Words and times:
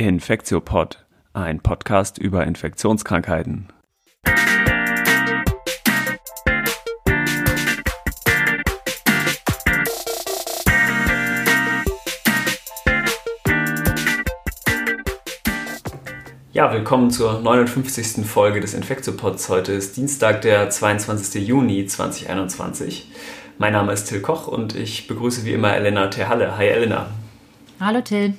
Infektiopod, 0.00 1.04
ein 1.34 1.60
Podcast 1.60 2.16
über 2.16 2.46
Infektionskrankheiten. 2.46 3.68
Ja, 16.54 16.72
willkommen 16.72 17.10
zur 17.10 17.42
59. 17.42 18.24
Folge 18.24 18.60
des 18.60 18.72
Infektiopods. 18.72 19.50
Heute 19.50 19.72
ist 19.72 19.98
Dienstag, 19.98 20.40
der 20.40 20.70
22. 20.70 21.46
Juni 21.46 21.84
2021. 21.84 23.12
Mein 23.58 23.74
Name 23.74 23.92
ist 23.92 24.06
Till 24.06 24.22
Koch 24.22 24.48
und 24.48 24.74
ich 24.74 25.08
begrüße 25.08 25.44
wie 25.44 25.52
immer 25.52 25.74
Elena 25.74 26.06
Terhalle. 26.06 26.56
Hi 26.56 26.68
Elena. 26.68 27.10
Hallo 27.78 28.00
Till. 28.00 28.32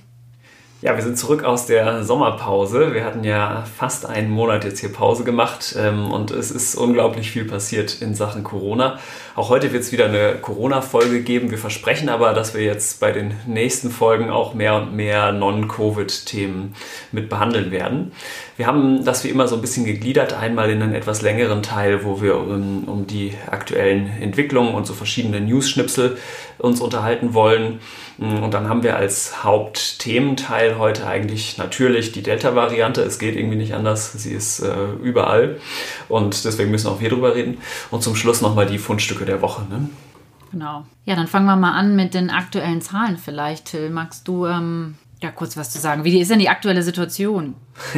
Ja, 0.84 0.96
wir 0.96 1.04
sind 1.04 1.16
zurück 1.16 1.44
aus 1.44 1.68
der 1.68 2.04
Sommerpause. 2.04 2.96
Wir 2.96 3.06
hatten 3.06 3.24
ja 3.24 3.66
fast 3.78 4.08
einen 4.08 4.32
Monat 4.32 4.64
jetzt 4.64 4.80
hier 4.80 4.92
Pause 4.92 5.24
gemacht 5.24 5.76
ähm, 5.78 6.12
und 6.12 6.32
es 6.32 6.50
ist 6.50 6.74
unglaublich 6.74 7.30
viel 7.30 7.46
passiert 7.46 8.02
in 8.02 8.16
Sachen 8.16 8.44
Corona. 8.44 8.98
Auch 9.36 9.50
heute 9.50 9.74
wird 9.74 9.84
es 9.84 9.92
wieder 9.92 10.06
eine 10.06 10.38
Corona-Folge 10.42 11.22
geben. 11.22 11.52
Wir 11.52 11.60
versprechen 11.60 12.10
aber, 12.10 12.34
dass 12.34 12.56
wir 12.56 12.64
jetzt 12.64 13.00
bei 13.00 13.12
den 13.12 13.36
nächsten 13.46 13.92
Folgen 13.92 14.32
auch 14.32 14.56
mehr 14.56 14.74
und 14.74 14.96
mehr 14.96 15.32
Non-Covid-Themen 15.32 16.74
mit 17.12 17.30
behandeln 17.30 17.70
werden. 17.70 18.12
Wir 18.58 18.66
haben 18.66 19.06
das 19.06 19.24
wie 19.24 19.30
immer 19.30 19.48
so 19.48 19.56
ein 19.56 19.62
bisschen 19.62 19.86
gegliedert, 19.86 20.34
einmal 20.34 20.72
in 20.72 20.82
einen 20.82 20.96
etwas 20.96 21.22
längeren 21.22 21.62
Teil, 21.62 22.04
wo 22.04 22.22
wir 22.24 22.38
um, 22.38 22.86
um 22.86 23.06
die 23.06 23.34
aktuellen 23.46 24.10
Entwicklungen 24.20 24.74
und 24.74 24.88
so 24.88 24.94
verschiedene 24.94 25.42
News-Schnipsel 25.42 26.18
uns 26.62 26.82
unterhalten 26.82 27.34
wollen. 27.34 27.80
Und 28.18 28.54
dann 28.54 28.70
haben 28.70 28.84
wir 28.84 28.96
als 28.96 29.44
Hauptthementeil 29.44 30.78
heute 30.78 31.08
eigentlich 31.08 31.58
natürlich 31.58 32.12
die 32.12 32.22
Delta-Variante. 32.22 33.02
Es 33.02 33.20
geht 33.20 33.36
irgendwie 33.36 33.58
nicht 33.58 33.74
anders. 33.74 34.14
Sie 34.14 34.32
ist 34.32 34.60
äh, 34.60 34.92
überall. 35.02 35.60
Und 36.08 36.46
deswegen 36.46 36.72
müssen 36.72 36.88
auch 36.88 37.02
wir 37.02 37.10
drüber 37.10 37.36
reden. 37.36 37.58
Und 37.90 38.04
zum 38.04 38.16
Schluss 38.16 38.42
nochmal 38.42 38.68
die 38.68 38.78
Fundstücke 38.78 39.26
der 39.26 39.42
Woche. 39.42 39.64
Ne? 39.70 39.90
Genau. 40.52 40.86
Ja, 41.06 41.16
dann 41.16 41.28
fangen 41.28 41.46
wir 41.46 41.56
mal 41.56 41.74
an 41.74 41.96
mit 41.96 42.14
den 42.14 42.30
aktuellen 42.30 42.82
Zahlen 42.82 43.18
vielleicht. 43.18 43.66
Till, 43.66 43.90
magst 43.90 44.28
du 44.28 44.46
ähm, 44.46 44.96
ja 45.22 45.32
kurz 45.32 45.58
was 45.58 45.72
zu 45.72 45.80
sagen? 45.80 46.04
Wie 46.04 46.20
ist 46.20 46.30
denn 46.30 46.40
die 46.40 46.50
aktuelle 46.50 46.84
Situation? 46.84 47.56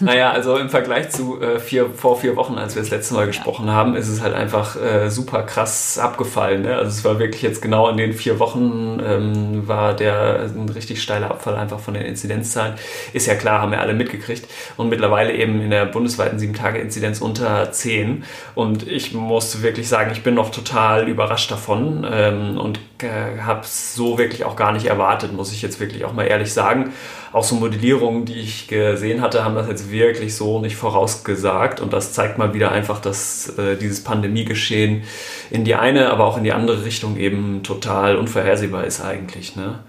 naja, 0.00 0.30
also 0.30 0.56
im 0.56 0.68
Vergleich 0.68 1.10
zu 1.10 1.40
äh, 1.40 1.58
vier, 1.58 1.90
vor 1.90 2.18
vier 2.18 2.36
Wochen, 2.36 2.54
als 2.58 2.74
wir 2.74 2.82
das 2.82 2.90
letzte 2.90 3.14
Mal 3.14 3.26
gesprochen 3.26 3.70
haben, 3.70 3.94
ist 3.94 4.08
es 4.08 4.20
halt 4.20 4.34
einfach 4.34 4.76
äh, 4.80 5.10
super 5.10 5.42
krass 5.42 5.98
abgefallen. 5.98 6.62
Ne? 6.62 6.74
Also 6.76 6.90
es 6.90 7.04
war 7.04 7.18
wirklich 7.18 7.42
jetzt 7.42 7.62
genau 7.62 7.88
in 7.88 7.96
den 7.96 8.12
vier 8.12 8.38
Wochen 8.38 9.00
ähm, 9.04 9.68
war 9.68 9.94
der 9.94 10.50
ein 10.54 10.68
richtig 10.68 11.02
steiler 11.02 11.30
Abfall 11.30 11.56
einfach 11.56 11.80
von 11.80 11.94
den 11.94 12.04
Inzidenzzahlen. 12.04 12.74
Ist 13.12 13.26
ja 13.26 13.34
klar, 13.34 13.60
haben 13.60 13.72
wir 13.72 13.80
alle 13.80 13.94
mitgekriegt. 13.94 14.46
Und 14.76 14.88
mittlerweile 14.88 15.32
eben 15.32 15.60
in 15.60 15.70
der 15.70 15.86
bundesweiten 15.86 16.38
sieben 16.38 16.54
Tage 16.54 16.78
Inzidenz 16.78 17.20
unter 17.20 17.72
zehn. 17.72 18.24
Und 18.54 18.86
ich 18.86 19.14
muss 19.14 19.62
wirklich 19.62 19.88
sagen, 19.88 20.10
ich 20.12 20.22
bin 20.22 20.34
noch 20.34 20.50
total 20.50 21.08
überrascht 21.08 21.50
davon 21.50 22.06
ähm, 22.10 22.58
und 22.58 22.80
habe 23.02 23.60
es 23.60 23.94
so 23.94 24.18
wirklich 24.18 24.44
auch 24.44 24.56
gar 24.56 24.72
nicht 24.72 24.86
erwartet, 24.86 25.32
muss 25.32 25.52
ich 25.52 25.62
jetzt 25.62 25.80
wirklich 25.80 26.04
auch 26.04 26.12
mal 26.12 26.24
ehrlich 26.24 26.52
sagen 26.52 26.92
auch 27.36 27.44
so 27.44 27.54
Modellierungen, 27.56 28.24
die 28.24 28.40
ich 28.40 28.66
gesehen 28.66 29.20
hatte, 29.20 29.44
haben 29.44 29.54
das 29.54 29.68
jetzt 29.68 29.90
wirklich 29.90 30.34
so 30.34 30.58
nicht 30.58 30.74
vorausgesagt. 30.74 31.80
Und 31.80 31.92
das 31.92 32.14
zeigt 32.14 32.38
mal 32.38 32.54
wieder 32.54 32.72
einfach, 32.72 32.98
dass 32.98 33.58
äh, 33.58 33.76
dieses 33.76 34.02
Pandemiegeschehen 34.02 35.02
in 35.50 35.64
die 35.64 35.74
eine, 35.74 36.08
aber 36.10 36.24
auch 36.24 36.38
in 36.38 36.44
die 36.44 36.52
andere 36.52 36.86
Richtung 36.86 37.18
eben 37.18 37.62
total 37.62 38.16
unvorhersehbar 38.16 38.84
ist 38.84 39.02
eigentlich. 39.02 39.54
Ne? 39.54 39.80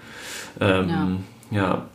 Ähm, 0.60 1.24
ja. 1.50 1.58
ja. 1.58 1.86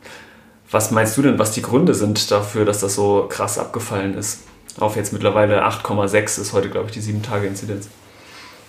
Was 0.70 0.90
meinst 0.90 1.18
du 1.18 1.22
denn, 1.22 1.38
was 1.38 1.52
die 1.52 1.60
Gründe 1.60 1.92
sind 1.92 2.30
dafür, 2.30 2.64
dass 2.64 2.80
das 2.80 2.94
so 2.94 3.26
krass 3.28 3.58
abgefallen 3.58 4.14
ist? 4.14 4.44
Auf 4.80 4.96
jetzt 4.96 5.12
mittlerweile 5.12 5.66
8,6 5.66 6.40
ist 6.40 6.54
heute, 6.54 6.70
glaube 6.70 6.86
ich, 6.86 6.92
die 6.92 7.02
7-Tage-Inzidenz. 7.02 7.90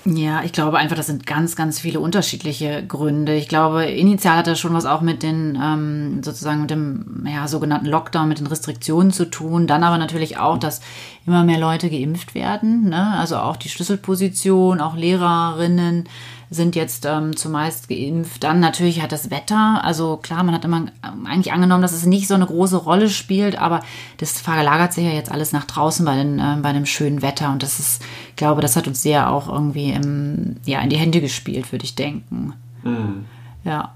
Ja, 0.06 0.44
ich 0.44 0.52
glaube 0.52 0.78
einfach, 0.78 0.98
das 0.98 1.08
sind 1.08 1.26
ganz, 1.26 1.56
ganz 1.56 1.80
viele 1.80 2.02
unterschiedliche 2.02 2.86
Gründe. 2.86 3.36
Ich 3.36 3.48
glaube, 3.48 3.86
initial 3.86 4.36
hat 4.36 4.48
das 4.48 4.60
schon 4.60 4.74
was 4.74 4.86
auch 4.86 5.00
mit 5.00 5.24
den 5.24 5.58
ähm, 5.62 6.22
sozusagen 6.22 6.60
mit 6.62 6.72
dem 6.72 7.26
ja, 7.26 7.48
sogenannten 7.48 7.86
Lockdown, 7.86 8.28
mit 8.28 8.40
den 8.40 8.48
Restriktionen 8.48 9.12
zu 9.12 9.30
tun. 9.30 9.66
Dann 9.66 9.84
aber 9.84 9.98
natürlich 9.98 10.38
auch, 10.38 10.58
dass 10.58 10.82
immer 11.26 11.46
mehr 11.46 11.58
Leute 11.58 11.90
geimpft 11.90 12.36
werden. 12.36 12.90
Ne? 12.90 13.14
Also 13.18 13.38
auch 13.38 13.56
die 13.56 13.70
Schlüsselposition, 13.70 14.82
auch 14.82 14.98
Lehrerinnen 14.98 16.10
sind 16.54 16.76
jetzt 16.76 17.06
ähm, 17.06 17.36
zumeist 17.36 17.90
geimpft. 17.90 18.44
Dann 18.44 18.60
natürlich 18.60 19.02
hat 19.02 19.12
das 19.12 19.32
Wetter, 19.32 19.84
also 19.84 20.18
klar, 20.18 20.44
man 20.44 20.54
hat 20.54 20.66
immer 20.66 20.86
ähm, 21.04 21.26
eigentlich 21.26 21.52
angenommen, 21.52 21.82
dass 21.82 21.94
es 21.94 22.06
nicht 22.06 22.28
so 22.28 22.36
eine 22.36 22.46
große 22.46 22.78
Rolle 22.78 23.10
spielt, 23.10 23.58
aber 23.58 23.82
das 24.18 24.40
verlagert 24.40 24.94
sich 24.94 25.04
ja 25.04 25.12
jetzt 25.12 25.32
alles 25.32 25.52
nach 25.52 25.66
draußen 25.66 26.06
bei, 26.06 26.16
den, 26.16 26.40
äh, 26.40 26.58
bei 26.62 26.74
dem 26.74 26.86
schönen 26.86 27.22
Wetter 27.22 27.52
und 27.52 27.64
das 27.64 27.80
ist, 27.80 28.04
ich 28.30 28.36
glaube, 28.36 28.62
das 28.62 28.76
hat 28.76 28.88
uns 28.88 29.02
sehr 29.02 29.32
auch 29.32 29.48
irgendwie 29.48 29.92
im, 29.92 30.58
ja, 30.66 30.80
in 30.82 30.90
die 30.90 30.98
Hände 30.98 31.22
gespielt, 31.22 31.72
würde 31.72 31.86
ich 31.86 31.96
denken. 31.96 32.54
Mhm. 32.84 33.26
Ja. 33.64 33.96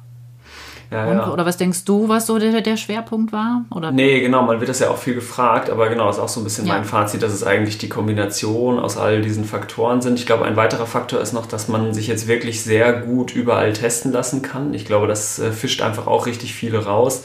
Ja, 0.92 1.12
ja. 1.12 1.32
Oder 1.32 1.46
was 1.46 1.58
denkst 1.58 1.84
du, 1.86 2.08
was 2.08 2.28
so 2.28 2.40
der, 2.40 2.62
der 2.62 2.78
Schwerpunkt 2.78 3.34
war? 3.34 3.66
Oder? 3.72 3.92
Nee, 3.92 4.22
genau, 4.22 4.44
man 4.44 4.60
wird 4.60 4.70
das 4.70 4.80
ja 4.80 4.90
auch 4.90 4.98
viel 4.98 5.16
gefragt, 5.16 5.70
aber 5.70 5.90
genau, 5.90 6.10
ist 6.10 6.20
auch 6.20 6.30
so 6.30 6.40
ein 6.40 6.44
bisschen 6.44 6.66
ja. 6.66 6.74
mein 6.74 6.86
Fazit, 6.86 7.24
dass 7.24 7.34
es 7.34 7.44
eigentlich 7.44 7.78
die 7.78 7.90
Kombination 7.90 8.80
aus 8.80 8.98
all 8.98 9.22
diesen 9.22 9.44
Faktoren 9.44 10.02
sind. 10.02 10.18
Ich 10.18 10.26
glaube, 10.26 10.46
ein 10.46 10.56
weiterer 10.56 10.86
Faktor 10.86 11.20
ist 11.20 11.34
noch, 11.34 11.46
dass 11.46 11.68
man 11.68 11.94
sich 11.94 12.08
jetzt 12.08 12.28
wirklich 12.28 12.64
sehr 12.64 12.94
gut 12.94 13.36
überall 13.36 13.74
testen 13.74 14.12
lassen 14.12 14.42
kann. 14.42 14.74
Ich 14.74 14.86
glaube, 14.86 15.08
das 15.08 15.40
äh, 15.40 15.52
fischt 15.52 15.82
einfach 15.82 16.08
auch 16.08 16.26
richtig 16.26 16.54
viele 16.54 16.86
raus 16.86 17.24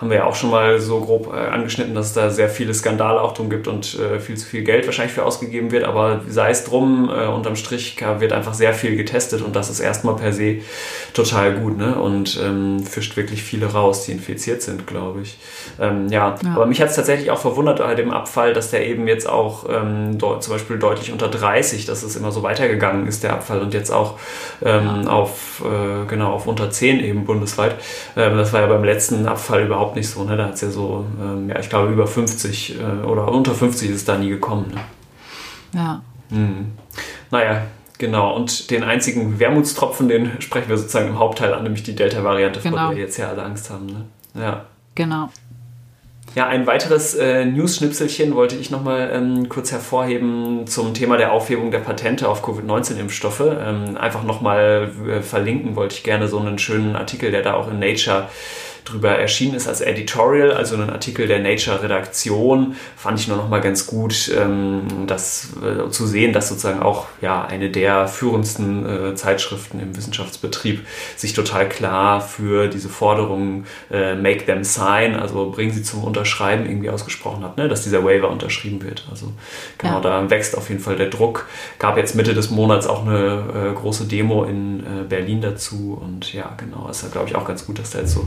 haben 0.00 0.08
wir 0.08 0.16
ja 0.18 0.24
auch 0.24 0.34
schon 0.34 0.50
mal 0.50 0.80
so 0.80 1.00
grob 1.00 1.30
äh, 1.32 1.36
angeschnitten, 1.36 1.94
dass 1.94 2.06
es 2.06 2.12
da 2.14 2.30
sehr 2.30 2.48
viele 2.48 2.72
Skandale 2.72 3.20
auch 3.20 3.34
drum 3.34 3.50
gibt 3.50 3.68
und 3.68 3.98
äh, 3.98 4.18
viel 4.18 4.36
zu 4.36 4.46
viel 4.46 4.62
Geld 4.62 4.86
wahrscheinlich 4.86 5.12
für 5.12 5.24
ausgegeben 5.24 5.72
wird. 5.72 5.84
Aber 5.84 6.22
sei 6.26 6.50
es 6.50 6.64
drum, 6.64 7.10
äh, 7.10 7.26
unterm 7.26 7.54
Strich 7.54 7.96
wird 8.18 8.32
einfach 8.32 8.54
sehr 8.54 8.72
viel 8.72 8.96
getestet 8.96 9.42
und 9.42 9.54
das 9.54 9.68
ist 9.68 9.78
erstmal 9.78 10.16
per 10.16 10.32
se 10.32 10.58
total 11.12 11.52
gut 11.52 11.76
ne? 11.76 11.96
und 11.96 12.40
ähm, 12.42 12.82
fischt 12.82 13.16
wirklich 13.18 13.42
viele 13.42 13.66
raus, 13.66 14.06
die 14.06 14.12
infiziert 14.12 14.62
sind, 14.62 14.86
glaube 14.86 15.20
ich. 15.20 15.36
Ähm, 15.78 16.08
ja. 16.08 16.36
ja. 16.42 16.54
aber 16.54 16.64
mich 16.64 16.80
hat 16.80 16.88
es 16.88 16.96
tatsächlich 16.96 17.30
auch 17.30 17.38
verwundert 17.38 17.80
bei 17.80 17.94
dem 17.94 18.10
Abfall, 18.10 18.54
dass 18.54 18.70
der 18.70 18.86
eben 18.86 19.06
jetzt 19.06 19.28
auch 19.28 19.66
ähm, 19.68 20.18
zum 20.18 20.52
Beispiel 20.52 20.78
deutlich 20.78 21.12
unter 21.12 21.28
30, 21.28 21.84
dass 21.84 22.02
es 22.02 22.16
immer 22.16 22.32
so 22.32 22.42
weitergegangen 22.42 23.06
ist, 23.06 23.22
der 23.22 23.34
Abfall 23.34 23.60
und 23.60 23.74
jetzt 23.74 23.90
auch 23.90 24.18
ähm, 24.64 25.02
ja. 25.04 25.10
auf, 25.10 25.62
äh, 25.62 26.06
genau, 26.06 26.32
auf 26.32 26.46
unter 26.46 26.70
10 26.70 27.00
eben 27.00 27.26
bundesweit. 27.26 27.74
Ähm, 28.16 28.38
das 28.38 28.54
war 28.54 28.62
ja 28.62 28.66
beim 28.66 28.84
letzten 28.84 29.26
Abfall 29.26 29.64
überhaupt 29.64 29.89
überhaupt 29.90 29.96
nicht 29.96 30.08
so. 30.08 30.24
Ne? 30.24 30.36
Da 30.36 30.46
hat 30.46 30.54
es 30.54 30.60
ja 30.60 30.70
so, 30.70 31.04
ähm, 31.20 31.48
ja, 31.48 31.58
ich 31.58 31.68
glaube, 31.68 31.92
über 31.92 32.06
50 32.06 32.78
äh, 32.78 33.06
oder 33.06 33.28
unter 33.28 33.54
50 33.54 33.90
ist 33.90 33.96
es 33.96 34.04
da 34.04 34.16
nie 34.16 34.28
gekommen. 34.28 34.72
Ne? 34.74 34.80
Ja. 35.74 36.02
Mhm. 36.30 36.72
Naja, 37.30 37.62
genau. 37.98 38.34
Und 38.36 38.70
den 38.70 38.84
einzigen 38.84 39.38
Wermutstropfen, 39.38 40.08
den 40.08 40.40
sprechen 40.40 40.68
wir 40.68 40.76
sozusagen 40.76 41.08
im 41.08 41.18
Hauptteil 41.18 41.54
an, 41.54 41.62
nämlich 41.62 41.82
die 41.82 41.94
Delta-Variante, 41.94 42.60
genau. 42.60 42.76
vor 42.76 42.86
der 42.88 42.96
wir 42.96 43.04
jetzt 43.04 43.16
ja 43.16 43.28
alle 43.28 43.42
Angst 43.42 43.70
haben. 43.70 43.86
Ne? 43.86 44.04
Ja. 44.34 44.64
Genau. 44.94 45.30
Ja, 46.36 46.46
ein 46.46 46.64
weiteres 46.68 47.16
äh, 47.16 47.44
News-Schnipselchen 47.44 48.36
wollte 48.36 48.54
ich 48.54 48.70
nochmal 48.70 49.10
ähm, 49.12 49.48
kurz 49.48 49.72
hervorheben 49.72 50.64
zum 50.68 50.94
Thema 50.94 51.16
der 51.16 51.32
Aufhebung 51.32 51.72
der 51.72 51.80
Patente 51.80 52.28
auf 52.28 52.42
Covid-19-Impfstoffe. 52.42 53.40
Ähm, 53.40 53.96
einfach 53.96 54.22
nochmal 54.22 54.92
äh, 55.08 55.22
verlinken 55.22 55.74
wollte 55.74 55.96
ich 55.96 56.04
gerne 56.04 56.28
so 56.28 56.38
einen 56.38 56.58
schönen 56.60 56.94
Artikel, 56.94 57.32
der 57.32 57.42
da 57.42 57.54
auch 57.54 57.68
in 57.68 57.80
Nature 57.80 58.28
drüber 58.84 59.10
erschienen 59.10 59.54
ist 59.54 59.68
als 59.68 59.80
Editorial, 59.80 60.52
also 60.52 60.76
ein 60.76 60.90
Artikel 60.90 61.26
der 61.26 61.40
Nature-Redaktion, 61.40 62.76
fand 62.96 63.20
ich 63.20 63.28
nur 63.28 63.36
noch 63.36 63.48
mal 63.48 63.60
ganz 63.60 63.86
gut, 63.86 64.30
ähm, 64.36 65.06
das 65.06 65.50
äh, 65.62 65.90
zu 65.90 66.06
sehen, 66.06 66.32
dass 66.32 66.48
sozusagen 66.48 66.80
auch 66.80 67.06
ja 67.20 67.44
eine 67.44 67.70
der 67.70 68.08
führendsten 68.08 68.86
äh, 68.86 69.14
Zeitschriften 69.14 69.80
im 69.80 69.96
Wissenschaftsbetrieb 69.96 70.86
sich 71.16 71.32
total 71.32 71.68
klar 71.68 72.20
für 72.20 72.68
diese 72.68 72.88
Forderungen 72.88 73.66
äh, 73.90 74.14
Make 74.14 74.46
them 74.46 74.64
sign, 74.64 75.14
also 75.14 75.50
bringen 75.50 75.72
sie 75.72 75.82
zum 75.82 76.04
Unterschreiben 76.04 76.66
irgendwie 76.66 76.90
ausgesprochen 76.90 77.44
hat, 77.44 77.56
ne? 77.56 77.68
dass 77.68 77.82
dieser 77.82 78.04
Waiver 78.04 78.30
unterschrieben 78.30 78.82
wird. 78.82 79.06
Also 79.10 79.32
genau, 79.78 79.94
ja. 79.94 80.00
da 80.00 80.30
wächst 80.30 80.56
auf 80.56 80.68
jeden 80.68 80.80
Fall 80.80 80.96
der 80.96 81.08
Druck. 81.08 81.46
Gab 81.78 81.96
jetzt 81.96 82.14
Mitte 82.14 82.34
des 82.34 82.50
Monats 82.50 82.86
auch 82.86 83.06
eine 83.06 83.70
äh, 83.70 83.74
große 83.74 84.06
Demo 84.06 84.44
in 84.44 84.84
Berlin 85.08 85.40
dazu 85.40 86.00
und 86.00 86.32
ja, 86.32 86.54
genau, 86.56 86.88
ist 86.88 87.02
ja 87.02 87.08
glaube 87.08 87.28
ich 87.28 87.36
auch 87.36 87.46
ganz 87.46 87.66
gut, 87.66 87.78
dass 87.78 87.90
da 87.90 88.00
jetzt 88.00 88.12
so 88.12 88.26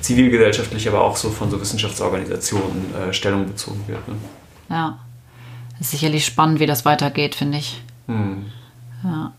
zivilgesellschaftlich, 0.00 0.88
aber 0.88 1.02
auch 1.02 1.16
so 1.16 1.30
von 1.30 1.50
so 1.50 1.60
Wissenschaftsorganisationen 1.60 2.94
äh, 2.94 3.12
Stellung 3.12 3.46
bezogen 3.46 3.82
wird. 3.86 4.06
Ne? 4.08 4.14
Ja, 4.68 4.98
das 5.72 5.82
ist 5.82 5.90
sicherlich 5.92 6.24
spannend, 6.24 6.60
wie 6.60 6.66
das 6.66 6.84
weitergeht, 6.84 7.34
finde 7.34 7.58
ich. 7.58 7.82
Hm. 8.06 8.46
Ja. 9.04 9.32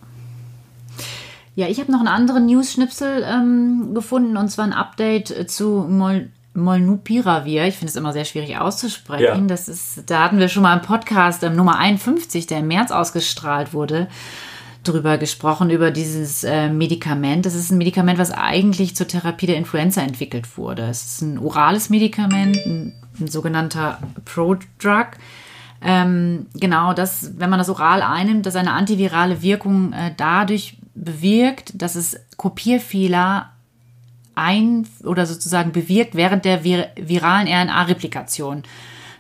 Ja, 1.56 1.68
ich 1.68 1.80
habe 1.80 1.92
noch 1.92 2.00
einen 2.00 2.08
anderen 2.08 2.46
News-Schnipsel 2.46 3.26
ähm, 3.28 3.94
gefunden 3.94 4.38
und 4.38 4.50
zwar 4.50 4.66
ein 4.66 4.74
Update 4.74 5.50
zu 5.50 5.86
Mol 5.88 6.30
Molnupiravir. 6.54 7.66
Ich 7.66 7.76
finde 7.76 7.92
es 7.92 7.96
immer 7.96 8.12
sehr 8.12 8.26
schwierig 8.26 8.58
auszusprechen. 8.58 9.24
Ja. 9.24 9.38
Das 9.38 9.70
ist, 9.70 10.10
da 10.10 10.26
hatten 10.26 10.38
wir 10.38 10.50
schon 10.50 10.64
mal 10.64 10.74
einen 10.74 10.82
Podcast 10.82 11.44
ähm, 11.44 11.56
Nummer 11.56 11.78
51, 11.78 12.46
der 12.48 12.60
im 12.60 12.68
März 12.68 12.92
ausgestrahlt 12.92 13.74
wurde 13.74 14.10
drüber 14.84 15.18
gesprochen, 15.18 15.70
über 15.70 15.92
dieses 15.92 16.44
äh, 16.44 16.70
Medikament. 16.70 17.46
Das 17.46 17.56
ist 17.56 17.72
ein 17.72 17.78
Medikament, 17.78 18.18
was 18.18 18.32
eigentlich 18.32 18.96
zur 18.96 19.08
Therapie 19.08 19.46
der 19.46 19.58
Influenza 19.58 20.02
entwickelt 20.02 20.58
wurde. 20.58 20.84
Es 20.84 21.06
ist 21.06 21.22
ein 21.22 21.38
orales 21.38 21.90
Medikament, 21.90 22.58
ein, 22.66 22.94
ein 23.20 23.28
sogenannter 23.28 24.00
Prodrug. 24.26 25.18
Ähm, 25.84 26.48
genau, 26.54 26.94
das, 26.94 27.32
wenn 27.38 27.50
man 27.50 27.60
das 27.60 27.70
oral 27.70 28.02
einnimmt, 28.02 28.46
dass 28.46 28.56
eine 28.56 28.74
antivirale 28.74 29.42
Wirkung 29.42 29.94
äh, 29.94 30.14
dadurch 30.16 30.78
bewirkt, 30.94 31.82
dass 31.82 31.96
es 31.96 32.20
Kopierfehler 32.38 33.52
ein 34.36 34.88
oder 35.04 35.26
sozusagen 35.26 35.72
bewirkt 35.72 36.16
während 36.16 36.46
der 36.46 36.64
vir 36.64 36.88
viralen 36.96 37.48
RNA-Replikation 37.48 38.64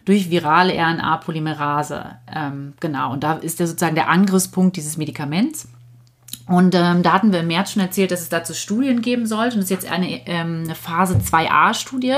durch 0.05 0.29
virale 0.29 0.73
RNA-Polymerase. 0.73 2.17
Ähm, 2.33 2.73
genau, 2.79 3.13
und 3.13 3.23
da 3.23 3.33
ist 3.33 3.59
ja 3.59 3.67
sozusagen 3.67 3.95
der 3.95 4.09
Angriffspunkt 4.09 4.75
dieses 4.77 4.97
Medikaments. 4.97 5.67
Und 6.47 6.75
ähm, 6.75 7.03
da 7.03 7.13
hatten 7.13 7.31
wir 7.31 7.41
im 7.41 7.47
März 7.47 7.71
schon 7.71 7.81
erzählt, 7.81 8.11
dass 8.11 8.21
es 8.21 8.29
dazu 8.29 8.53
Studien 8.53 9.01
geben 9.01 9.25
sollte. 9.25 9.55
Und 9.55 9.61
das 9.61 9.71
ist 9.71 9.83
jetzt 9.83 9.91
eine, 9.91 10.27
ähm, 10.27 10.63
eine 10.65 10.75
Phase 10.75 11.15
2a-Studie. 11.15 12.15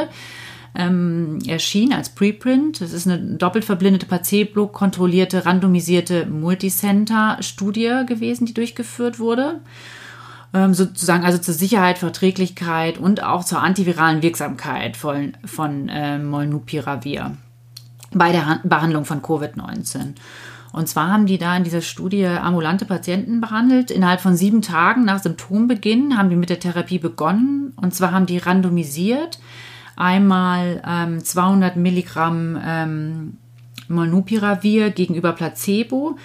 Ähm, 0.75 1.37
erschienen 1.45 1.93
als 1.93 2.09
Preprint. 2.09 2.81
Das 2.81 2.93
ist 2.93 3.07
eine 3.07 3.19
doppelt 3.37 3.63
verblindete, 3.63 4.07
placebo-kontrollierte, 4.07 5.45
randomisierte 5.45 6.25
Multicenter-Studie 6.25 8.05
gewesen, 8.07 8.47
die 8.47 8.55
durchgeführt 8.55 9.19
wurde. 9.19 9.61
Ähm, 10.51 10.73
sozusagen 10.73 11.25
also 11.25 11.37
zur 11.37 11.53
Sicherheit, 11.53 11.99
Verträglichkeit 11.99 12.97
und 12.97 13.21
auch 13.21 13.43
zur 13.43 13.61
antiviralen 13.61 14.23
Wirksamkeit 14.23 14.97
von, 14.97 15.33
von 15.45 15.89
äh, 15.89 16.17
Molnupiravir 16.17 17.37
bei 18.13 18.31
der 18.31 18.59
Behandlung 18.63 19.05
von 19.05 19.21
Covid-19. 19.21 20.15
Und 20.73 20.87
zwar 20.87 21.11
haben 21.11 21.27
die 21.27 21.37
da 21.37 21.55
in 21.55 21.63
dieser 21.63 21.81
Studie 21.81 22.25
ambulante 22.25 22.85
Patienten 22.85 23.41
behandelt. 23.41 23.91
Innerhalb 23.91 24.21
von 24.21 24.35
sieben 24.35 24.63
Tagen 24.63 25.05
nach 25.05 25.21
Symptombeginn 25.21 26.17
haben 26.17 26.31
die 26.31 26.35
mit 26.35 26.49
der 26.49 26.59
Therapie 26.59 26.97
begonnen. 26.97 27.73
Und 27.75 27.93
zwar 27.93 28.11
haben 28.11 28.25
die 28.25 28.39
randomisiert 28.39 29.39
einmal 29.95 30.81
ähm, 30.87 31.23
200 31.23 31.75
Milligramm 31.75 32.59
ähm, 32.65 33.37
Molnupiravir 33.87 34.89
gegenüber 34.89 35.33
Placebo 35.33 36.17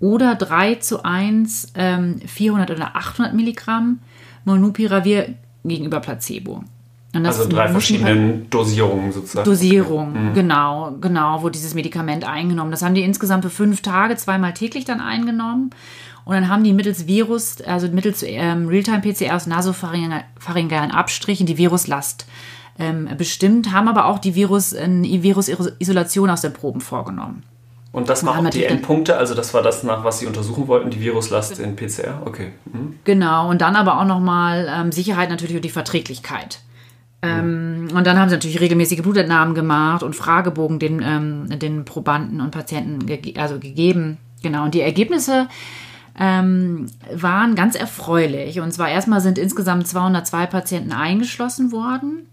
oder 0.00 0.34
3 0.34 0.76
zu 0.76 1.04
1 1.04 1.72
ähm, 1.76 2.20
400 2.26 2.72
oder 2.72 2.96
800 2.96 3.34
Milligramm 3.34 4.00
Molnupiravir 4.44 5.34
gegenüber 5.64 6.00
Placebo 6.00 6.64
also 7.14 7.46
drei 7.46 7.68
verschiedene 7.68 8.42
Dosierungen 8.48 9.12
sozusagen. 9.12 9.44
Dosierung, 9.44 10.30
mhm. 10.30 10.34
genau, 10.34 10.96
genau, 11.00 11.42
wo 11.42 11.50
dieses 11.50 11.74
Medikament 11.74 12.24
eingenommen. 12.24 12.70
Das 12.70 12.82
haben 12.82 12.94
die 12.94 13.02
insgesamt 13.02 13.44
für 13.44 13.50
fünf 13.50 13.82
Tage 13.82 14.16
zweimal 14.16 14.54
täglich 14.54 14.84
dann 14.84 15.00
eingenommen. 15.00 15.70
Und 16.24 16.34
dann 16.34 16.48
haben 16.48 16.64
die 16.64 16.72
mittels 16.72 17.06
Virus, 17.06 17.60
also 17.62 17.88
mittels 17.88 18.22
ähm, 18.22 18.68
Realtime-PCR 18.68 19.34
aus 19.34 19.46
nasopharyngalen 19.46 20.90
Abstrichen 20.92 21.46
die 21.46 21.58
Viruslast 21.58 22.26
ähm, 22.78 23.08
bestimmt, 23.18 23.72
haben 23.72 23.88
aber 23.88 24.06
auch 24.06 24.18
die 24.18 24.34
Virus, 24.34 24.72
äh, 24.72 24.88
Virusisolation 24.88 26.30
aus 26.30 26.42
den 26.42 26.52
Proben 26.52 26.80
vorgenommen. 26.80 27.42
Und 27.92 28.08
das 28.08 28.24
waren 28.24 28.48
die 28.50 28.64
Endpunkte, 28.64 29.18
also 29.18 29.34
das 29.34 29.52
war 29.52 29.62
das, 29.62 29.82
nach 29.82 30.02
was 30.02 30.20
Sie 30.20 30.26
untersuchen 30.26 30.66
wollten, 30.66 30.88
die 30.88 31.00
Viruslast 31.00 31.58
in 31.58 31.76
PCR? 31.76 32.22
Okay. 32.24 32.52
Mhm. 32.64 32.98
Genau, 33.04 33.50
und 33.50 33.60
dann 33.60 33.76
aber 33.76 34.00
auch 34.00 34.06
nochmal 34.06 34.66
ähm, 34.74 34.92
Sicherheit 34.92 35.28
natürlich 35.28 35.56
und 35.56 35.64
die 35.64 35.70
Verträglichkeit. 35.70 36.60
Ähm, 37.22 37.88
und 37.94 38.06
dann 38.06 38.18
haben 38.18 38.28
sie 38.28 38.34
natürlich 38.34 38.60
regelmäßige 38.60 39.02
Blutentnahmen 39.02 39.54
gemacht 39.54 40.02
und 40.02 40.16
Fragebogen 40.16 40.78
den, 40.78 41.00
ähm, 41.02 41.58
den 41.58 41.84
Probanden 41.84 42.40
und 42.40 42.50
Patienten 42.50 43.06
ge 43.06 43.36
also 43.38 43.58
gegeben. 43.58 44.18
Genau, 44.42 44.64
und 44.64 44.74
die 44.74 44.80
Ergebnisse 44.80 45.48
ähm, 46.18 46.86
waren 47.14 47.54
ganz 47.54 47.76
erfreulich. 47.76 48.60
Und 48.60 48.72
zwar 48.72 48.88
erstmal 48.88 49.20
sind 49.20 49.38
insgesamt 49.38 49.86
202 49.86 50.46
Patienten 50.46 50.92
eingeschlossen 50.92 51.70
worden. 51.70 52.26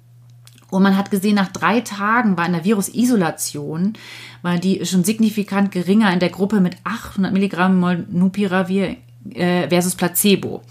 Und 0.72 0.84
man 0.84 0.98
hat 0.98 1.12
gesehen, 1.12 1.36
nach 1.36 1.52
drei 1.52 1.82
Tagen 1.82 2.38
war 2.38 2.46
in 2.46 2.54
der 2.54 2.66
Virusisolation, 2.66 3.94
war 4.42 4.58
die 4.58 4.86
schon 4.86 5.04
signifikant 5.04 5.72
geringer 5.72 6.12
in 6.14 6.20
der 6.20 6.30
Gruppe 6.30 6.62
mit 6.62 6.78
800 6.84 7.34
Milligramm 7.34 7.80
Molnupiravir 7.80 8.98
äh, 9.34 9.68
versus 9.68 9.96
Placebo. 9.96 10.62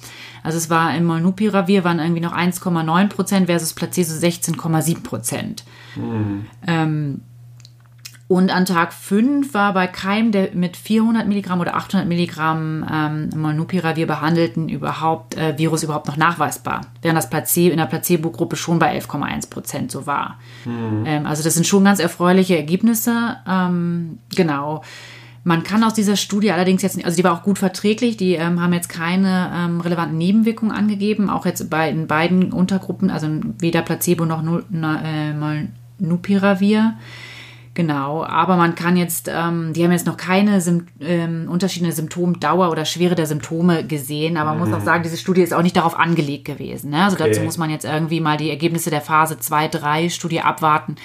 Also 0.48 0.56
es 0.56 0.70
war 0.70 0.96
im 0.96 1.04
Molnupiravir 1.04 1.84
waren 1.84 1.98
irgendwie 1.98 2.22
noch 2.22 2.34
1,9 2.34 3.08
Prozent 3.08 3.48
versus 3.48 3.74
Placebo 3.74 4.08
16,7 4.12 5.02
Prozent. 5.02 5.62
Mhm. 5.94 6.46
Ähm, 6.66 7.20
und 8.28 8.50
an 8.50 8.64
Tag 8.64 8.94
5 8.94 9.52
war 9.52 9.74
bei 9.74 9.86
keinem 9.86 10.32
der 10.32 10.54
mit 10.54 10.78
400 10.78 11.28
Milligramm 11.28 11.60
oder 11.60 11.76
800 11.76 12.08
Milligramm 12.08 12.86
ähm, 12.90 13.28
Molnupiravir 13.36 14.06
behandelten 14.06 14.70
überhaupt 14.70 15.36
äh, 15.36 15.58
Virus 15.58 15.82
überhaupt 15.82 16.06
noch 16.06 16.16
nachweisbar, 16.16 16.80
während 17.02 17.18
das 17.18 17.28
Placebo 17.28 17.72
in 17.72 17.76
der 17.76 17.84
Placebo-Gruppe 17.84 18.56
schon 18.56 18.78
bei 18.78 18.98
11,1 18.98 19.50
Prozent 19.50 19.90
so 19.90 20.06
war. 20.06 20.38
Mhm. 20.64 21.04
Ähm, 21.04 21.26
also 21.26 21.42
das 21.42 21.52
sind 21.52 21.66
schon 21.66 21.84
ganz 21.84 22.00
erfreuliche 22.00 22.56
Ergebnisse. 22.56 23.36
Ähm, 23.46 24.20
genau. 24.34 24.82
Man 25.48 25.62
kann 25.62 25.82
aus 25.82 25.94
dieser 25.94 26.16
Studie 26.16 26.52
allerdings 26.52 26.82
jetzt, 26.82 27.02
also 27.02 27.16
die 27.16 27.24
war 27.24 27.32
auch 27.32 27.42
gut 27.42 27.58
verträglich, 27.58 28.18
die 28.18 28.34
ähm, 28.34 28.60
haben 28.60 28.74
jetzt 28.74 28.90
keine 28.90 29.50
ähm, 29.54 29.80
relevanten 29.80 30.18
Nebenwirkungen 30.18 30.76
angegeben, 30.76 31.30
auch 31.30 31.46
jetzt 31.46 31.70
bei 31.70 31.88
in 31.88 32.06
beiden 32.06 32.52
Untergruppen, 32.52 33.08
also 33.08 33.28
weder 33.58 33.80
Placebo 33.80 34.26
noch 34.26 34.42
äh, 34.44 35.64
Nupiravir. 35.98 36.98
Genau, 37.78 38.24
aber 38.24 38.56
man 38.56 38.74
kann 38.74 38.96
jetzt, 38.96 39.30
ähm, 39.32 39.72
die 39.72 39.84
haben 39.84 39.92
jetzt 39.92 40.04
noch 40.04 40.16
keine 40.16 40.60
Sym 40.60 40.88
ähm, 40.98 41.46
unterschiedliche 41.48 41.94
Symptomdauer 41.94 42.72
oder 42.72 42.84
Schwere 42.84 43.14
der 43.14 43.26
Symptome 43.26 43.86
gesehen, 43.86 44.36
aber 44.36 44.50
man 44.50 44.58
mhm. 44.58 44.72
muss 44.72 44.80
auch 44.80 44.84
sagen, 44.84 45.04
diese 45.04 45.16
Studie 45.16 45.42
ist 45.42 45.54
auch 45.54 45.62
nicht 45.62 45.76
darauf 45.76 45.96
angelegt 45.96 46.44
gewesen. 46.44 46.90
Ne? 46.90 47.04
Also 47.04 47.14
okay. 47.14 47.28
dazu 47.28 47.40
muss 47.42 47.56
man 47.56 47.70
jetzt 47.70 47.84
irgendwie 47.84 48.18
mal 48.18 48.36
die 48.36 48.50
Ergebnisse 48.50 48.90
der 48.90 49.00
Phase 49.00 49.36
2-3 49.36 50.10
Studie 50.10 50.40
abwarten. 50.40 50.96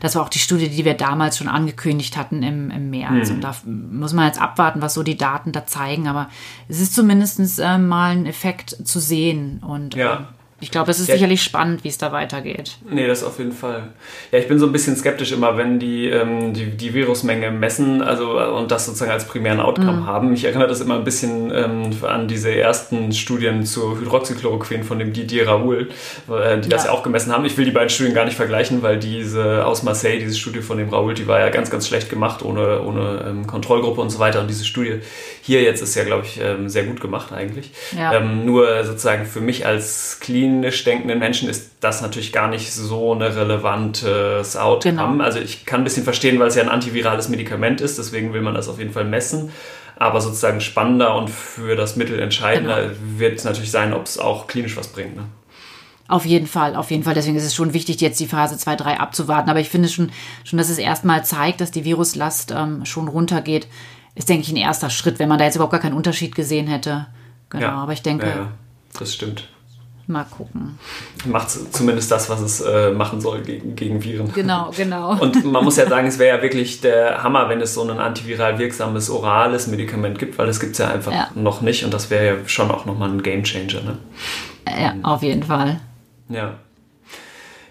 Das 0.00 0.14
war 0.14 0.22
auch 0.22 0.30
die 0.30 0.38
Studie, 0.38 0.70
die 0.70 0.86
wir 0.86 0.94
damals 0.94 1.36
schon 1.36 1.48
angekündigt 1.48 2.16
hatten 2.16 2.42
im, 2.42 2.70
im 2.70 2.88
März. 2.88 3.28
Mhm. 3.28 3.34
Und 3.34 3.44
da 3.44 3.54
muss 3.66 4.14
man 4.14 4.24
jetzt 4.24 4.40
abwarten, 4.40 4.80
was 4.80 4.94
so 4.94 5.02
die 5.02 5.18
Daten 5.18 5.52
da 5.52 5.66
zeigen. 5.66 6.08
Aber 6.08 6.30
es 6.66 6.80
ist 6.80 6.94
zumindest 6.94 7.60
äh, 7.60 7.76
mal 7.76 8.12
ein 8.12 8.24
Effekt 8.24 8.70
zu 8.70 9.00
sehen. 9.00 9.62
Und 9.62 9.96
ja. 9.96 10.16
Ähm, 10.16 10.24
ich 10.62 10.70
glaube, 10.70 10.92
es 10.92 11.00
ist 11.00 11.08
ja, 11.08 11.14
sicherlich 11.14 11.42
spannend, 11.42 11.82
wie 11.82 11.88
es 11.88 11.98
da 11.98 12.12
weitergeht. 12.12 12.76
Nee, 12.88 13.08
das 13.08 13.24
auf 13.24 13.38
jeden 13.40 13.50
Fall. 13.50 13.88
Ja, 14.30 14.38
ich 14.38 14.46
bin 14.46 14.60
so 14.60 14.66
ein 14.66 14.70
bisschen 14.70 14.94
skeptisch 14.94 15.32
immer, 15.32 15.56
wenn 15.56 15.80
die 15.80 16.06
ähm, 16.06 16.54
die, 16.54 16.66
die 16.66 16.94
Virusmenge 16.94 17.50
messen 17.50 18.00
also, 18.00 18.38
und 18.38 18.70
das 18.70 18.86
sozusagen 18.86 19.10
als 19.10 19.26
primären 19.26 19.58
Outcome 19.58 20.02
mhm. 20.02 20.06
haben. 20.06 20.32
Ich 20.32 20.44
erinnere 20.44 20.68
das 20.68 20.80
immer 20.80 20.94
ein 20.94 21.02
bisschen 21.02 21.50
ähm, 21.52 21.90
an 22.02 22.28
diese 22.28 22.54
ersten 22.54 23.12
Studien 23.12 23.66
zu 23.66 23.98
Hydroxychloroquin 23.98 24.84
von 24.84 25.00
dem 25.00 25.12
Didier 25.12 25.48
Raoul, 25.48 25.88
äh, 26.30 26.60
die 26.60 26.68
das 26.68 26.84
ja. 26.84 26.90
ja 26.90 26.96
auch 26.96 27.02
gemessen 27.02 27.32
haben. 27.32 27.44
Ich 27.44 27.58
will 27.58 27.64
die 27.64 27.72
beiden 27.72 27.90
Studien 27.90 28.14
gar 28.14 28.24
nicht 28.24 28.36
vergleichen, 28.36 28.82
weil 28.82 29.00
diese 29.00 29.66
aus 29.66 29.82
Marseille, 29.82 30.20
diese 30.20 30.36
Studie 30.36 30.60
von 30.60 30.78
dem 30.78 30.90
Raoul, 30.90 31.14
die 31.14 31.26
war 31.26 31.40
ja 31.40 31.48
ganz, 31.48 31.70
ganz 31.70 31.88
schlecht 31.88 32.08
gemacht, 32.08 32.40
ohne, 32.40 32.82
ohne 32.82 33.24
ähm, 33.26 33.48
Kontrollgruppe 33.48 34.00
und 34.00 34.10
so 34.10 34.20
weiter. 34.20 34.40
Und 34.40 34.48
diese 34.48 34.64
Studie 34.64 35.00
hier 35.42 35.62
jetzt 35.62 35.82
ist 35.82 35.96
ja, 35.96 36.04
glaube 36.04 36.24
ich, 36.24 36.40
ähm, 36.40 36.68
sehr 36.68 36.84
gut 36.84 37.00
gemacht 37.00 37.32
eigentlich. 37.32 37.72
Ja. 37.98 38.14
Ähm, 38.14 38.46
nur 38.46 38.84
sozusagen 38.84 39.26
für 39.26 39.40
mich 39.40 39.66
als 39.66 40.18
klinisch 40.52 40.84
denkenden 40.84 41.18
Menschen 41.18 41.48
ist 41.48 41.72
das 41.80 42.02
natürlich 42.02 42.32
gar 42.32 42.48
nicht 42.48 42.72
so 42.72 43.14
ein 43.14 43.22
relevantes 43.22 44.56
Outcome. 44.56 44.94
Genau. 44.94 45.24
Also 45.24 45.38
ich 45.38 45.64
kann 45.64 45.80
ein 45.80 45.84
bisschen 45.84 46.04
verstehen, 46.04 46.38
weil 46.38 46.48
es 46.48 46.54
ja 46.54 46.62
ein 46.62 46.68
antivirales 46.68 47.28
Medikament 47.28 47.80
ist, 47.80 47.98
deswegen 47.98 48.32
will 48.32 48.42
man 48.42 48.54
das 48.54 48.68
auf 48.68 48.78
jeden 48.78 48.92
Fall 48.92 49.04
messen. 49.04 49.50
Aber 49.96 50.20
sozusagen 50.20 50.60
spannender 50.60 51.14
und 51.14 51.30
für 51.30 51.76
das 51.76 51.96
Mittel 51.96 52.18
entscheidender 52.18 52.88
genau. 52.88 52.96
wird 53.18 53.44
natürlich 53.44 53.70
sein, 53.70 53.92
ob 53.92 54.06
es 54.06 54.18
auch 54.18 54.46
klinisch 54.46 54.76
was 54.76 54.88
bringt. 54.88 55.16
Ne? 55.16 55.24
Auf 56.08 56.26
jeden 56.26 56.46
Fall, 56.46 56.76
auf 56.76 56.90
jeden 56.90 57.04
Fall. 57.04 57.14
Deswegen 57.14 57.36
ist 57.36 57.44
es 57.44 57.54
schon 57.54 57.72
wichtig, 57.72 58.00
jetzt 58.00 58.18
die 58.18 58.26
Phase 58.26 58.58
2, 58.58 58.76
3 58.76 59.00
abzuwarten. 59.00 59.48
Aber 59.48 59.60
ich 59.60 59.68
finde 59.68 59.88
schon, 59.88 60.10
schon 60.44 60.58
dass 60.58 60.70
es 60.70 60.78
erstmal 60.78 61.24
zeigt, 61.24 61.60
dass 61.60 61.70
die 61.70 61.84
Viruslast 61.84 62.52
ähm, 62.56 62.84
schon 62.84 63.08
runtergeht 63.08 63.68
ist, 64.14 64.28
denke 64.28 64.42
ich, 64.42 64.50
ein 64.50 64.56
erster 64.56 64.90
Schritt, 64.90 65.18
wenn 65.18 65.28
man 65.28 65.38
da 65.38 65.44
jetzt 65.44 65.54
überhaupt 65.54 65.72
gar 65.72 65.80
keinen 65.80 65.94
Unterschied 65.94 66.34
gesehen 66.34 66.66
hätte. 66.66 67.06
Genau, 67.50 67.62
ja, 67.62 67.72
aber 67.74 67.92
ich 67.92 68.02
denke. 68.02 68.26
Ja, 68.26 68.48
das 68.98 69.14
stimmt. 69.14 69.48
Mal 70.08 70.24
gucken. 70.24 70.78
Macht 71.26 71.50
zumindest 71.50 72.10
das, 72.10 72.28
was 72.28 72.40
es 72.40 72.60
äh, 72.60 72.90
machen 72.90 73.20
soll 73.20 73.42
gegen, 73.42 73.76
gegen 73.76 74.02
Viren. 74.02 74.32
Genau, 74.32 74.70
genau. 74.76 75.16
Und 75.20 75.44
man 75.44 75.62
muss 75.62 75.76
ja 75.76 75.88
sagen, 75.88 76.08
es 76.08 76.18
wäre 76.18 76.36
ja 76.36 76.42
wirklich 76.42 76.80
der 76.80 77.22
Hammer, 77.22 77.48
wenn 77.48 77.60
es 77.60 77.74
so 77.74 77.82
ein 77.82 77.98
antiviral 77.98 78.58
wirksames 78.58 79.10
orales 79.10 79.68
Medikament 79.68 80.18
gibt, 80.18 80.38
weil 80.38 80.48
es 80.48 80.58
gibt 80.58 80.72
es 80.72 80.78
ja 80.78 80.88
einfach 80.88 81.12
ja. 81.12 81.28
noch 81.34 81.60
nicht 81.60 81.84
und 81.84 81.94
das 81.94 82.10
wäre 82.10 82.26
ja 82.26 82.48
schon 82.48 82.70
auch 82.70 82.84
nochmal 82.84 83.10
ein 83.10 83.22
Gamechanger. 83.22 83.82
Ne? 83.82 83.98
Ja, 84.66 84.94
auf 85.02 85.22
jeden 85.22 85.44
Fall. 85.44 85.80
Ja. 86.28 86.54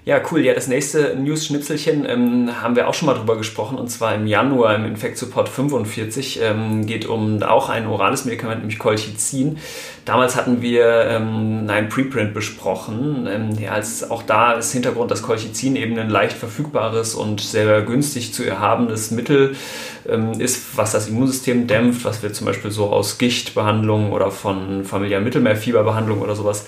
Ja, 0.04 0.20
cool. 0.32 0.44
Ja, 0.44 0.56
das 0.56 0.68
nächste 0.68 1.16
News-Schnipselchen 1.16 2.10
ähm, 2.10 2.50
haben 2.60 2.76
wir 2.76 2.88
auch 2.88 2.94
schon 2.96 3.06
mal 3.06 3.14
drüber 3.14 3.38
gesprochen 3.38 3.78
und 3.78 3.88
zwar 3.90 4.16
im 4.16 4.26
Januar 4.26 4.74
im 4.74 4.86
Infect 4.86 5.16
Support 5.16 5.48
45 5.48 6.40
ähm, 6.42 6.88
geht 6.88 7.06
um 7.06 7.44
auch 7.44 7.70
ein 7.70 7.86
orales 7.86 8.26
Medikament, 8.26 8.62
nämlich 8.62 8.80
Colchicin. 8.80 9.60
Damals 10.04 10.36
hatten 10.36 10.64
wir 10.64 11.06
ähm, 11.06 11.68
ein 11.70 11.90
Preprint 11.90 12.34
besprochen. 12.34 13.28
Ähm, 13.32 13.52
ja, 13.60 13.74
als 13.74 14.10
auch 14.10 14.24
da 14.24 14.54
ist 14.54 14.72
Hintergrund, 14.72 15.12
dass 15.12 15.22
Colchicin 15.22 15.76
eben 15.76 16.00
ein 16.00 16.10
leicht 16.10 16.36
verfügbares 16.36 17.14
und 17.14 17.40
sehr 17.40 17.84
günstig 17.84 18.34
zu 18.34 18.44
erhabenes 18.44 19.12
Mittel 19.12 19.56
ähm, 20.10 20.32
ist, 20.40 20.76
was 20.78 20.94
das 20.94 21.10
Immunsystem 21.10 21.68
dämpft, 21.68 22.06
was 22.06 22.24
wir 22.24 22.34
zum 22.34 22.48
Beispiel 22.48 22.72
so 22.72 22.88
aus 22.88 23.20
Gichtbehandlung 23.20 24.12
oder 24.12 24.32
von 24.32 24.84
familiären 24.84 25.24
Mittelmeerfieberbehandlung 25.24 26.22
oder 26.22 26.36
sowas 26.36 26.66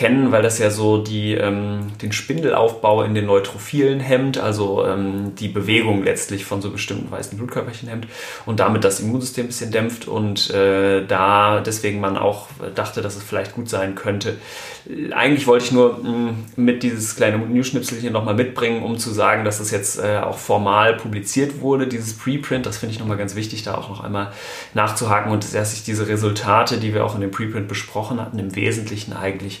kennen, 0.00 0.32
weil 0.32 0.40
das 0.40 0.58
ja 0.58 0.70
so 0.70 0.96
die, 0.96 1.34
ähm, 1.34 1.88
den 2.00 2.10
Spindelaufbau 2.12 3.02
in 3.02 3.14
den 3.14 3.26
Neutrophilen 3.26 4.00
hemmt, 4.00 4.38
also 4.38 4.86
ähm, 4.86 5.34
die 5.34 5.48
Bewegung 5.48 6.02
letztlich 6.02 6.46
von 6.46 6.62
so 6.62 6.70
bestimmten 6.70 7.10
weißen 7.10 7.36
Blutkörperchen 7.36 7.86
hemmt 7.86 8.06
und 8.46 8.60
damit 8.60 8.82
das 8.82 9.00
Immunsystem 9.00 9.44
ein 9.44 9.48
bisschen 9.48 9.72
dämpft 9.72 10.08
und 10.08 10.48
äh, 10.54 11.04
da 11.06 11.60
deswegen 11.60 12.00
man 12.00 12.16
auch 12.16 12.48
dachte, 12.74 13.02
dass 13.02 13.16
es 13.16 13.22
vielleicht 13.22 13.54
gut 13.54 13.68
sein 13.68 13.94
könnte. 13.94 14.38
Eigentlich 15.10 15.46
wollte 15.46 15.66
ich 15.66 15.72
nur 15.72 15.98
mh, 15.98 16.08
mm, 16.08 16.34
mit 16.56 16.82
dieses 16.82 17.14
kleine 17.14 17.36
News-Schnipselchen 17.36 18.10
nochmal 18.10 18.34
mitbringen, 18.34 18.82
um 18.82 18.96
zu 18.96 19.10
sagen, 19.10 19.44
dass 19.44 19.60
es 19.60 19.70
jetzt 19.70 19.98
äh, 19.98 20.16
auch 20.16 20.38
formal 20.38 20.94
publiziert 20.96 21.60
wurde, 21.60 21.86
dieses 21.86 22.16
Preprint. 22.16 22.64
Das 22.64 22.78
finde 22.78 22.94
ich 22.94 23.00
nochmal 23.00 23.18
ganz 23.18 23.34
wichtig, 23.34 23.64
da 23.64 23.74
auch 23.74 23.90
noch 23.90 24.02
einmal 24.02 24.32
nachzuhaken 24.72 25.30
und 25.30 25.54
dass 25.54 25.72
sich 25.72 25.84
diese 25.84 26.08
Resultate, 26.08 26.78
die 26.78 26.94
wir 26.94 27.04
auch 27.04 27.14
in 27.14 27.20
dem 27.20 27.30
Preprint 27.30 27.68
besprochen 27.68 28.18
hatten, 28.18 28.38
im 28.38 28.56
Wesentlichen 28.56 29.12
eigentlich 29.12 29.60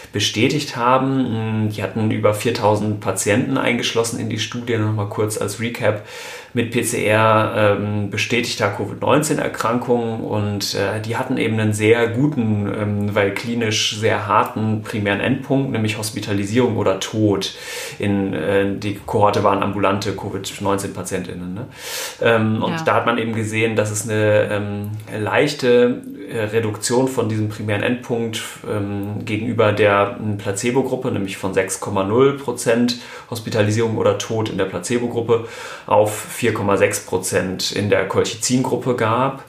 bestätigt 0.11 0.75
haben. 0.75 1.69
Die 1.69 1.83
hatten 1.83 2.11
über 2.11 2.33
4000 2.33 2.99
Patienten 2.99 3.57
eingeschlossen 3.57 4.19
in 4.19 4.29
die 4.29 4.39
Studie. 4.39 4.77
Nochmal 4.77 5.09
kurz 5.09 5.37
als 5.37 5.59
Recap 5.59 6.03
mit 6.53 6.71
PCR 6.71 7.77
ähm, 7.79 8.09
bestätigter 8.09 8.69
Covid-19-Erkrankung 8.69 10.21
und 10.21 10.75
äh, 10.75 10.99
die 11.01 11.15
hatten 11.15 11.37
eben 11.37 11.57
einen 11.57 11.71
sehr 11.71 12.09
guten, 12.09 12.67
ähm, 12.67 13.15
weil 13.15 13.33
klinisch 13.33 13.97
sehr 13.97 14.27
harten 14.27 14.81
primären 14.83 15.21
Endpunkt, 15.21 15.71
nämlich 15.71 15.97
Hospitalisierung 15.97 16.75
oder 16.75 16.99
Tod. 16.99 17.55
In, 17.99 18.33
äh, 18.33 18.75
die 18.75 18.95
Kohorte 18.95 19.43
waren 19.43 19.63
ambulante 19.63 20.11
Covid-19-Patientinnen. 20.11 21.53
Ne? 21.53 21.67
Ähm, 22.21 22.61
und 22.61 22.73
ja. 22.73 22.83
da 22.83 22.95
hat 22.95 23.05
man 23.05 23.17
eben 23.17 23.33
gesehen, 23.33 23.77
dass 23.77 23.89
es 23.89 24.09
eine 24.09 24.49
ähm, 24.51 24.91
leichte 25.17 26.01
äh, 26.29 26.43
Reduktion 26.45 27.07
von 27.07 27.29
diesem 27.29 27.47
primären 27.47 27.83
Endpunkt 27.83 28.41
ähm, 28.69 29.23
gegenüber 29.23 29.71
der 29.71 30.00
Placebo-Gruppe, 30.05 31.11
nämlich 31.11 31.37
von 31.37 31.53
6,0 31.53 32.37
Prozent 32.37 32.99
Hospitalisierung 33.29 33.97
oder 33.97 34.17
Tod 34.17 34.49
in 34.49 34.57
der 34.57 34.65
Placebo-Gruppe 34.65 35.47
auf 35.85 36.27
4,6 36.37 37.05
Prozent 37.05 37.71
in 37.71 37.89
der 37.89 38.07
Colchicin-Gruppe 38.07 38.95
gab. 38.95 39.43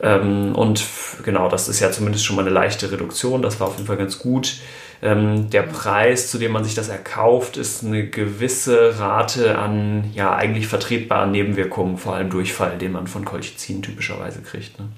Ähm, 0.00 0.54
und 0.54 0.84
genau, 1.24 1.48
das 1.48 1.68
ist 1.68 1.80
ja 1.80 1.90
zumindest 1.90 2.24
schon 2.24 2.36
mal 2.36 2.42
eine 2.42 2.50
leichte 2.50 2.90
Reduktion. 2.90 3.42
Das 3.42 3.60
war 3.60 3.68
auf 3.68 3.74
jeden 3.74 3.86
Fall 3.86 3.96
ganz 3.96 4.18
gut. 4.18 4.56
Ähm, 5.00 5.50
der 5.50 5.62
Preis, 5.62 6.30
zu 6.30 6.38
dem 6.38 6.52
man 6.52 6.64
sich 6.64 6.74
das 6.74 6.88
erkauft, 6.88 7.56
ist 7.56 7.84
eine 7.84 8.06
gewisse 8.06 9.00
Rate 9.00 9.58
an 9.58 10.10
ja 10.14 10.34
eigentlich 10.34 10.68
vertretbaren 10.68 11.32
Nebenwirkungen, 11.32 11.98
vor 11.98 12.14
allem 12.14 12.30
Durchfall, 12.30 12.78
den 12.78 12.92
man 12.92 13.08
von 13.08 13.24
Colchicin 13.24 13.82
typischerweise 13.82 14.42
kriegt. 14.42 14.78
Ne? 14.78 14.88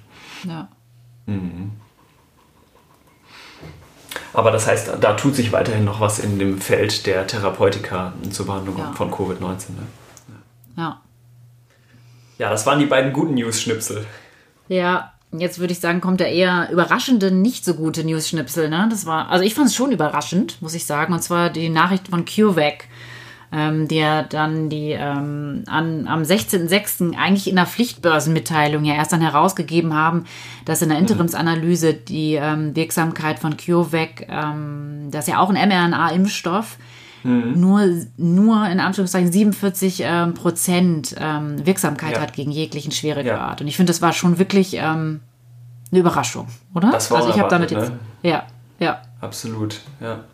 Ja. 0.46 0.68
Mhm. 1.26 1.72
Aber 4.34 4.50
das 4.50 4.66
heißt, 4.66 4.90
da 5.00 5.14
tut 5.14 5.36
sich 5.36 5.52
weiterhin 5.52 5.84
noch 5.84 6.00
was 6.00 6.18
in 6.18 6.38
dem 6.38 6.60
Feld 6.60 7.06
der 7.06 7.26
Therapeutika 7.26 8.12
zur 8.30 8.46
Behandlung 8.46 8.76
ja. 8.76 8.92
von 8.92 9.10
Covid-19. 9.10 9.40
Ne? 9.70 9.86
Ja. 10.76 11.00
Ja, 12.38 12.50
das 12.50 12.66
waren 12.66 12.80
die 12.80 12.86
beiden 12.86 13.12
guten 13.12 13.34
News-Schnipsel. 13.34 14.04
Ja, 14.66 15.12
jetzt 15.30 15.60
würde 15.60 15.72
ich 15.72 15.78
sagen, 15.78 16.00
kommt 16.00 16.18
der 16.18 16.32
eher 16.32 16.68
überraschende, 16.72 17.30
nicht 17.30 17.64
so 17.64 17.74
gute 17.74 18.02
News-Schnipsel. 18.02 18.68
Ne? 18.68 18.88
Das 18.90 19.06
war, 19.06 19.30
also 19.30 19.44
ich 19.44 19.54
fand 19.54 19.68
es 19.68 19.76
schon 19.76 19.92
überraschend, 19.92 20.60
muss 20.60 20.74
ich 20.74 20.84
sagen. 20.84 21.14
Und 21.14 21.22
zwar 21.22 21.48
die 21.48 21.68
Nachricht 21.68 22.08
von 22.08 22.24
CureVac 22.24 22.88
ähm, 23.54 23.86
der 23.86 24.24
dann 24.24 24.68
die 24.68 24.90
ähm, 24.90 25.62
an, 25.66 26.08
am 26.08 26.22
16.06. 26.22 27.16
eigentlich 27.16 27.48
in 27.48 27.56
der 27.56 27.66
Pflichtbörsenmitteilung 27.66 28.84
ja 28.84 28.94
erst 28.94 29.12
dann 29.12 29.20
herausgegeben 29.20 29.94
haben, 29.94 30.24
dass 30.64 30.82
in 30.82 30.88
der 30.88 30.98
mhm. 30.98 31.04
Interimsanalyse 31.04 31.94
die 31.94 32.34
ähm, 32.34 32.74
Wirksamkeit 32.74 33.38
von 33.38 33.56
CureVac, 33.56 34.26
ähm, 34.28 35.08
das 35.10 35.26
ist 35.26 35.32
ja 35.32 35.38
auch 35.38 35.50
ein 35.50 35.68
mRNA-Impfstoff, 35.68 36.78
mhm. 37.22 37.60
nur, 37.60 37.88
nur 38.16 38.66
in 38.66 38.80
Anführungszeichen 38.80 39.30
47 39.30 40.02
ähm, 40.04 40.34
Prozent 40.34 41.14
ähm, 41.18 41.64
Wirksamkeit 41.64 42.16
ja. 42.16 42.20
hat 42.20 42.32
gegen 42.32 42.50
jeglichen 42.50 42.90
Schweregrad. 42.90 43.60
Ja. 43.60 43.64
Und 43.64 43.68
ich 43.68 43.76
finde, 43.76 43.90
das 43.90 44.02
war 44.02 44.12
schon 44.12 44.38
wirklich 44.40 44.74
ähm, 44.74 45.20
eine 45.92 46.00
Überraschung, 46.00 46.48
oder? 46.74 46.90
Das 46.90 47.10
war 47.12 47.18
also 47.18 47.30
ich 47.30 47.38
habe 47.38 47.50
damit 47.50 47.70
jetzt. 47.70 47.90
Ne? 47.90 47.98
Ja, 48.24 48.46
ja. 48.80 49.00
Absolut, 49.20 49.80
ja 50.00 50.24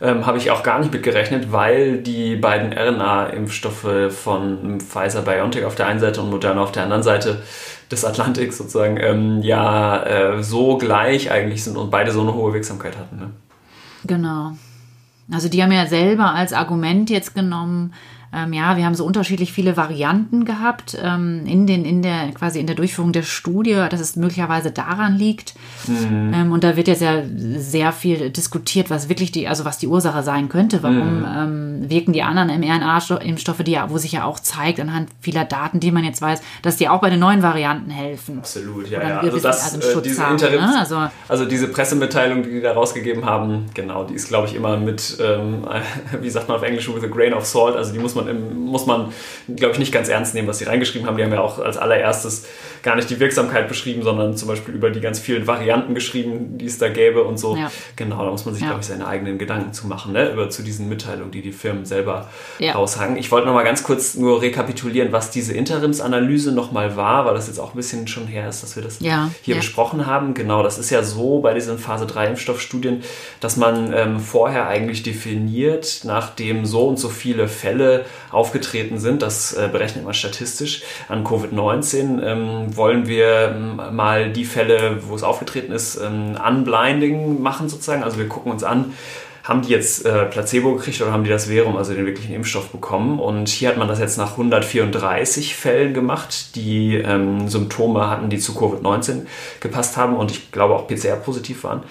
ähm, 0.00 0.26
habe 0.26 0.38
ich 0.38 0.50
auch 0.50 0.62
gar 0.62 0.78
nicht 0.78 0.92
mitgerechnet, 0.92 1.52
weil 1.52 1.98
die 1.98 2.36
beiden 2.36 2.72
RNA-Impfstoffe 2.72 4.10
von 4.10 4.80
Pfizer 4.80 5.22
BioNTech 5.22 5.64
auf 5.64 5.74
der 5.74 5.86
einen 5.86 6.00
Seite 6.00 6.20
und 6.22 6.30
Moderna 6.30 6.62
auf 6.62 6.72
der 6.72 6.84
anderen 6.84 7.02
Seite 7.02 7.42
des 7.90 8.04
Atlantiks 8.04 8.56
sozusagen 8.56 8.96
ähm, 8.98 9.42
ja 9.42 10.02
äh, 10.04 10.42
so 10.42 10.78
gleich 10.78 11.30
eigentlich 11.30 11.64
sind 11.64 11.76
und 11.76 11.90
beide 11.90 12.12
so 12.12 12.20
eine 12.22 12.34
hohe 12.34 12.54
Wirksamkeit 12.54 12.96
hatten. 12.96 13.18
Ne? 13.18 13.30
Genau. 14.04 14.52
Also 15.32 15.48
die 15.48 15.62
haben 15.62 15.72
ja 15.72 15.86
selber 15.86 16.34
als 16.34 16.52
Argument 16.52 17.10
jetzt 17.10 17.34
genommen, 17.34 17.92
ähm, 18.32 18.52
ja, 18.52 18.76
wir 18.76 18.84
haben 18.84 18.94
so 18.94 19.04
unterschiedlich 19.04 19.52
viele 19.52 19.76
Varianten 19.76 20.44
gehabt 20.44 20.96
ähm, 21.02 21.42
in, 21.46 21.66
den, 21.66 21.84
in 21.84 22.02
der 22.02 22.30
quasi 22.32 22.60
in 22.60 22.66
der 22.66 22.76
Durchführung 22.76 23.12
der 23.12 23.22
Studie, 23.22 23.84
dass 23.90 24.00
es 24.00 24.14
möglicherweise 24.16 24.70
daran 24.70 25.16
liegt. 25.16 25.54
Mhm. 25.88 26.32
Ähm, 26.34 26.52
und 26.52 26.62
da 26.62 26.76
wird 26.76 26.86
jetzt 26.86 27.02
ja 27.02 27.22
sehr 27.56 27.92
viel 27.92 28.30
diskutiert, 28.30 28.90
was 28.90 29.08
wirklich 29.08 29.32
die, 29.32 29.48
also 29.48 29.64
was 29.64 29.78
die 29.78 29.88
Ursache 29.88 30.22
sein 30.22 30.48
könnte. 30.48 30.82
Warum 30.82 31.20
mhm. 31.20 31.26
ähm, 31.36 31.90
wirken 31.90 32.12
die 32.12 32.22
anderen 32.22 32.48
mRNA-Impfstoffe, 32.60 33.64
die 33.64 33.72
ja, 33.72 33.90
wo 33.90 33.98
sich 33.98 34.12
ja 34.12 34.24
auch 34.24 34.38
zeigt 34.38 34.78
anhand 34.78 35.10
vieler 35.20 35.44
Daten, 35.44 35.80
die 35.80 35.90
man 35.90 36.04
jetzt 36.04 36.22
weiß, 36.22 36.40
dass 36.62 36.76
die 36.76 36.88
auch 36.88 37.00
bei 37.00 37.10
den 37.10 37.18
neuen 37.18 37.42
Varianten 37.42 37.90
helfen. 37.90 38.38
Absolut, 38.38 38.88
ja, 38.88 39.02
ja. 39.02 39.20
Also, 39.20 39.40
das, 39.40 39.74
also, 39.74 39.98
äh, 39.98 40.02
diese 40.02 40.26
haben, 40.26 40.36
ne? 40.36 40.78
also, 40.78 41.08
also, 41.28 41.44
diese 41.46 41.68
Pressemitteilung, 41.68 42.42
die 42.42 42.50
die 42.50 42.60
da 42.60 42.72
rausgegeben 42.72 43.24
haben, 43.24 43.66
genau, 43.74 44.04
die 44.04 44.14
ist, 44.14 44.28
glaube 44.28 44.46
ich, 44.46 44.54
immer 44.54 44.76
mit, 44.76 45.16
ähm, 45.20 45.66
wie 46.20 46.30
sagt 46.30 46.48
man 46.48 46.58
auf 46.58 46.62
Englisch, 46.62 46.88
with 46.94 47.02
a 47.02 47.06
grain 47.06 47.32
of 47.32 47.44
salt. 47.44 47.76
Also 47.76 47.92
die 47.92 47.98
muss 47.98 48.14
man 48.14 48.19
man, 48.22 48.58
muss 48.58 48.86
man 48.86 49.12
glaube 49.56 49.72
ich, 49.72 49.78
nicht 49.78 49.92
ganz 49.92 50.08
ernst 50.08 50.34
nehmen, 50.34 50.48
was 50.48 50.58
sie 50.58 50.64
reingeschrieben 50.64 51.06
haben. 51.06 51.16
Die 51.16 51.22
haben 51.22 51.32
ja 51.32 51.40
auch 51.40 51.58
als 51.58 51.76
allererstes 51.76 52.46
gar 52.82 52.96
nicht 52.96 53.10
die 53.10 53.20
Wirksamkeit 53.20 53.68
beschrieben, 53.68 54.02
sondern 54.02 54.36
zum 54.36 54.48
Beispiel 54.48 54.74
über 54.74 54.90
die 54.90 55.00
ganz 55.00 55.18
vielen 55.18 55.46
Varianten 55.46 55.94
geschrieben, 55.94 56.58
die 56.58 56.66
es 56.66 56.78
da 56.78 56.88
gäbe 56.88 57.24
und 57.24 57.38
so. 57.38 57.56
Ja. 57.56 57.70
Genau, 57.96 58.24
da 58.24 58.30
muss 58.30 58.44
man 58.44 58.54
sich, 58.54 58.62
ja. 58.62 58.68
glaube 58.68 58.80
ich, 58.80 58.86
seine 58.86 59.06
eigenen 59.06 59.38
Gedanken 59.38 59.72
zu 59.72 59.86
machen, 59.86 60.12
ne? 60.12 60.30
über 60.30 60.50
zu 60.50 60.62
diesen 60.62 60.88
Mitteilungen, 60.88 61.30
die 61.30 61.42
die 61.42 61.52
Firmen 61.52 61.84
selber 61.84 62.28
ja. 62.58 62.72
raushangen. 62.72 63.16
Ich 63.16 63.30
wollte 63.30 63.46
noch 63.46 63.54
mal 63.54 63.64
ganz 63.64 63.82
kurz 63.82 64.14
nur 64.14 64.40
rekapitulieren, 64.40 65.12
was 65.12 65.30
diese 65.30 65.52
Interimsanalyse 65.52 66.52
noch 66.52 66.72
mal 66.72 66.96
war, 66.96 67.26
weil 67.26 67.34
das 67.34 67.48
jetzt 67.48 67.58
auch 67.58 67.74
ein 67.74 67.76
bisschen 67.76 68.08
schon 68.08 68.26
her 68.26 68.48
ist, 68.48 68.62
dass 68.62 68.76
wir 68.76 68.82
das 68.82 69.00
ja. 69.00 69.30
hier 69.42 69.56
besprochen 69.56 70.06
haben. 70.06 70.34
Genau, 70.34 70.62
das 70.62 70.78
ist 70.78 70.90
ja 70.90 71.02
so 71.02 71.40
bei 71.40 71.54
diesen 71.54 71.78
Phase 71.78 72.06
3 72.06 72.28
Impfstoffstudien, 72.28 73.02
dass 73.40 73.56
man 73.56 73.92
ähm, 73.92 74.20
vorher 74.20 74.68
eigentlich 74.68 75.02
definiert, 75.02 76.02
nachdem 76.04 76.64
so 76.64 76.86
und 76.88 76.98
so 76.98 77.08
viele 77.08 77.48
Fälle 77.48 78.06
aufgetreten 78.30 78.98
sind, 78.98 79.22
das 79.22 79.52
äh, 79.52 79.68
berechnet 79.70 80.04
man 80.04 80.14
statistisch 80.14 80.82
an 81.08 81.24
Covid-19, 81.24 82.22
ähm, 82.22 82.76
wollen 82.76 83.06
wir 83.06 83.54
ähm, 83.56 83.80
mal 83.92 84.30
die 84.30 84.44
Fälle, 84.44 84.98
wo 85.08 85.14
es 85.14 85.22
aufgetreten 85.22 85.72
ist, 85.72 85.96
ähm, 85.96 86.36
unblinding 86.46 87.42
machen 87.42 87.68
sozusagen. 87.68 88.02
Also 88.02 88.18
wir 88.18 88.28
gucken 88.28 88.52
uns 88.52 88.64
an, 88.64 88.92
haben 89.44 89.62
die 89.62 89.70
jetzt 89.70 90.04
äh, 90.04 90.26
Placebo 90.26 90.74
gekriegt 90.74 91.00
oder 91.00 91.12
haben 91.12 91.24
die 91.24 91.30
das 91.30 91.46
Verum, 91.46 91.76
also 91.76 91.94
den 91.94 92.06
wirklichen 92.06 92.34
Impfstoff 92.34 92.68
bekommen? 92.70 93.18
Und 93.18 93.48
hier 93.48 93.70
hat 93.70 93.76
man 93.76 93.88
das 93.88 93.98
jetzt 93.98 94.18
nach 94.18 94.32
134 94.32 95.56
Fällen 95.56 95.94
gemacht, 95.94 96.54
die 96.56 96.96
ähm, 96.96 97.48
Symptome 97.48 98.08
hatten, 98.10 98.28
die 98.30 98.38
zu 98.38 98.52
Covid-19 98.52 99.26
gepasst 99.60 99.96
haben 99.96 100.16
und 100.16 100.30
ich 100.30 100.52
glaube 100.52 100.74
auch 100.74 100.86
PCR-positiv 100.86 101.64
waren. 101.64 101.82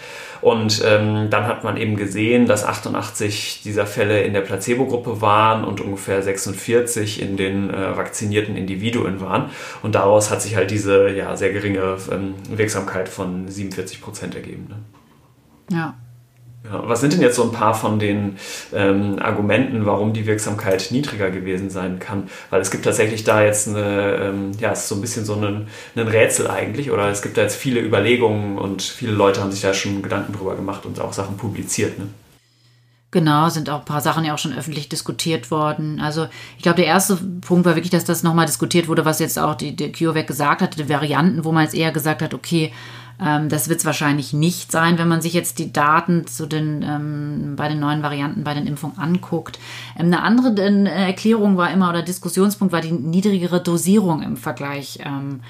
Und 0.41 0.81
ähm, 0.85 1.29
dann 1.29 1.47
hat 1.47 1.63
man 1.63 1.75
eben 1.75 1.97
gesehen, 1.97 2.45
dass 2.45 2.63
88 2.63 3.61
dieser 3.63 3.85
Fälle 3.85 4.21
in 4.21 4.33
der 4.33 4.41
Placebo-Gruppe 4.41 5.21
waren 5.21 5.65
und 5.65 5.81
ungefähr 5.81 6.21
46 6.23 7.21
in 7.21 7.35
den 7.35 7.69
äh, 7.69 7.97
vakzinierten 7.97 8.55
Individuen 8.55 9.19
waren. 9.19 9.49
Und 9.83 9.95
daraus 9.95 10.31
hat 10.31 10.41
sich 10.41 10.55
halt 10.55 10.71
diese 10.71 11.09
ja, 11.09 11.35
sehr 11.35 11.51
geringe 11.51 11.97
ähm, 12.11 12.35
Wirksamkeit 12.49 13.09
von 13.09 13.49
47 13.49 14.01
Prozent 14.01 14.35
ergeben. 14.35 14.67
Ne? 14.69 15.75
Ja. 15.75 15.95
Ja, 16.65 16.87
was 16.87 16.99
sind 16.99 17.13
denn 17.13 17.21
jetzt 17.21 17.37
so 17.37 17.43
ein 17.43 17.53
paar 17.53 17.73
von 17.73 17.99
den 17.99 18.37
ähm, 18.73 19.17
Argumenten, 19.19 19.85
warum 19.85 20.11
die 20.11 20.25
Wirksamkeit 20.25 20.87
niedriger 20.91 21.31
gewesen 21.31 21.69
sein 21.69 21.99
kann? 21.99 22.29
Weil 22.49 22.59
es 22.59 22.69
gibt 22.69 22.83
tatsächlich 22.83 23.23
da 23.23 23.41
jetzt 23.41 23.69
eine, 23.69 24.15
ähm, 24.15 24.51
ja, 24.59 24.71
es 24.73 24.79
ist 24.79 24.89
so 24.89 24.95
ein 24.95 25.01
bisschen 25.01 25.23
so 25.23 25.35
ein, 25.35 25.67
ein 25.95 26.07
Rätsel 26.07 26.49
eigentlich, 26.49 26.91
oder 26.91 27.09
es 27.09 27.21
gibt 27.21 27.37
da 27.37 27.43
jetzt 27.43 27.55
viele 27.55 27.79
Überlegungen 27.79 28.57
und 28.57 28.81
viele 28.81 29.13
Leute 29.13 29.41
haben 29.41 29.51
sich 29.53 29.61
da 29.61 29.73
schon 29.73 30.01
Gedanken 30.01 30.33
drüber 30.33 30.55
gemacht 30.55 30.85
und 30.85 30.99
auch 30.99 31.13
Sachen 31.13 31.37
publiziert. 31.37 31.97
Ne? 31.97 32.07
Genau, 33.11 33.49
sind 33.49 33.71
auch 33.71 33.79
ein 33.79 33.85
paar 33.85 34.01
Sachen 34.01 34.23
ja 34.23 34.35
auch 34.35 34.37
schon 34.37 34.55
öffentlich 34.55 34.87
diskutiert 34.87 35.49
worden. 35.49 35.99
Also 35.99 36.27
ich 36.57 36.63
glaube, 36.63 36.75
der 36.75 36.85
erste 36.85 37.15
Punkt 37.15 37.65
war 37.65 37.75
wirklich, 37.75 37.89
dass 37.89 38.05
das 38.05 38.21
nochmal 38.21 38.45
diskutiert 38.45 38.87
wurde, 38.87 39.03
was 39.03 39.19
jetzt 39.19 39.39
auch 39.39 39.55
die, 39.55 39.75
die 39.75 39.91
CureVac 39.91 40.27
gesagt 40.27 40.61
hat, 40.61 40.77
die 40.77 40.89
Varianten, 40.89 41.43
wo 41.43 41.51
man 41.51 41.63
jetzt 41.63 41.73
eher 41.73 41.91
gesagt 41.91 42.21
hat, 42.21 42.35
okay, 42.35 42.71
das 43.19 43.67
wird 43.67 43.79
es 43.79 43.85
wahrscheinlich 43.85 44.31
nicht 44.31 44.71
sein, 44.71 44.97
wenn 44.97 45.09
man 45.09 45.21
sich 45.21 45.33
jetzt 45.33 45.59
die 45.59 45.73
Daten 45.73 46.25
zu 46.25 46.45
den, 46.45 46.81
ähm, 46.83 47.55
bei 47.57 47.67
den 47.67 47.79
neuen 47.79 48.01
Varianten 48.01 48.45
bei 48.45 48.53
den 48.53 48.65
Impfungen 48.65 48.97
anguckt. 48.97 49.59
Ähm, 49.97 50.07
eine 50.07 50.21
andere 50.23 50.55
äh, 50.55 51.07
Erklärung 51.07 51.57
war 51.57 51.71
immer 51.71 51.89
oder 51.89 52.01
Diskussionspunkt 52.01 52.73
war 52.73 52.81
die 52.81 52.91
niedrigere 52.91 53.61
Dosierung 53.61 54.21
im 54.21 54.37
Vergleich 54.37 54.99
ähm, 55.03 55.41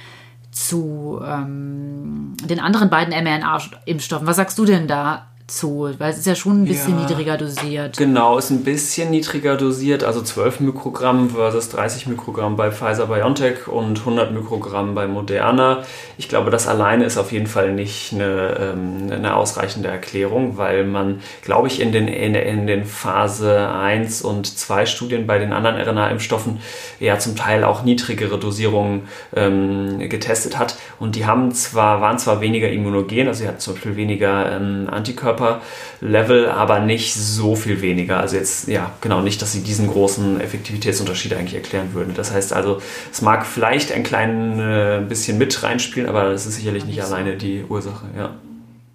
zu 0.51 1.21
ähm, 1.23 2.33
den 2.43 2.59
anderen 2.59 2.89
beiden 2.89 3.13
mRNA-Impfstoffen. 3.13 4.25
Was 4.25 4.37
sagst 4.37 4.57
du 4.57 4.65
denn 4.65 4.87
da? 4.87 5.27
Zu, 5.49 5.89
weil 5.97 6.11
es 6.11 6.19
ist 6.19 6.27
ja 6.27 6.35
schon 6.35 6.63
ein 6.63 6.65
bisschen 6.65 6.99
ja, 6.99 7.05
niedriger 7.05 7.37
dosiert. 7.37 7.97
Genau, 7.97 8.37
ist 8.37 8.49
ein 8.49 8.63
bisschen 8.63 9.11
niedriger 9.11 9.57
dosiert, 9.57 10.03
also 10.03 10.21
12 10.21 10.61
Mikrogramm 10.61 11.29
versus 11.29 11.69
30 11.69 12.07
Mikrogramm 12.07 12.55
bei 12.55 12.71
Pfizer 12.71 13.07
BioNTech 13.07 13.67
und 13.67 13.99
100 13.99 14.31
Mikrogramm 14.31 14.95
bei 14.95 15.07
Moderna. 15.07 15.83
Ich 16.17 16.29
glaube, 16.29 16.51
das 16.51 16.67
alleine 16.67 17.05
ist 17.05 17.17
auf 17.17 17.31
jeden 17.31 17.47
Fall 17.47 17.73
nicht 17.73 18.13
eine, 18.13 18.73
ähm, 18.73 19.11
eine 19.11 19.35
ausreichende 19.35 19.89
Erklärung, 19.89 20.57
weil 20.57 20.85
man, 20.85 21.21
glaube 21.41 21.67
ich, 21.67 21.81
in 21.81 21.91
den, 21.91 22.07
in, 22.07 22.35
in 22.35 22.67
den 22.67 22.85
Phase 22.85 23.69
1 23.69 24.21
und 24.21 24.45
2 24.45 24.85
Studien 24.85 25.27
bei 25.27 25.39
den 25.39 25.53
anderen 25.53 25.77
RNA-Impfstoffen 25.77 26.59
ja 26.99 27.17
zum 27.19 27.35
Teil 27.35 27.63
auch 27.63 27.83
niedrigere 27.83 28.37
Dosierungen 28.37 29.07
ähm, 29.35 29.99
getestet 30.09 30.57
hat 30.57 30.77
und 30.99 31.15
die 31.15 31.25
haben 31.25 31.51
zwar, 31.53 32.01
waren 32.01 32.19
zwar 32.19 32.41
weniger 32.41 32.69
immunogen, 32.69 33.27
also 33.27 33.41
sie 33.41 33.47
hatten 33.47 33.59
zum 33.59 33.73
Beispiel 33.73 33.95
weniger 33.95 34.51
ähm, 34.51 34.87
Antikörper, 34.89 35.38
Körperlevel, 35.39 36.49
aber 36.49 36.79
nicht 36.79 37.13
so 37.13 37.55
viel 37.55 37.81
weniger. 37.81 38.19
Also 38.19 38.35
jetzt, 38.35 38.67
ja, 38.67 38.91
genau, 39.01 39.21
nicht, 39.21 39.41
dass 39.41 39.53
sie 39.53 39.63
diesen 39.63 39.87
großen 39.87 40.39
Effektivitätsunterschied 40.41 41.33
eigentlich 41.33 41.55
erklären 41.55 41.93
würden. 41.93 42.13
Das 42.13 42.31
heißt 42.31 42.53
also, 42.53 42.81
es 43.11 43.21
mag 43.21 43.45
vielleicht 43.45 43.91
ein 43.91 44.03
klein 44.03 44.59
äh, 44.59 45.01
bisschen 45.07 45.37
mit 45.37 45.61
reinspielen, 45.63 46.09
aber 46.09 46.29
das 46.29 46.45
ist 46.45 46.55
sicherlich 46.55 46.85
nicht, 46.85 47.01
alleine 47.01 47.37
die 47.37 47.63
Ursache, 47.67 48.05
ja. 48.15 48.31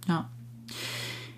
Ja. 0.08 0.28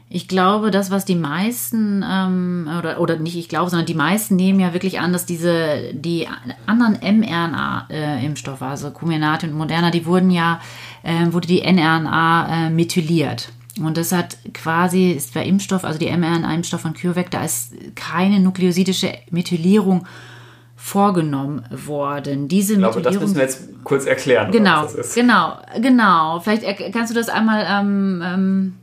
Ich 0.09 0.29
glaube, 0.29 0.71
das, 0.71 0.91
was 0.91 1.05
die 1.05 1.17
meisten, 1.17 2.05
ähm, 2.09 2.71
oder, 2.79 3.01
oder 3.01 3.17
nicht 3.17 3.37
ich 3.37 3.49
glaube, 3.49 3.71
sondern 3.71 3.87
die 3.87 3.95
meisten 3.95 4.37
nehmen 4.37 4.61
ja 4.61 4.73
wirklich 4.73 5.01
an, 5.01 5.13
dass 5.13 5.27
diese, 5.27 5.93
die 5.93 6.29
anderen 6.67 6.99
mRNA-Impfstoffe, 7.03 8.61
äh, 8.61 8.65
also 8.65 8.93
Comirnaty 8.93 9.47
und 9.47 9.55
Moderna, 9.55 9.91
die 9.91 10.07
wurden 10.07 10.31
ja, 10.31 10.61
äh, 11.03 11.33
wurde 11.33 11.49
die 11.49 11.63
nRNA 11.63 12.67
äh, 12.67 12.71
methyliert. 12.71 13.49
Und 13.83 13.97
das 13.97 14.13
hat 14.13 14.39
quasi, 14.55 15.13
ist 15.13 15.35
bei 15.35 15.45
Impfstoff, 15.45 15.85
also 15.85 15.99
die 15.99 16.07
mRNA-Impfstoff 16.07 16.81
von 16.81 16.95
CureVac, 16.95 17.31
da 17.31 17.45
ist 17.45 17.75
keine 17.95 18.41
nukleosidische 18.41 19.13
Methylierung 19.31 20.07
vorgenommen 20.77 21.65
worden. 21.71 22.49
Diese 22.49 22.75
ich 22.75 22.79
glaube, 22.79 22.97
Methylierung, 22.97 23.21
das 23.21 23.35
müssen 23.35 23.37
wir 23.37 23.43
jetzt 23.43 23.85
kurz 23.85 24.07
erklären. 24.07 24.51
Genau, 24.53 24.85
was 24.85 24.95
das 24.95 25.07
ist. 25.09 25.15
genau, 25.15 25.59
genau. 25.81 26.41
Vielleicht 26.41 26.93
kannst 26.93 27.11
du 27.11 27.15
das 27.15 27.29
einmal 27.29 27.67
ähm, 27.69 28.23
ähm, 28.25 28.75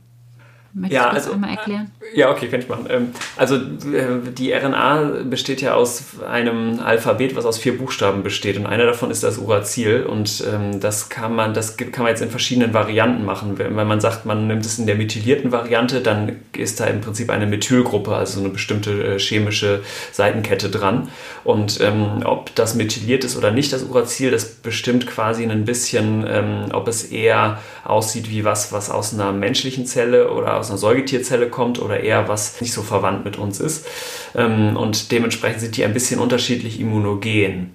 Möchtest 0.76 1.00
ja, 1.00 1.08
du 1.08 1.14
das 1.14 1.24
also, 1.24 1.34
einmal 1.34 1.50
erklären? 1.50 1.90
Ja, 2.16 2.32
okay, 2.32 2.48
kann 2.48 2.58
ich 2.58 2.68
machen. 2.68 2.86
Ähm, 2.90 3.12
also 3.36 3.54
äh, 3.54 4.18
die 4.36 4.52
RNA 4.52 5.22
besteht 5.22 5.60
ja 5.60 5.74
aus 5.74 6.20
einem 6.28 6.80
Alphabet, 6.80 7.36
was 7.36 7.44
aus 7.46 7.58
vier 7.58 7.78
Buchstaben 7.78 8.24
besteht 8.24 8.56
und 8.56 8.66
einer 8.66 8.84
davon 8.84 9.12
ist 9.12 9.22
das 9.22 9.38
Uracil 9.38 10.02
und 10.02 10.42
ähm, 10.52 10.80
das 10.80 11.10
kann 11.10 11.36
man, 11.36 11.54
das 11.54 11.76
kann 11.76 12.02
man 12.02 12.08
jetzt 12.08 12.22
in 12.22 12.30
verschiedenen 12.30 12.74
Varianten 12.74 13.24
machen. 13.24 13.56
Wenn 13.56 13.74
man 13.86 14.00
sagt, 14.00 14.26
man 14.26 14.48
nimmt 14.48 14.66
es 14.66 14.80
in 14.80 14.86
der 14.86 14.96
methylierten 14.96 15.52
Variante, 15.52 16.00
dann 16.00 16.40
ist 16.56 16.80
da 16.80 16.86
im 16.86 17.00
Prinzip 17.00 17.30
eine 17.30 17.46
Methylgruppe, 17.46 18.12
also 18.12 18.40
eine 18.40 18.48
bestimmte 18.48 19.14
äh, 19.14 19.18
chemische 19.20 19.82
Seitenkette 20.10 20.70
dran. 20.70 21.08
Und 21.44 21.80
ähm, 21.80 22.22
ob 22.24 22.52
das 22.56 22.74
methyliert 22.74 23.22
ist 23.22 23.36
oder 23.36 23.52
nicht, 23.52 23.72
das 23.72 23.84
Uracil, 23.84 24.32
das 24.32 24.46
bestimmt 24.46 25.06
quasi 25.06 25.44
ein 25.44 25.64
bisschen, 25.64 26.24
ob 26.72 26.88
es 26.88 27.04
eher 27.04 27.58
aussieht 27.84 28.30
wie 28.30 28.44
was, 28.44 28.72
was 28.72 28.90
aus 28.90 29.12
einer 29.12 29.32
menschlichen 29.32 29.86
Zelle 29.86 30.30
oder 30.30 30.56
aus 30.56 30.63
aus 30.64 30.70
einer 30.70 30.78
Säugetierzelle 30.78 31.48
kommt 31.48 31.80
oder 31.80 32.00
eher 32.00 32.28
was 32.28 32.60
nicht 32.60 32.72
so 32.72 32.82
verwandt 32.82 33.24
mit 33.24 33.36
uns 33.36 33.60
ist. 33.60 33.86
Ähm, 34.34 34.76
und 34.76 35.12
dementsprechend 35.12 35.60
sind 35.60 35.76
die 35.76 35.84
ein 35.84 35.92
bisschen 35.92 36.20
unterschiedlich 36.20 36.80
immunogen. 36.80 37.72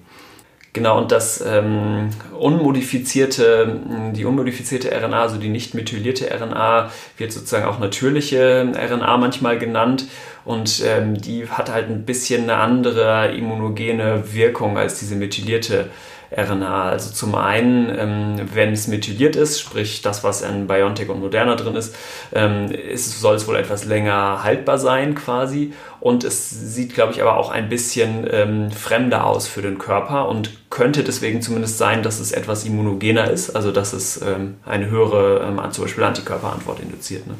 Genau, 0.72 0.98
und 0.98 1.10
das 1.10 1.44
ähm, 1.44 2.10
unmodifizierte, 2.38 3.80
die 4.14 4.24
unmodifizierte 4.24 4.92
RNA, 4.92 5.20
also 5.20 5.36
die 5.36 5.48
nicht 5.48 5.74
methylierte 5.74 6.30
RNA, 6.32 6.92
wird 7.16 7.32
sozusagen 7.32 7.64
auch 7.64 7.80
natürliche 7.80 8.70
RNA 8.72 9.16
manchmal 9.16 9.58
genannt. 9.58 10.06
Und 10.44 10.82
ähm, 10.86 11.20
die 11.20 11.48
hat 11.48 11.72
halt 11.72 11.88
ein 11.88 12.04
bisschen 12.04 12.44
eine 12.44 12.56
andere 12.56 13.34
immunogene 13.34 14.32
Wirkung 14.32 14.78
als 14.78 15.00
diese 15.00 15.16
methylierte 15.16 15.90
RNA. 16.36 16.90
Also 16.90 17.12
zum 17.12 17.34
einen, 17.34 17.88
ähm, 17.98 18.48
wenn 18.54 18.72
es 18.72 18.88
methyliert 18.88 19.36
ist, 19.36 19.60
sprich 19.60 20.02
das, 20.02 20.22
was 20.24 20.42
in 20.42 20.66
BioNTech 20.66 21.08
und 21.08 21.20
Moderna 21.20 21.56
drin 21.56 21.76
ist, 21.76 21.94
ähm, 22.32 22.70
ist 22.70 23.20
soll 23.20 23.36
es 23.36 23.46
wohl 23.46 23.56
etwas 23.56 23.84
länger 23.84 24.42
haltbar 24.42 24.78
sein 24.78 25.14
quasi. 25.14 25.72
Und 26.00 26.24
es 26.24 26.50
sieht, 26.50 26.94
glaube 26.94 27.12
ich, 27.12 27.20
aber 27.20 27.36
auch 27.36 27.50
ein 27.50 27.68
bisschen 27.68 28.26
ähm, 28.30 28.70
fremder 28.70 29.26
aus 29.26 29.46
für 29.46 29.62
den 29.62 29.78
Körper 29.78 30.28
und 30.28 30.70
könnte 30.70 31.04
deswegen 31.04 31.42
zumindest 31.42 31.78
sein, 31.78 32.02
dass 32.02 32.20
es 32.20 32.32
etwas 32.32 32.64
immunogener 32.64 33.30
ist, 33.30 33.50
also 33.50 33.72
dass 33.72 33.92
es 33.92 34.22
ähm, 34.22 34.56
eine 34.64 34.88
höhere, 34.88 35.46
ähm, 35.46 35.60
zum 35.72 35.84
Beispiel 35.84 36.04
Antikörperantwort 36.04 36.80
induziert. 36.80 37.26
Ne? 37.26 37.34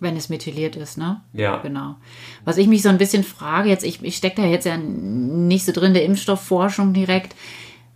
Wenn 0.00 0.16
es 0.16 0.28
methyliert 0.28 0.76
ist, 0.76 0.98
ne? 0.98 1.20
Ja. 1.32 1.58
Genau. 1.58 1.96
Was 2.44 2.58
ich 2.58 2.66
mich 2.66 2.82
so 2.82 2.88
ein 2.88 2.98
bisschen 2.98 3.22
frage, 3.22 3.68
jetzt, 3.68 3.84
ich, 3.84 4.02
ich 4.02 4.16
stecke 4.16 4.42
da 4.42 4.48
jetzt 4.48 4.66
ja 4.66 4.76
nicht 4.76 5.64
so 5.64 5.72
drin, 5.72 5.94
der 5.94 6.04
Impfstoffforschung 6.04 6.92
direkt, 6.92 7.34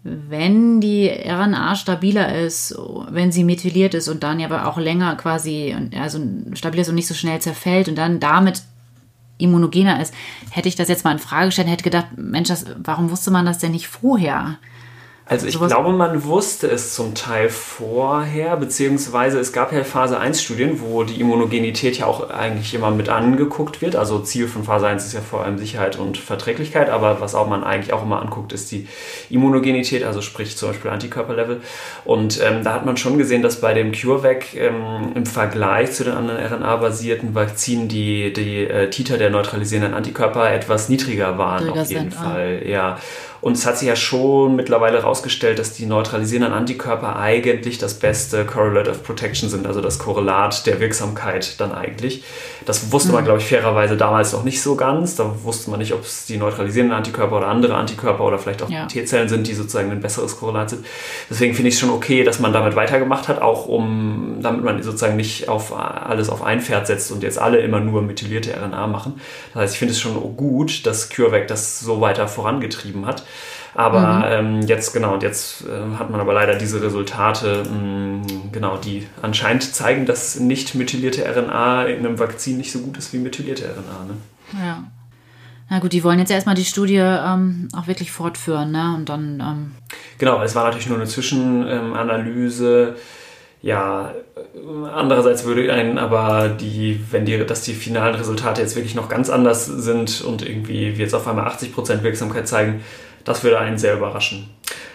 wenn 0.04 0.82
die 0.82 1.08
RNA 1.08 1.76
stabiler 1.76 2.38
ist, 2.38 2.76
wenn 3.08 3.32
sie 3.32 3.42
methyliert 3.42 3.94
ist 3.94 4.08
und 4.08 4.22
dann 4.22 4.38
ja 4.38 4.46
aber 4.46 4.68
auch 4.68 4.76
länger 4.76 5.16
quasi, 5.16 5.74
also 5.98 6.20
stabil 6.52 6.80
ist 6.80 6.90
und 6.90 6.94
nicht 6.94 7.06
so 7.06 7.14
schnell 7.14 7.40
zerfällt 7.40 7.88
und 7.88 7.96
dann 7.96 8.20
damit 8.20 8.62
immunogener 9.38 10.00
ist, 10.00 10.14
hätte 10.50 10.68
ich 10.68 10.76
das 10.76 10.88
jetzt 10.88 11.04
mal 11.04 11.12
in 11.12 11.18
Frage 11.18 11.46
gestellt, 11.46 11.68
hätte 11.68 11.82
gedacht, 11.82 12.08
Mensch, 12.16 12.48
das, 12.48 12.66
warum 12.76 13.10
wusste 13.10 13.30
man 13.30 13.46
das 13.46 13.58
denn 13.58 13.72
nicht 13.72 13.88
vorher? 13.88 14.58
Also 15.26 15.46
ich 15.46 15.58
glaube, 15.58 15.90
man 15.92 16.24
wusste 16.24 16.66
es 16.66 16.94
zum 16.94 17.14
Teil 17.14 17.48
vorher, 17.48 18.58
beziehungsweise 18.58 19.38
es 19.38 19.54
gab 19.54 19.72
ja 19.72 19.82
Phase 19.82 20.18
1 20.18 20.42
Studien, 20.42 20.82
wo 20.82 21.02
die 21.02 21.18
Immunogenität 21.18 21.96
ja 21.96 22.06
auch 22.06 22.28
eigentlich 22.28 22.74
immer 22.74 22.90
mit 22.90 23.08
angeguckt 23.08 23.80
wird. 23.80 23.96
Also 23.96 24.18
Ziel 24.18 24.48
von 24.48 24.64
Phase 24.64 24.86
1 24.86 25.06
ist 25.06 25.14
ja 25.14 25.22
vor 25.22 25.42
allem 25.42 25.56
Sicherheit 25.56 25.98
und 25.98 26.18
Verträglichkeit, 26.18 26.90
aber 26.90 27.22
was 27.22 27.34
auch 27.34 27.48
man 27.48 27.64
eigentlich 27.64 27.94
auch 27.94 28.02
immer 28.02 28.20
anguckt, 28.20 28.52
ist 28.52 28.70
die 28.70 28.86
Immunogenität, 29.30 30.04
also 30.04 30.20
sprich 30.20 30.58
zum 30.58 30.68
Beispiel 30.68 30.90
Antikörperlevel. 30.90 31.62
Und 32.04 32.38
ähm, 32.42 32.62
da 32.62 32.74
hat 32.74 32.84
man 32.84 32.98
schon 32.98 33.16
gesehen, 33.16 33.40
dass 33.40 33.62
bei 33.62 33.72
dem 33.72 33.92
CureVac 33.92 34.54
ähm, 34.56 35.12
im 35.14 35.24
Vergleich 35.24 35.92
zu 35.92 36.04
den 36.04 36.12
anderen 36.12 36.38
RNA-basierten 36.38 37.34
Vakzinen 37.34 37.88
die, 37.88 38.30
die 38.34 38.64
äh, 38.64 38.90
Titer 38.90 39.16
der 39.16 39.30
neutralisierenden 39.30 39.94
Antikörper 39.94 40.52
etwas 40.52 40.90
niedriger 40.90 41.38
waren, 41.38 41.70
auf 41.70 41.88
jeden 41.88 42.10
sind, 42.10 42.14
Fall. 42.14 42.60
Ah. 42.62 42.68
Ja. 42.68 42.98
Und 43.44 43.58
es 43.58 43.66
hat 43.66 43.76
sich 43.76 43.88
ja 43.88 43.94
schon 43.94 44.56
mittlerweile 44.56 45.02
herausgestellt, 45.02 45.58
dass 45.58 45.74
die 45.74 45.84
neutralisierenden 45.84 46.54
Antikörper 46.54 47.16
eigentlich 47.16 47.76
das 47.76 47.92
beste 47.92 48.46
Correlate 48.46 48.90
of 48.90 49.02
Protection 49.02 49.50
sind, 49.50 49.66
also 49.66 49.82
das 49.82 49.98
Korrelat 49.98 50.64
der 50.64 50.80
Wirksamkeit 50.80 51.60
dann 51.60 51.70
eigentlich. 51.70 52.24
Das 52.64 52.90
wusste 52.90 53.12
man, 53.12 53.20
mhm. 53.20 53.26
glaube 53.26 53.40
ich, 53.40 53.46
fairerweise 53.46 53.98
damals 53.98 54.32
noch 54.32 54.44
nicht 54.44 54.62
so 54.62 54.76
ganz. 54.76 55.16
Da 55.16 55.30
wusste 55.42 55.70
man 55.70 55.78
nicht, 55.78 55.92
ob 55.92 56.04
es 56.04 56.24
die 56.24 56.38
neutralisierenden 56.38 56.96
Antikörper 56.96 57.36
oder 57.36 57.48
andere 57.48 57.74
Antikörper 57.74 58.24
oder 58.24 58.38
vielleicht 58.38 58.62
auch 58.62 58.70
ja. 58.70 58.86
T-Zellen 58.86 59.28
sind, 59.28 59.46
die 59.46 59.52
sozusagen 59.52 59.90
ein 59.90 60.00
besseres 60.00 60.38
Korrelat 60.38 60.70
sind. 60.70 60.86
Deswegen 61.28 61.52
finde 61.52 61.68
ich 61.68 61.74
es 61.74 61.80
schon 61.80 61.90
okay, 61.90 62.24
dass 62.24 62.38
man 62.40 62.54
damit 62.54 62.76
weitergemacht 62.76 63.28
hat, 63.28 63.42
auch 63.42 63.66
um, 63.66 64.38
damit 64.40 64.64
man 64.64 64.82
sozusagen 64.82 65.16
nicht 65.16 65.50
auf 65.50 65.76
alles 65.76 66.30
auf 66.30 66.42
ein 66.42 66.62
Pferd 66.62 66.86
setzt 66.86 67.12
und 67.12 67.22
jetzt 67.22 67.38
alle 67.38 67.58
immer 67.58 67.80
nur 67.80 68.00
methylierte 68.00 68.54
RNA 68.58 68.86
machen. 68.86 69.20
Das 69.52 69.64
heißt, 69.64 69.74
ich 69.74 69.78
finde 69.80 69.92
es 69.92 70.00
schon 70.00 70.14
gut, 70.34 70.86
dass 70.86 71.10
CureVac 71.10 71.46
das 71.46 71.80
so 71.80 72.00
weiter 72.00 72.26
vorangetrieben 72.26 73.04
hat. 73.04 73.22
Aber 73.74 74.00
mhm. 74.00 74.24
ähm, 74.28 74.62
jetzt, 74.62 74.92
genau, 74.92 75.14
und 75.14 75.22
jetzt 75.22 75.64
äh, 75.66 75.98
hat 75.98 76.10
man 76.10 76.20
aber 76.20 76.32
leider 76.32 76.54
diese 76.54 76.80
Resultate, 76.80 77.64
mh, 77.64 77.76
mm, 77.76 78.52
genau, 78.52 78.76
die 78.76 79.06
anscheinend 79.20 79.74
zeigen, 79.74 80.06
dass 80.06 80.38
nicht 80.38 80.76
methylierte 80.76 81.24
RNA 81.24 81.86
in 81.86 82.06
einem 82.06 82.18
Vakzin 82.18 82.56
nicht 82.56 82.70
so 82.70 82.78
gut 82.80 82.96
ist 82.96 83.12
wie 83.12 83.18
methylierte 83.18 83.64
RNA. 83.64 84.04
Ne? 84.04 84.64
Ja. 84.64 84.84
Na 85.70 85.80
gut, 85.80 85.92
die 85.92 86.04
wollen 86.04 86.18
jetzt 86.18 86.30
erstmal 86.30 86.54
die 86.54 86.64
Studie 86.64 86.98
ähm, 86.98 87.68
auch 87.74 87.86
wirklich 87.88 88.12
fortführen, 88.12 88.70
ne? 88.70 88.94
Und 88.96 89.08
dann. 89.08 89.40
Ähm 89.40 89.72
genau, 90.18 90.42
es 90.42 90.54
war 90.54 90.64
natürlich 90.64 90.88
nur 90.88 90.98
eine 90.98 91.06
Zwischenanalyse. 91.06 92.96
Ja, 93.62 94.12
andererseits 94.94 95.44
würde 95.44 95.72
einen 95.72 95.96
aber 95.96 96.50
die, 96.50 97.00
wenn 97.10 97.24
die, 97.24 97.38
dass 97.46 97.62
die 97.62 97.72
finalen 97.72 98.14
Resultate 98.14 98.60
jetzt 98.60 98.76
wirklich 98.76 98.94
noch 98.94 99.08
ganz 99.08 99.30
anders 99.30 99.64
sind 99.64 100.20
und 100.20 100.46
irgendwie 100.46 100.98
wir 100.98 101.04
jetzt 101.04 101.14
auf 101.14 101.26
einmal 101.26 101.48
80% 101.48 102.02
Wirksamkeit 102.02 102.46
zeigen, 102.46 102.82
das 103.24 103.42
würde 103.42 103.58
einen 103.58 103.78
sehr 103.78 103.94
überraschen. 103.94 104.50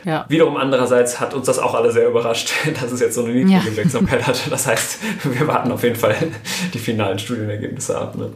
Ja. 0.05 0.25
Wiederum 0.29 0.55
andererseits 0.57 1.19
hat 1.19 1.33
uns 1.33 1.45
das 1.45 1.59
auch 1.59 1.73
alle 1.75 1.91
sehr 1.91 2.07
überrascht, 2.07 2.51
dass 2.81 2.91
es 2.91 2.99
jetzt 2.99 3.15
so 3.15 3.23
eine 3.23 3.33
niedrige 3.33 3.69
ja. 3.69 3.75
Wirksamkeit 3.75 4.25
hatte. 4.25 4.49
Das 4.49 4.67
heißt, 4.67 4.99
wir 5.23 5.47
warten 5.47 5.71
auf 5.71 5.83
jeden 5.83 5.95
Fall 5.95 6.15
die 6.73 6.79
finalen 6.79 7.19
Studienergebnisse 7.19 7.97
ab. 7.97 8.15
Ne? 8.15 8.31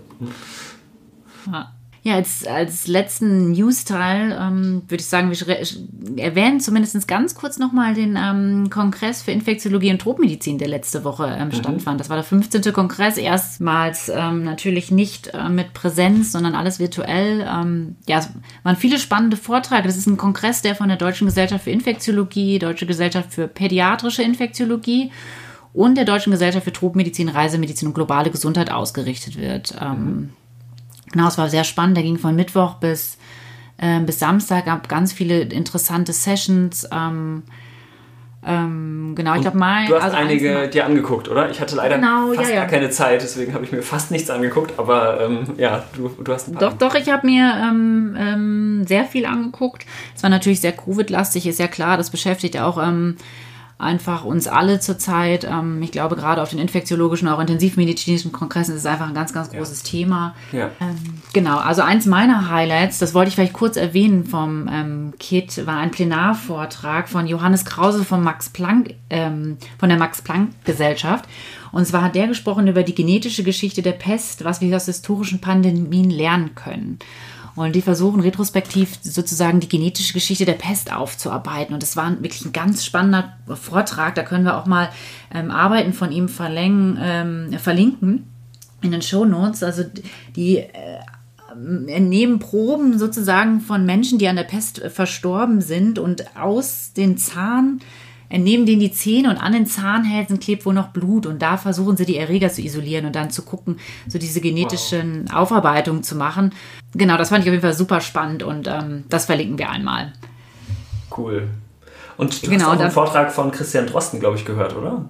Ja. 1.51 1.73
Ja, 2.05 2.15
als, 2.15 2.45
als 2.45 2.87
letzten 2.87 3.51
News-Teil 3.51 4.37
ähm, 4.37 4.81
würde 4.89 5.01
ich 5.01 5.05
sagen, 5.05 5.31
wir 5.31 6.21
erwähnen 6.21 6.59
zumindest 6.59 7.07
ganz 7.07 7.33
kurz 7.33 7.57
nochmal 7.57 7.93
den 7.93 8.19
ähm, 8.21 8.69
Kongress 8.69 9.21
für 9.21 9.31
Infektiologie 9.31 9.89
und 9.89 10.01
Tropmedizin, 10.01 10.57
der 10.57 10.67
letzte 10.67 11.05
Woche 11.05 11.33
ähm, 11.39 11.47
mhm. 11.47 11.53
stattfand. 11.53 12.01
Das 12.01 12.09
war 12.09 12.17
der 12.17 12.25
15. 12.25 12.73
Kongress, 12.73 13.17
erstmals 13.17 14.11
ähm, 14.13 14.43
natürlich 14.43 14.91
nicht 14.91 15.33
äh, 15.33 15.47
mit 15.47 15.73
Präsenz, 15.73 16.33
sondern 16.33 16.55
alles 16.55 16.77
virtuell. 16.77 17.47
Ähm, 17.49 17.95
ja, 18.05 18.19
es 18.19 18.29
waren 18.63 18.75
viele 18.75 18.99
spannende 18.99 19.37
Vorträge. 19.37 19.83
Das 19.83 19.95
ist 19.95 20.07
ein 20.07 20.17
Kongress, 20.17 20.61
der 20.61 20.75
von 20.75 20.89
der 20.89 20.97
Deutschen 20.97 21.27
Gesellschaft 21.27 21.63
für 21.63 21.71
Infektiologie, 21.71 22.59
Deutsche 22.59 22.85
Gesellschaft 22.85 23.33
für 23.33 23.47
Pädiatrische 23.47 24.23
Infektiologie 24.23 25.09
und 25.71 25.95
der 25.95 26.03
Deutschen 26.03 26.31
Gesellschaft 26.31 26.65
für 26.65 26.73
Tropmedizin, 26.73 27.29
Reisemedizin 27.29 27.87
und 27.87 27.93
globale 27.93 28.29
Gesundheit 28.29 28.69
ausgerichtet 28.69 29.37
wird. 29.37 29.73
Ähm, 29.81 30.05
mhm. 30.05 30.29
Genau, 31.13 31.27
es 31.27 31.37
war 31.37 31.47
sehr 31.47 31.63
spannend. 31.63 31.95
Der 31.95 32.03
ging 32.03 32.17
von 32.17 32.35
Mittwoch 32.35 32.75
bis, 32.75 33.17
äh, 33.77 33.99
bis 33.99 34.19
Samstag, 34.19 34.65
gab 34.65 34.89
ganz 34.89 35.13
viele 35.13 35.41
interessante 35.41 36.11
Sessions. 36.11 36.89
Ähm, 36.91 37.43
ähm, 38.45 39.13
genau, 39.15 39.35
ich 39.35 39.41
glaube 39.41 39.57
mal. 39.57 39.85
Du 39.85 39.95
hast 39.95 40.05
also 40.05 40.17
einige 40.17 40.67
dir 40.67 40.85
angeguckt, 40.85 41.29
oder? 41.29 41.51
Ich 41.51 41.61
hatte 41.61 41.75
leider 41.75 41.97
genau, 41.97 42.33
fast 42.33 42.49
ja, 42.49 42.55
ja. 42.55 42.61
gar 42.61 42.69
keine 42.69 42.89
Zeit, 42.89 43.21
deswegen 43.21 43.53
habe 43.53 43.63
ich 43.63 43.71
mir 43.71 43.83
fast 43.83 44.09
nichts 44.09 44.31
angeguckt. 44.31 44.73
Aber 44.77 45.21
ähm, 45.21 45.53
ja, 45.57 45.83
du, 45.95 46.09
du 46.09 46.33
hast 46.33 46.47
ein 46.47 46.55
paar. 46.55 46.71
Doch, 46.71 46.77
doch, 46.77 46.95
ich 46.95 47.09
habe 47.11 47.27
mir 47.27 47.45
ähm, 47.45 48.17
ähm, 48.19 48.85
sehr 48.87 49.05
viel 49.05 49.27
angeguckt. 49.27 49.85
Es 50.15 50.23
war 50.23 50.31
natürlich 50.31 50.61
sehr 50.61 50.73
Covid-lastig, 50.73 51.45
ist 51.45 51.59
ja 51.59 51.67
klar. 51.67 51.95
Das 51.95 52.09
beschäftigt 52.09 52.57
auch 52.59 52.81
ähm, 52.81 53.17
einfach 53.83 54.23
uns 54.23 54.47
alle 54.47 54.79
zurzeit. 54.79 55.43
Ähm, 55.43 55.81
ich 55.81 55.91
glaube, 55.91 56.15
gerade 56.15 56.41
auf 56.41 56.49
den 56.49 56.59
infektiologischen, 56.59 57.27
auch 57.27 57.39
intensivmedizinischen 57.39 58.31
Kongressen 58.31 58.73
ist 58.73 58.81
es 58.81 58.85
einfach 58.85 59.07
ein 59.07 59.13
ganz, 59.13 59.33
ganz 59.33 59.51
großes 59.51 59.83
ja. 59.83 59.89
Thema. 59.89 60.35
Ja. 60.51 60.71
Ähm, 60.79 60.97
genau, 61.33 61.57
also 61.57 61.81
eins 61.81 62.05
meiner 62.05 62.49
Highlights, 62.49 62.99
das 62.99 63.13
wollte 63.13 63.29
ich 63.29 63.35
vielleicht 63.35 63.53
kurz 63.53 63.77
erwähnen 63.77 64.25
vom 64.25 64.69
ähm, 64.71 65.13
KIT, 65.19 65.65
war 65.67 65.77
ein 65.77 65.91
Plenarvortrag 65.91 67.07
von 67.09 67.27
Johannes 67.27 67.65
Krause 67.65 68.03
vom 68.03 68.23
Max 68.23 68.49
Planck, 68.49 68.95
ähm, 69.09 69.57
von 69.77 69.89
der 69.89 69.97
Max 69.97 70.21
Planck 70.21 70.49
Gesellschaft. 70.63 71.25
Und 71.71 71.85
zwar 71.87 72.03
hat 72.03 72.15
der 72.15 72.27
gesprochen 72.27 72.67
über 72.67 72.83
die 72.83 72.95
genetische 72.95 73.43
Geschichte 73.43 73.81
der 73.81 73.93
Pest, 73.93 74.43
was 74.43 74.61
wir 74.61 74.75
aus 74.75 74.85
historischen 74.85 75.41
Pandemien 75.41 76.09
lernen 76.09 76.55
können. 76.55 76.99
Und 77.55 77.75
die 77.75 77.81
versuchen 77.81 78.19
retrospektiv 78.19 78.97
sozusagen 79.01 79.59
die 79.59 79.69
genetische 79.69 80.13
Geschichte 80.13 80.45
der 80.45 80.53
Pest 80.53 80.91
aufzuarbeiten. 80.91 81.73
Und 81.73 81.83
das 81.83 81.95
war 81.95 82.09
wirklich 82.21 82.45
ein 82.45 82.53
ganz 82.53 82.83
spannender 82.83 83.33
Vortrag. 83.47 84.15
Da 84.15 84.23
können 84.23 84.45
wir 84.45 84.57
auch 84.57 84.65
mal 84.65 84.89
ähm, 85.33 85.51
Arbeiten 85.51 85.93
von 85.93 86.11
ihm 86.11 86.29
ähm, 86.39 87.53
verlinken 87.59 88.27
in 88.81 88.91
den 88.91 89.01
Show 89.01 89.25
Notes. 89.25 89.61
Also 89.61 89.83
die 90.35 90.57
äh, 90.57 90.69
nehmen 91.55 92.39
Proben 92.39 92.97
sozusagen 92.97 93.61
von 93.61 93.85
Menschen, 93.85 94.17
die 94.17 94.27
an 94.27 94.35
der 94.35 94.43
Pest 94.43 94.79
verstorben 94.89 95.61
sind 95.61 95.99
und 95.99 96.35
aus 96.35 96.93
den 96.93 97.17
Zahn 97.17 97.79
entnehmen 98.33 98.65
denen 98.65 98.79
die 98.79 98.91
Zähne 98.91 99.29
und 99.29 99.37
an 99.37 99.53
den 99.53 99.67
Zahnhälsen 99.67 100.39
klebt 100.39 100.65
wohl 100.65 100.73
noch 100.73 100.87
Blut 100.87 101.27
und 101.27 101.39
da 101.41 101.55
versuchen 101.55 101.97
sie 101.97 102.05
die 102.05 102.17
Erreger 102.17 102.49
zu 102.49 102.63
isolieren 102.63 103.05
und 103.05 103.15
dann 103.15 103.29
zu 103.29 103.43
gucken, 103.43 103.77
so 104.07 104.17
diese 104.17 104.41
genetischen 104.41 105.25
wow. 105.27 105.35
Aufarbeitungen 105.35 106.01
zu 106.01 106.15
machen. 106.15 106.51
Genau, 106.95 107.15
das 107.15 107.29
fand 107.29 107.43
ich 107.43 107.49
auf 107.49 107.53
jeden 107.53 107.61
Fall 107.61 107.75
super 107.75 108.01
spannend 108.01 108.41
und 108.41 108.67
ähm, 108.67 109.03
das 109.07 109.25
verlinken 109.27 109.59
wir 109.59 109.69
einmal. 109.69 110.13
Cool. 111.15 111.47
Und 112.17 112.43
du 112.43 112.49
genau, 112.49 112.71
hast 112.71 112.77
auch 112.77 112.81
einen 112.81 112.91
Vortrag 112.91 113.31
von 113.31 113.51
Christian 113.51 113.85
Drosten, 113.85 114.19
glaube 114.19 114.37
ich, 114.37 114.45
gehört, 114.45 114.75
oder? 114.75 115.05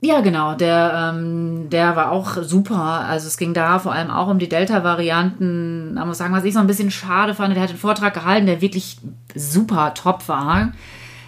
Ja, 0.00 0.22
genau. 0.22 0.54
Der, 0.54 1.12
ähm, 1.14 1.68
der 1.68 1.96
war 1.96 2.12
auch 2.12 2.42
super. 2.42 3.04
Also 3.06 3.26
es 3.26 3.36
ging 3.36 3.52
da 3.52 3.78
vor 3.78 3.92
allem 3.92 4.10
auch 4.10 4.28
um 4.28 4.38
die 4.38 4.48
Delta-Varianten. 4.48 5.94
Man 5.94 6.08
muss 6.08 6.18
sagen, 6.18 6.34
was 6.34 6.44
ich 6.44 6.54
so 6.54 6.60
ein 6.60 6.66
bisschen 6.66 6.90
schade 6.90 7.34
fand, 7.34 7.54
der 7.54 7.62
hat 7.62 7.70
einen 7.70 7.78
Vortrag 7.78 8.14
gehalten, 8.14 8.46
der 8.46 8.62
wirklich 8.62 8.98
super 9.34 9.92
top 9.94 10.28
war. 10.28 10.72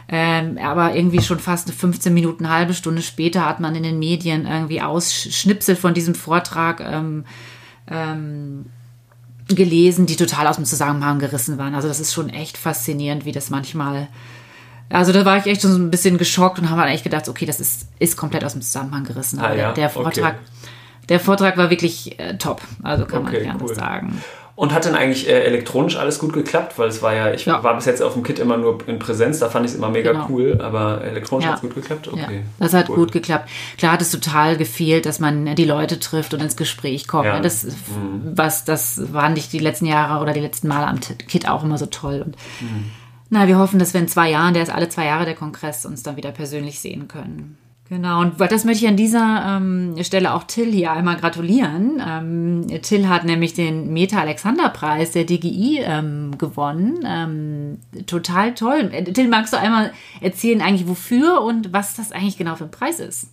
Ähm, 0.09 0.59
aber 0.59 0.95
irgendwie 0.95 1.21
schon 1.21 1.40
fast 1.40 1.71
15 1.71 2.14
Minuten, 2.14 2.45
eine 2.45 2.55
halbe 2.55 2.75
Stunde 2.75 3.03
später 3.03 3.45
hat 3.45 3.59
man 3.59 3.75
in 3.75 3.83
den 3.83 3.99
Medien 3.99 4.47
irgendwie 4.47 4.81
Ausschnipsel 4.81 5.75
von 5.75 5.95
diesem 5.95 6.14
Vortrag 6.14 6.81
ähm, 6.81 7.25
ähm, 7.90 8.66
gelesen, 9.49 10.07
die 10.07 10.16
total 10.16 10.47
aus 10.47 10.57
dem 10.57 10.64
Zusammenhang 10.64 11.19
gerissen 11.19 11.59
waren. 11.59 11.75
Also 11.75 11.88
das 11.88 11.99
ist 11.99 12.12
schon 12.12 12.29
echt 12.29 12.57
faszinierend, 12.57 13.25
wie 13.25 13.33
das 13.33 13.51
manchmal. 13.51 14.09
Also 14.90 15.12
da 15.12 15.25
war 15.25 15.38
ich 15.38 15.47
echt 15.47 15.62
schon 15.62 15.73
so 15.73 15.79
ein 15.79 15.90
bisschen 15.90 16.19
geschockt 16.19 16.61
und 16.61 16.71
habe 16.71 16.83
halt 16.83 16.95
echt 16.95 17.05
gedacht, 17.05 17.29
okay, 17.29 17.47
das 17.47 17.59
ist, 17.59 17.88
ist 17.99 18.16
komplett 18.16 18.45
aus 18.45 18.53
dem 18.53 18.62
Zusammenhang 18.62 19.03
gerissen. 19.03 19.40
Ah, 19.40 19.55
ja? 19.55 19.73
der 19.73 19.90
Vortrag, 19.90 20.35
okay. 20.35 20.69
der 21.09 21.19
Vortrag 21.19 21.57
war 21.57 21.71
wirklich 21.71 22.19
äh, 22.21 22.38
top. 22.38 22.62
Also 22.85 23.07
kann 23.07 23.23
okay, 23.27 23.33
man 23.33 23.42
gerne 23.42 23.64
cool. 23.64 23.75
sagen. 23.75 24.23
Und 24.57 24.73
hat 24.73 24.87
denn 24.87 24.95
eigentlich 24.95 25.29
äh, 25.29 25.45
elektronisch 25.45 25.97
alles 25.97 26.19
gut 26.19 26.33
geklappt? 26.33 26.79
Weil 26.79 26.88
es 26.88 27.03
war 27.03 27.14
ja, 27.14 27.31
ich 27.31 27.45
ja. 27.45 27.62
war 27.62 27.75
bis 27.75 27.85
jetzt 27.85 28.03
auf 28.03 28.14
dem 28.14 28.23
Kit 28.23 28.38
immer 28.38 28.57
nur 28.57 28.79
in 28.88 28.99
Präsenz, 28.99 29.38
da 29.38 29.51
fand 29.51 29.66
ich 29.66 29.73
es 29.73 29.77
immer 29.77 29.90
mega 29.90 30.12
genau. 30.12 30.27
cool, 30.31 30.59
aber 30.62 31.03
elektronisch 31.05 31.45
ja. 31.45 31.51
hat 31.51 31.57
es 31.57 31.61
gut 31.61 31.75
geklappt? 31.75 32.09
Okay. 32.09 32.37
Ja. 32.37 32.42
Das 32.59 32.73
hat 32.73 32.88
cool. 32.88 32.97
gut 32.97 33.12
geklappt. 33.12 33.51
Klar 33.77 33.92
hat 33.92 34.01
es 34.01 34.11
total 34.11 34.57
gefehlt, 34.57 35.05
dass 35.05 35.21
man 35.21 35.55
die 35.57 35.66
Leute 35.66 36.01
trifft 36.01 36.33
und 36.33 36.40
ins 36.40 36.57
Gespräch 36.57 37.07
kommt. 37.07 37.27
Ja. 37.27 37.38
Das, 37.40 37.64
mhm. 37.64 38.33
was, 38.35 38.64
das 38.64 39.12
waren 39.12 39.35
nicht 39.35 39.53
die 39.53 39.59
letzten 39.59 39.85
Jahre 39.85 40.23
oder 40.23 40.33
die 40.33 40.40
letzten 40.40 40.69
Male 40.69 40.87
am 40.87 41.01
Kit 41.01 41.47
auch 41.47 41.62
immer 41.62 41.77
so 41.77 41.85
toll. 41.85 42.23
Und 42.25 42.37
mhm. 42.62 42.90
na, 43.29 43.49
wir 43.49 43.59
hoffen, 43.59 43.79
dass 43.79 43.92
wir 43.92 44.01
in 44.01 44.09
zwei 44.09 44.31
Jahren, 44.31 44.55
der 44.55 44.62
ist 44.62 44.73
alle 44.73 44.88
zwei 44.88 45.05
Jahre 45.05 45.27
der 45.27 45.35
Kongress, 45.35 45.85
uns 45.85 46.03
dann 46.03 46.16
wieder 46.16 46.33
persönlich 46.33 46.81
sehen 46.81 47.09
können. 47.09 47.59
Genau, 47.88 48.20
und 48.20 48.40
das 48.40 48.64
möchte 48.64 48.85
ich 48.85 48.90
an 48.90 48.96
dieser 48.96 49.59
ähm, 49.59 49.94
Stelle 50.03 50.35
auch 50.35 50.42
Till 50.42 50.72
hier 50.72 50.90
einmal 50.90 51.16
gratulieren. 51.16 52.03
Ähm, 52.05 52.66
Till 52.83 53.09
hat 53.09 53.25
nämlich 53.25 53.55
den 53.55 53.92
Meta-Alexander-Preis 53.92 55.12
der 55.12 55.25
DGI 55.25 55.83
ähm, 55.85 56.37
gewonnen. 56.37 57.05
Ähm, 57.07 57.79
total 58.07 58.55
toll. 58.55 58.90
Äh, 58.92 59.05
Till, 59.05 59.29
magst 59.29 59.53
du 59.53 59.59
einmal 59.59 59.92
erzählen 60.20 60.62
eigentlich 60.62 60.88
wofür 60.88 61.42
und 61.42 61.72
was 61.72 61.94
das 61.94 62.11
eigentlich 62.11 62.37
genau 62.37 62.57
für 62.57 62.64
ein 62.64 62.72
Preis 62.72 62.99
ist? 62.99 63.29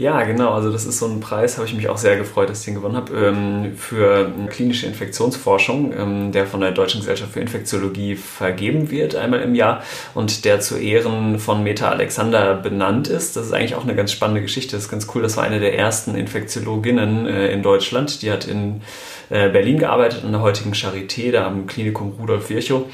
Ja, 0.00 0.22
genau. 0.22 0.52
Also 0.52 0.70
das 0.70 0.86
ist 0.86 1.00
so 1.00 1.06
ein 1.06 1.18
Preis, 1.18 1.56
habe 1.56 1.66
ich 1.66 1.74
mich 1.74 1.88
auch 1.88 1.98
sehr 1.98 2.16
gefreut, 2.16 2.48
dass 2.48 2.60
ich 2.60 2.66
den 2.66 2.76
gewonnen 2.76 2.94
habe, 2.94 3.12
ähm, 3.16 3.76
für 3.76 4.30
klinische 4.48 4.86
Infektionsforschung, 4.86 5.92
ähm, 5.92 6.30
der 6.30 6.46
von 6.46 6.60
der 6.60 6.70
Deutschen 6.70 7.00
Gesellschaft 7.00 7.32
für 7.32 7.40
Infektiologie 7.40 8.14
vergeben 8.14 8.92
wird, 8.92 9.16
einmal 9.16 9.42
im 9.42 9.56
Jahr 9.56 9.82
und 10.14 10.44
der 10.44 10.60
zu 10.60 10.78
Ehren 10.78 11.40
von 11.40 11.64
Meta 11.64 11.88
Alexander 11.88 12.54
benannt 12.54 13.08
ist. 13.08 13.34
Das 13.34 13.46
ist 13.46 13.52
eigentlich 13.52 13.74
auch 13.74 13.82
eine 13.82 13.96
ganz 13.96 14.12
spannende 14.12 14.40
Geschichte. 14.40 14.76
Das 14.76 14.84
ist 14.84 14.90
ganz 14.90 15.08
cool. 15.16 15.22
Das 15.22 15.36
war 15.36 15.42
eine 15.42 15.58
der 15.58 15.76
ersten 15.76 16.14
Infektiologinnen 16.14 17.26
äh, 17.26 17.50
in 17.50 17.64
Deutschland. 17.64 18.22
Die 18.22 18.30
hat 18.30 18.46
in 18.46 18.82
äh, 19.30 19.50
Berlin 19.50 19.78
gearbeitet, 19.78 20.24
an 20.24 20.32
der 20.32 20.40
heutigen 20.40 20.72
Charité, 20.72 21.32
da 21.32 21.46
am 21.46 21.66
Klinikum 21.66 22.14
Rudolf 22.18 22.48
Virchow 22.48 22.84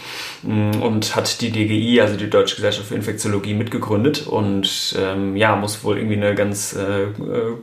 mm, 0.43 0.83
und 0.83 1.15
hat 1.15 1.41
die 1.41 1.51
DGI, 1.51 2.01
also 2.01 2.17
die 2.17 2.29
Deutsche 2.29 2.57
Gesellschaft 2.57 2.89
für 2.89 2.95
Infektiologie, 2.95 3.55
mitgegründet 3.55 4.27
und 4.27 4.97
ähm, 4.99 5.37
ja, 5.37 5.55
muss 5.55 5.85
wohl 5.85 5.97
irgendwie 5.97 6.17
eine 6.17 6.35
ganz 6.35 6.75
äh, 6.75 6.94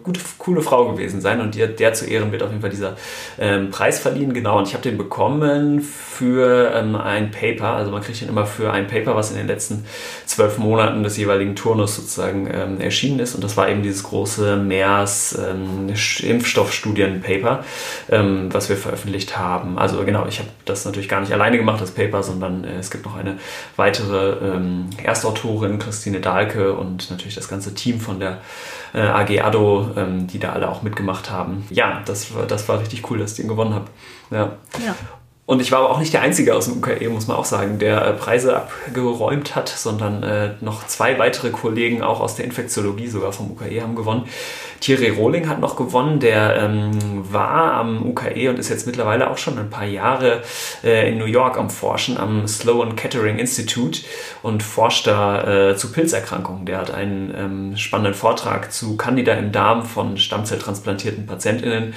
gute, 0.04 0.22
coole 0.38 0.62
Frau 0.62 0.92
gewesen 0.94 1.20
sein 1.20 1.42
und 1.42 1.56
der, 1.56 1.68
der 1.68 1.94
zu 1.94 2.06
Ehren 2.06 2.32
wird 2.32 2.44
auf 2.44 2.50
jeden 2.50 2.62
Fall 2.62 2.70
dieser 2.70 2.96
ähm, 3.40 3.70
Preis 3.70 4.00
verliehen, 4.00 4.34
genau, 4.34 4.60
und 4.60 4.68
ich 4.68 4.74
habe 4.74 4.84
den 4.84 4.98
bekommen 4.98 5.82
für 5.82 6.72
ähm, 6.74 6.96
ein 6.96 7.32
Paper, 7.32 7.74
also 7.74 7.92
man 7.92 8.02
kriegt 8.02 8.22
den 8.22 8.30
immer 8.30 8.46
für 8.46 8.72
ein 8.72 8.88
Paper, 8.88 9.16
was 9.16 9.32
in 9.32 9.38
den 9.38 9.48
letzten 9.48 9.86
zwölf 10.26 10.58
Monaten 10.58 11.04
des 11.04 11.18
jeweiligen 11.18 11.56
Turnus 11.56 11.98
sozusagen 11.98 12.50
ähm, 12.52 12.80
erschienen 12.80 13.20
ist. 13.20 13.36
Und 13.36 13.44
das 13.44 13.58
war 13.58 13.70
eben 13.70 13.84
dieses 13.84 14.04
große 14.04 14.56
MERS 14.56 15.38
ähm, 15.38 15.94
Impfstoffstudien-Paper, 16.24 17.66
ähm, 18.10 18.50
was 18.54 18.62
was 18.62 18.70
wir 18.70 18.78
veröffentlicht 18.78 19.40
haben. 19.40 19.80
Also 19.80 20.06
genau, 20.06 20.28
ich 20.28 20.38
habe 20.38 20.50
das 20.66 20.86
natürlich 20.86 21.10
gar 21.10 21.20
nicht 21.20 21.34
alleine 21.34 21.58
gemacht, 21.58 21.82
das 21.82 21.90
Paper, 21.90 22.22
sondern 22.22 22.64
äh, 22.64 22.78
es 22.78 22.92
gibt 22.92 23.06
noch 23.06 23.16
eine 23.16 23.40
weitere 23.76 24.34
ähm, 24.34 24.86
Erstautorin, 25.04 25.80
Christine 25.80 26.20
Dahlke 26.20 26.76
und 26.76 27.10
natürlich 27.10 27.34
das 27.34 27.48
ganze 27.48 27.74
Team 27.74 28.00
von 28.00 28.20
der 28.20 28.38
äh, 28.94 29.00
AG 29.22 29.42
ADO, 29.42 29.92
ähm, 29.96 30.28
die 30.28 30.40
da 30.40 30.54
alle 30.54 30.70
auch 30.70 30.82
mitgemacht 30.82 31.32
haben. 31.32 31.66
Ja, 31.70 32.02
das, 32.06 32.34
war, 32.34 32.46
das 32.46 32.68
war 32.68 32.80
richtig 32.80 33.10
cool, 33.10 33.20
dass 33.20 33.32
ich 33.32 33.38
den 33.38 33.48
gewonnen 33.48 33.74
habe. 33.74 33.86
Ja. 34.30 34.58
ja. 34.86 34.96
Und 35.52 35.60
ich 35.60 35.70
war 35.74 35.80
aber 35.80 35.90
auch 35.90 36.00
nicht 36.00 36.14
der 36.14 36.22
Einzige 36.22 36.56
aus 36.56 36.70
dem 36.70 36.78
UKE, 36.78 37.10
muss 37.10 37.28
man 37.28 37.36
auch 37.36 37.44
sagen, 37.44 37.78
der 37.78 38.06
äh, 38.06 38.14
Preise 38.14 38.56
abgeräumt 38.56 39.54
hat, 39.54 39.68
sondern 39.68 40.24
äh, 40.24 40.52
noch 40.62 40.88
zwei 40.88 41.20
weitere 41.20 41.50
Kollegen 41.50 42.04
auch 42.04 42.22
aus 42.22 42.36
der 42.36 42.46
Infektiologie 42.46 43.08
sogar 43.10 43.34
vom 43.34 43.52
UKE 43.52 43.82
haben 43.82 43.96
gewonnen. 43.96 44.30
Thierry 44.80 45.10
Rohling 45.10 45.50
hat 45.50 45.60
noch 45.60 45.76
gewonnen, 45.76 46.22
der 46.22 46.56
ähm, 46.56 46.92
war 47.34 47.74
am 47.74 48.06
UKE 48.06 48.50
und 48.50 48.60
ist 48.60 48.70
jetzt 48.70 48.88
mittlerweile 48.88 49.30
auch 49.30 49.38
schon 49.38 49.58
ein 49.58 49.70
paar 49.70 49.84
Jahre 49.84 50.42
äh, 50.86 51.10
in 51.10 51.18
New 51.18 51.26
York 51.26 51.58
am 51.58 51.70
Forschen, 51.70 52.18
am 52.18 52.48
Sloan 52.48 52.96
Kettering 52.96 53.38
Institute 53.38 54.04
und 54.44 54.64
forscht 54.64 55.06
da 55.06 55.72
äh, 55.72 55.76
zu 55.76 55.92
Pilzerkrankungen. 55.92 56.66
Der 56.66 56.78
hat 56.78 56.92
einen 56.92 57.34
ähm, 57.38 57.76
spannenden 57.76 58.14
Vortrag 58.14 58.72
zu 58.72 58.96
Candida 58.96 59.34
im 59.34 59.52
Darm 59.52 59.84
von 59.84 60.16
stammzelltransplantierten 60.16 61.26
PatientInnen 61.26 61.94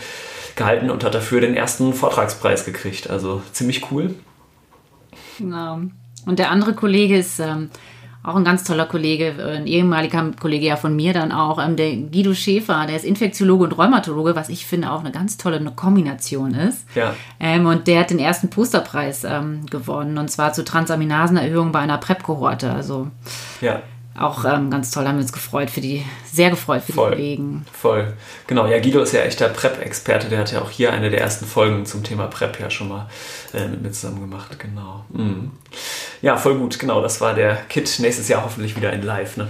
gehalten 0.57 0.91
und 0.91 1.05
hat 1.05 1.15
dafür 1.15 1.41
den 1.41 1.55
ersten 1.55 1.93
Vortragspreis 1.93 2.65
gekriegt. 2.65 3.11
Also 3.11 3.43
ziemlich 3.53 3.91
cool. 3.91 4.15
Genau. 5.39 5.81
Und 6.27 6.39
der 6.39 6.51
andere 6.51 6.75
Kollege 6.75 7.19
ist 7.19 7.39
ähm, 7.41 7.71
auch 8.23 8.37
ein 8.37 8.45
ganz 8.45 8.65
toller 8.65 8.87
Kollege, 8.87 9.35
ein 9.39 9.67
ehemaliger 9.67 10.31
Kollege 10.41 10.67
ja 10.67 10.77
von 10.77 10.97
mir 10.97 11.13
dann 11.13 11.33
auch, 11.33 11.63
ähm, 11.63 11.77
der 11.77 11.95
Guido 11.95 12.33
Schäfer, 12.33 12.87
der 12.87 12.97
ist 12.97 13.05
Infektiologe 13.05 13.65
und 13.65 13.77
Rheumatologe, 13.77 14.35
was 14.35 14.49
ich 14.49 14.65
finde 14.65 14.91
auch 14.91 15.01
eine 15.01 15.13
ganz 15.13 15.37
tolle 15.37 15.61
Kombination 15.77 16.55
ist. 16.55 16.87
Ja. 16.95 17.15
Ähm, 17.39 17.67
und 17.67 17.87
der 17.87 18.01
hat 18.01 18.11
den 18.11 18.19
ersten 18.19 18.49
Posterpreis 18.49 19.25
ähm, 19.25 19.67
gewonnen 19.67 20.17
und 20.17 20.31
zwar 20.31 20.55
zur 20.55 20.65
Transaminasenerhöhung 20.65 21.73
bei 21.73 21.81
einer 21.81 21.99
PrEP-Kohorte. 21.99 22.73
Also 22.73 23.09
ja 23.61 23.83
auch 24.19 24.45
ähm, 24.45 24.71
ganz 24.71 24.91
toll, 24.91 25.07
haben 25.07 25.17
wir 25.17 25.23
uns 25.23 25.33
gefreut 25.33 25.71
für 25.71 25.81
die, 25.81 26.05
sehr 26.31 26.51
gefreut 26.51 26.83
für 26.83 26.93
voll, 26.93 27.11
die 27.11 27.17
Kollegen. 27.17 27.67
Voll. 27.73 28.13
Genau, 28.47 28.67
ja, 28.67 28.79
Guido 28.79 29.03
ist 29.03 29.13
ja 29.13 29.23
echter 29.23 29.49
PrEP-Experte, 29.49 30.29
der 30.29 30.39
hat 30.41 30.53
ja 30.53 30.63
auch 30.63 30.71
hier 30.71 30.93
eine 30.93 31.11
der 31.11 31.21
ersten 31.21 31.47
Folgen 31.47 31.85
zum 31.85 32.05
Thema 32.05 32.27
PrEP 32.29 32.61
ja 32.61 32.71
schon 32.71 32.89
mal 32.89 33.09
äh, 33.53 33.67
mit 33.67 33.83
mir 33.83 33.91
zusammen 33.91 34.21
gemacht, 34.21 34.59
genau. 34.59 35.05
Mhm. 35.11 35.51
Ja, 36.23 36.37
voll 36.37 36.57
gut, 36.59 36.79
genau, 36.79 37.03
das 37.03 37.21
war 37.21 37.35
der 37.35 37.57
Kit 37.69 37.99
nächstes 37.99 38.29
Jahr 38.29 38.45
hoffentlich 38.45 38.77
wieder 38.77 38.93
in 38.93 39.03
live, 39.03 39.37
ne? 39.37 39.49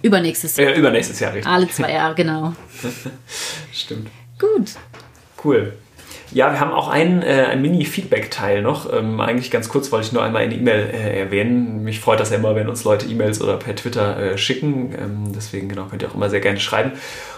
Übernächstes 0.00 0.56
Jahr. 0.56 0.70
Äh, 0.70 0.78
übernächstes 0.78 1.20
Jahr, 1.20 1.34
richtig. 1.34 1.52
Alle 1.52 1.68
zwei 1.68 1.92
Jahre, 1.92 2.14
genau. 2.14 2.54
Stimmt. 3.72 4.08
Gut. 4.38 4.72
Cool. 5.44 5.74
Ja, 6.34 6.50
wir 6.50 6.60
haben 6.60 6.72
auch 6.72 6.88
einen, 6.88 7.22
äh, 7.22 7.46
ein 7.50 7.60
Mini-Feedback-Teil 7.60 8.62
noch. 8.62 8.90
Ähm, 8.90 9.20
eigentlich 9.20 9.50
ganz 9.50 9.68
kurz 9.68 9.92
wollte 9.92 10.06
ich 10.06 10.12
nur 10.12 10.22
einmal 10.22 10.42
eine 10.42 10.54
E-Mail 10.54 10.88
äh, 10.90 11.20
erwähnen. 11.20 11.84
Mich 11.84 12.00
freut 12.00 12.20
das 12.20 12.30
ja 12.30 12.36
immer, 12.36 12.54
wenn 12.54 12.68
uns 12.68 12.84
Leute 12.84 13.06
E-Mails 13.06 13.42
oder 13.42 13.58
per 13.58 13.76
Twitter 13.76 14.16
äh, 14.16 14.38
schicken. 14.38 14.94
Ähm, 14.98 15.32
deswegen 15.34 15.68
genau, 15.68 15.84
könnt 15.86 16.00
ihr 16.00 16.08
auch 16.08 16.14
immer 16.14 16.30
sehr 16.30 16.40
gerne 16.40 16.58
schreiben. 16.58 16.92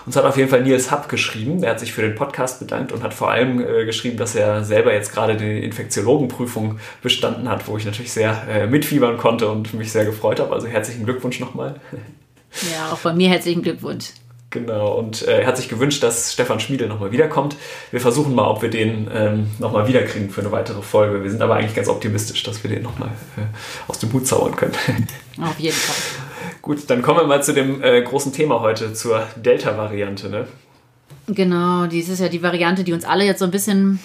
Uns 0.07 0.15
hat 0.15 0.25
auf 0.25 0.37
jeden 0.37 0.49
Fall 0.49 0.63
Nils 0.63 0.93
Happ 0.93 1.09
geschrieben. 1.09 1.61
Der 1.61 1.71
hat 1.71 1.81
sich 1.81 1.93
für 1.93 2.03
den 2.03 2.15
Podcast 2.15 2.61
bedankt 2.61 2.93
und 2.93 3.03
hat 3.03 3.15
vor 3.15 3.31
allem 3.31 3.61
äh, 3.61 3.85
geschrieben, 3.85 4.17
dass 4.17 4.37
er 4.37 4.63
selber 4.63 4.93
jetzt 4.93 5.13
gerade 5.13 5.37
die 5.37 5.65
Infektiologenprüfung 5.65 6.79
bestanden 7.03 7.49
hat, 7.49 7.67
wo 7.67 7.77
ich 7.77 7.85
natürlich 7.87 8.13
sehr 8.13 8.47
äh, 8.49 8.67
mitfiebern 8.69 9.17
konnte 9.17 9.49
und 9.49 9.75
mich 9.75 9.91
sehr 9.91 10.05
gefreut 10.05 10.39
habe. 10.39 10.55
Also 10.55 10.69
herzlichen 10.69 11.05
Glückwunsch 11.05 11.41
nochmal. 11.41 11.81
Ja, 12.73 12.93
auch 12.93 12.99
bei 12.99 13.13
mir 13.13 13.29
herzlichen 13.29 13.63
Glückwunsch. 13.63 14.11
Genau, 14.55 14.97
und 14.97 15.27
äh, 15.27 15.41
er 15.41 15.47
hat 15.49 15.57
sich 15.57 15.69
gewünscht, 15.69 16.01
dass 16.05 16.33
Stefan 16.33 16.61
Schmiedel 16.61 16.87
nochmal 16.87 17.11
wiederkommt. 17.11 17.57
Wir 17.91 18.01
versuchen 18.01 18.37
mal, 18.37 18.47
ob 18.47 18.63
wir 18.63 18.71
den 18.71 19.11
ähm, 19.13 19.49
nochmal 19.59 19.89
wiederkriegen 19.89 20.31
für 20.31 20.43
eine 20.43 20.53
weitere 20.53 20.81
Folge. 20.81 21.25
Wir 21.25 21.31
sind 21.31 21.43
aber 21.43 21.57
eigentlich 21.57 21.75
ganz 21.75 21.89
optimistisch, 21.89 22.45
dass 22.45 22.63
wir 22.63 22.71
den 22.71 22.85
nochmal 22.85 23.09
äh, 23.37 23.41
aus 23.89 23.99
dem 23.99 24.13
Hut 24.13 24.29
zaubern 24.29 24.55
können. 24.55 24.75
Auf 25.43 25.59
jeden 25.59 25.75
Fall. 25.75 25.97
Gut, 26.63 26.89
dann 26.89 27.03
kommen 27.03 27.19
wir 27.19 27.27
mal 27.27 27.43
zu 27.43 27.53
dem 27.53 27.83
äh, 27.83 28.01
großen 28.03 28.33
Thema 28.33 28.61
heute, 28.61 28.93
zur 28.93 29.27
Delta-Variante. 29.35 30.29
Ne? 30.29 30.47
Genau, 31.27 31.87
dies 31.87 32.09
ist 32.09 32.21
ja 32.21 32.29
die 32.29 32.45
Variante, 32.45 32.85
die 32.85 32.93
uns 32.93 33.05
alle 33.05 33.25
jetzt 33.25 33.41
so 33.41 33.47
ein 33.47 33.51
bisschen 33.51 33.99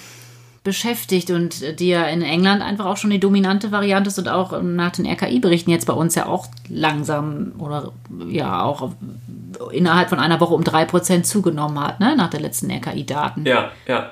beschäftigt 0.63 1.29
und 1.29 1.79
die 1.79 1.89
ja 1.89 2.05
in 2.05 2.23
England 2.23 2.63
einfach 2.63 2.87
auch 2.87 2.97
schon 2.97 3.11
die 3.11 3.19
dominante 3.19 3.71
Variante 3.71 4.07
ist 4.09 4.17
und 4.17 4.29
auch 4.29 4.59
nach 4.63 4.91
den 4.91 5.05
RKI-Berichten 5.05 5.69
jetzt 5.69 5.85
bei 5.85 5.93
uns 5.93 6.15
ja 6.15 6.25
auch 6.25 6.47
langsam 6.69 7.51
oder 7.59 7.91
ja 8.27 8.63
auch 8.63 8.91
innerhalb 9.71 10.09
von 10.09 10.19
einer 10.19 10.39
Woche 10.39 10.53
um 10.53 10.63
drei 10.63 10.85
Prozent 10.85 11.25
zugenommen 11.25 11.79
hat, 11.79 11.99
ne, 11.99 12.15
nach 12.15 12.29
den 12.29 12.41
letzten 12.41 12.71
RKI-Daten. 12.71 13.45
Ja, 13.45 13.71
ja. 13.87 14.11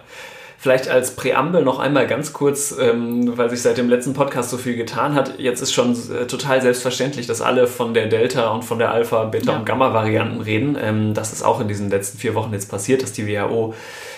Vielleicht 0.59 0.87
als 0.87 1.15
Präambel 1.15 1.63
noch 1.63 1.77
einmal 1.77 2.07
ganz 2.07 2.33
kurz, 2.33 2.75
ähm, 2.79 3.37
weil 3.37 3.49
sich 3.51 3.61
seit 3.61 3.77
dem 3.77 3.89
letzten 3.89 4.13
Podcast 4.13 4.49
so 4.49 4.57
viel 4.57 4.75
getan 4.75 5.13
hat. 5.13 5.37
Jetzt 5.39 5.61
ist 5.61 5.71
schon 5.71 5.91
äh, 5.91 6.25
total 6.25 6.63
selbstverständlich, 6.63 7.27
dass 7.27 7.41
alle 7.41 7.67
von 7.67 7.93
der 7.93 8.07
Delta 8.07 8.49
und 8.49 8.63
von 8.63 8.79
der 8.79 8.91
Alpha, 8.91 9.25
Beta 9.25 9.51
ja. 9.51 9.59
und 9.59 9.65
Gamma-Varianten 9.65 10.41
reden. 10.41 10.75
Ähm, 10.81 11.13
das 11.13 11.31
ist 11.31 11.43
auch 11.43 11.61
in 11.61 11.67
diesen 11.67 11.91
letzten 11.91 12.17
vier 12.17 12.33
Wochen 12.33 12.53
jetzt 12.53 12.71
passiert, 12.71 13.03
dass 13.03 13.13
die 13.13 13.27
WHO 13.27 13.75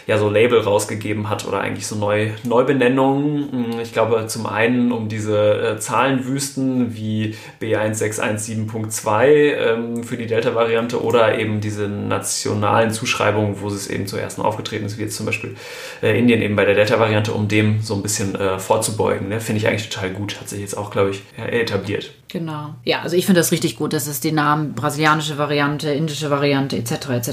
ja 0.09 0.17
so 0.17 0.27
Label 0.27 0.59
rausgegeben 0.59 1.29
hat 1.29 1.47
oder 1.47 1.61
eigentlich 1.61 1.85
so 1.85 1.95
neu, 1.95 2.31
Neubenennungen. 2.43 3.51
Hm, 3.51 3.79
ich 3.79 3.93
glaube 3.93 4.25
zum 4.27 4.47
einen 4.47 4.91
um 4.91 5.07
diese 5.07 5.75
äh, 5.75 5.77
Zahlenwüsten 5.77 6.95
wie 6.95 7.35
B1617.2 7.61 9.25
ähm, 9.25 10.03
für 10.03 10.17
die 10.17 10.25
Delta-Variante 10.25 11.03
oder 11.03 11.37
eben 11.37 11.61
diese 11.61 11.87
nationalen 11.87 12.89
Zuschreibungen, 12.89 13.61
wo 13.61 13.67
es 13.67 13.87
eben 13.87 14.07
zuerst 14.07 14.39
aufgetreten 14.39 14.85
ist, 14.85 14.97
wie 14.97 15.03
jetzt 15.03 15.15
zum 15.15 15.27
Beispiel 15.27 15.55
äh, 16.01 16.17
Indien 16.29 16.41
eben 16.41 16.55
bei 16.55 16.65
der 16.65 16.75
Delta-Variante, 16.75 17.33
um 17.33 17.47
dem 17.47 17.81
so 17.81 17.95
ein 17.95 18.03
bisschen 18.03 18.35
äh, 18.35 18.59
vorzubeugen. 18.59 19.29
Ne? 19.29 19.41
Finde 19.41 19.61
ich 19.61 19.67
eigentlich 19.67 19.89
total 19.89 20.11
gut, 20.11 20.39
hat 20.39 20.49
sich 20.49 20.59
jetzt 20.59 20.77
auch, 20.77 20.91
glaube 20.91 21.11
ich, 21.11 21.23
etabliert. 21.37 22.11
Genau. 22.27 22.75
Ja, 22.83 23.01
also 23.01 23.15
ich 23.15 23.25
finde 23.25 23.41
das 23.41 23.51
richtig 23.51 23.77
gut, 23.77 23.93
dass 23.93 24.07
es 24.07 24.19
die 24.19 24.31
Namen 24.31 24.73
brasilianische 24.73 25.37
Variante, 25.37 25.89
indische 25.89 26.29
Variante 26.29 26.77
etc. 26.77 27.09
etc. 27.09 27.31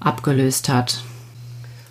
abgelöst 0.00 0.68
hat. 0.68 1.02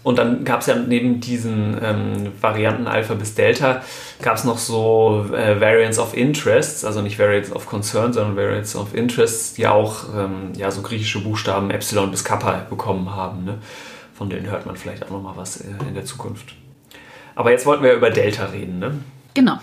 Und 0.08 0.18
dann 0.18 0.46
gab 0.46 0.62
es 0.62 0.68
ja 0.68 0.76
neben 0.76 1.20
diesen 1.20 1.78
ähm, 1.84 2.32
Varianten 2.40 2.88
Alpha 2.88 3.14
bis 3.14 3.36
Delta, 3.36 3.82
gab 4.22 4.38
es 4.38 4.46
noch 4.46 4.58
so 4.58 5.26
äh, 5.34 5.60
Variants 5.60 6.00
of 6.00 6.16
Interests, 6.16 6.86
also 6.86 7.02
nicht 7.02 7.20
Variants 7.20 7.52
of 7.52 7.66
Concern, 7.66 8.14
sondern 8.14 8.38
Variants 8.38 8.76
of 8.78 8.96
Interests, 8.96 9.56
die 9.56 9.68
auch 9.68 10.06
ähm, 10.18 10.54
ja, 10.56 10.72
so 10.72 10.82
griechische 10.82 11.20
Buchstaben 11.20 11.72
Epsilon 11.72 12.10
bis 12.10 12.24
Kappa 12.24 12.66
bekommen 12.70 13.14
haben. 13.14 13.44
Ne? 13.44 13.58
Von 14.18 14.32
denen 14.32 14.50
hört 14.50 14.66
man 14.66 14.76
vielleicht 14.76 15.06
auch 15.06 15.12
nochmal 15.12 15.38
was 15.38 15.62
äh, 15.62 15.70
in 15.88 15.94
der 15.94 16.04
Zukunft. 16.04 16.56
Aber 17.36 17.52
jetzt 17.52 17.68
wollten 17.68 17.84
wir 17.84 17.94
über 17.94 18.10
Delta 18.10 18.46
reden, 18.46 18.80
ne? 18.80 19.00
Genau. 19.36 19.60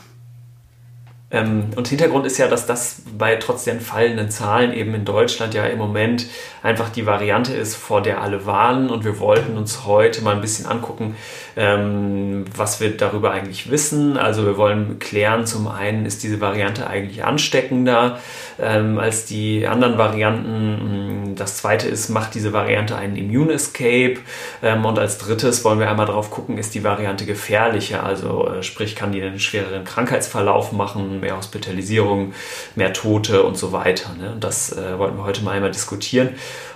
Ähm, 1.34 1.70
und 1.74 1.88
Hintergrund 1.88 2.26
ist 2.26 2.38
ja, 2.38 2.46
dass 2.46 2.64
das 2.64 3.02
bei 3.18 3.34
trotz 3.36 3.64
den 3.64 3.80
fallenden 3.80 4.30
Zahlen 4.30 4.72
eben 4.72 4.94
in 4.94 5.04
Deutschland 5.04 5.52
ja 5.52 5.64
im 5.64 5.78
Moment 5.78 6.26
einfach 6.62 6.90
die 6.90 7.06
Variante 7.06 7.52
ist, 7.52 7.74
vor 7.74 8.02
der 8.02 8.22
alle 8.22 8.46
warnen. 8.46 8.88
Und 8.88 9.04
wir 9.04 9.18
wollten 9.18 9.58
uns 9.58 9.84
heute 9.84 10.22
mal 10.22 10.36
ein 10.36 10.40
bisschen 10.40 10.66
angucken, 10.66 11.16
ähm, 11.56 12.44
was 12.56 12.80
wir 12.80 12.96
darüber 12.96 13.32
eigentlich 13.32 13.68
wissen. 13.68 14.16
Also 14.16 14.46
wir 14.46 14.56
wollen 14.56 15.00
klären, 15.00 15.44
zum 15.44 15.66
einen 15.66 16.06
ist 16.06 16.22
diese 16.22 16.40
Variante 16.40 16.86
eigentlich 16.86 17.24
ansteckender 17.24 18.20
ähm, 18.60 18.98
als 19.00 19.26
die 19.26 19.66
anderen 19.66 19.98
Varianten. 19.98 21.34
Das 21.34 21.56
zweite 21.56 21.88
ist, 21.88 22.10
macht 22.10 22.34
diese 22.36 22.52
Variante 22.52 22.94
einen 22.94 23.16
Immune 23.16 23.52
Escape? 23.52 24.18
und 24.62 24.98
als 24.98 25.18
drittes 25.18 25.64
wollen 25.64 25.78
wir 25.78 25.90
einmal 25.90 26.06
darauf 26.06 26.30
gucken, 26.30 26.58
ist 26.58 26.74
die 26.74 26.84
Variante 26.84 27.26
gefährlicher? 27.26 28.04
Also 28.04 28.48
äh, 28.48 28.62
sprich, 28.62 28.94
kann 28.94 29.12
die 29.12 29.22
einen 29.22 29.40
schwereren 29.40 29.84
Krankheitsverlauf 29.84 30.72
machen? 30.72 31.23
Mehr 31.24 31.36
Hospitalisierung, 31.36 32.34
mehr 32.76 32.92
Tote 32.92 33.42
und 33.42 33.56
so 33.56 33.72
weiter. 33.72 34.14
Ne? 34.14 34.32
Und 34.32 34.44
das 34.44 34.72
äh, 34.72 34.98
wollten 34.98 35.16
wir 35.16 35.24
heute 35.24 35.42
mal 35.42 35.52
einmal 35.52 35.70
diskutieren. 35.70 36.30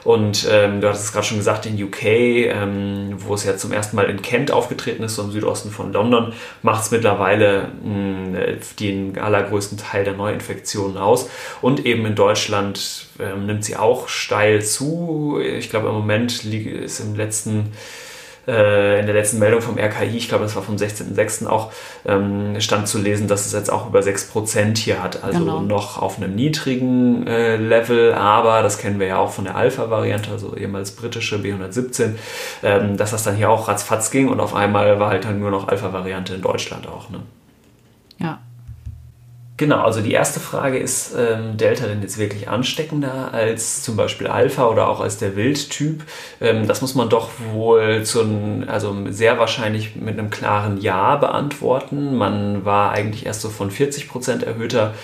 Und 0.05 0.49
ähm, 0.51 0.81
du 0.81 0.89
hattest 0.89 1.05
es 1.05 1.13
gerade 1.13 1.27
schon 1.27 1.37
gesagt, 1.37 1.67
in 1.67 1.83
UK, 1.83 2.05
ähm, 2.05 3.17
wo 3.19 3.35
es 3.35 3.45
ja 3.45 3.57
zum 3.57 3.73
ersten 3.73 3.95
Mal 3.95 4.09
in 4.09 4.23
Kent 4.23 4.51
aufgetreten 4.51 5.03
ist, 5.03 5.17
so 5.17 5.23
im 5.23 5.31
Südosten 5.31 5.71
von 5.71 5.93
London, 5.93 6.33
macht 6.63 6.85
es 6.85 6.91
mittlerweile 6.91 7.69
mh, 7.85 8.39
den 8.81 9.19
allergrößten 9.19 9.79
Teil 9.79 10.05
der 10.05 10.15
Neuinfektionen 10.15 10.97
aus. 10.97 11.29
Und 11.61 11.85
eben 11.85 12.07
in 12.07 12.15
Deutschland 12.15 13.07
ähm, 13.21 13.47
nimmt 13.47 13.65
sie 13.65 13.77
auch 13.77 14.09
steil 14.09 14.63
zu. 14.65 15.41
Ich 15.43 15.69
glaube, 15.71 15.89
im 15.89 15.95
Moment 15.95 16.45
ist 16.45 17.01
im 17.01 17.15
letzten 17.15 17.73
äh, 18.49 18.99
in 18.99 19.07
der 19.07 19.15
letzten 19.15 19.39
Meldung 19.39 19.61
vom 19.61 19.79
RKI, 19.79 20.17
ich 20.17 20.29
glaube, 20.29 20.45
das 20.45 20.57
war 20.57 20.63
vom 20.63 20.77
16.06. 20.77 21.47
auch, 21.47 21.71
ähm, 22.07 22.61
stand 22.61 22.89
zu 22.89 22.99
lesen, 22.99 23.29
dass 23.29 23.47
es 23.47 23.53
jetzt 23.53 23.71
auch 23.71 23.87
über 23.87 24.01
6% 24.01 24.79
hier 24.79 25.03
hat. 25.03 25.23
Also 25.23 25.41
genau. 25.41 25.61
noch 25.61 26.01
auf 26.01 26.17
einem 26.17 26.35
niedrigen 26.35 27.27
äh, 27.27 27.57
Level, 27.57 28.15
aber 28.15 28.63
das 28.63 28.79
kennen 28.79 28.99
wir 28.99 29.07
ja 29.07 29.19
auch 29.19 29.31
von 29.31 29.45
der 29.45 29.57
Alpha-Variante, 29.57 30.31
also 30.31 30.57
ehemals 30.57 30.93
britische 30.93 31.37
B117, 31.37 32.15
ähm, 32.63 32.97
dass 32.97 33.11
das 33.11 33.23
dann 33.23 33.37
hier 33.37 33.51
auch 33.51 33.69
ratzfatz 33.69 34.11
ging 34.11 34.29
und 34.29 34.41
auf 34.41 34.55
einmal 34.55 34.99
war 34.99 35.11
halt 35.11 35.25
dann 35.25 35.39
nur 35.39 35.51
noch 35.51 35.69
Alpha-Variante 35.69 36.35
in 36.35 36.43
Deutschland 36.43 36.89
auch. 36.89 37.11
Ne? 37.11 37.21
Genau, 39.59 39.83
also 39.83 40.01
die 40.01 40.12
erste 40.12 40.38
Frage 40.38 40.79
ist, 40.79 41.16
ähm, 41.18 41.57
Delta 41.57 41.88
denn 41.88 42.01
jetzt 42.01 42.16
wirklich 42.16 42.49
ansteckender 42.49 43.35
als 43.35 43.83
zum 43.83 43.97
Beispiel 43.97 44.29
Alpha 44.29 44.68
oder 44.68 44.88
auch 44.88 45.01
als 45.01 45.18
der 45.18 45.35
Wildtyp? 45.35 46.05
Ähm, 46.40 46.68
das 46.68 46.81
muss 46.81 46.94
man 46.94 47.09
doch 47.09 47.31
wohl 47.53 48.05
zu, 48.05 48.25
also 48.68 48.94
sehr 49.11 49.37
wahrscheinlich 49.40 49.97
mit 49.97 50.16
einem 50.16 50.31
klaren 50.31 50.81
Ja 50.81 51.16
beantworten. 51.16 52.16
Man 52.16 52.64
war 52.64 52.92
eigentlich 52.92 53.27
erst 53.27 53.40
so 53.40 53.49
von 53.49 53.73
40% 53.73 54.44
erhöhter 54.44 54.94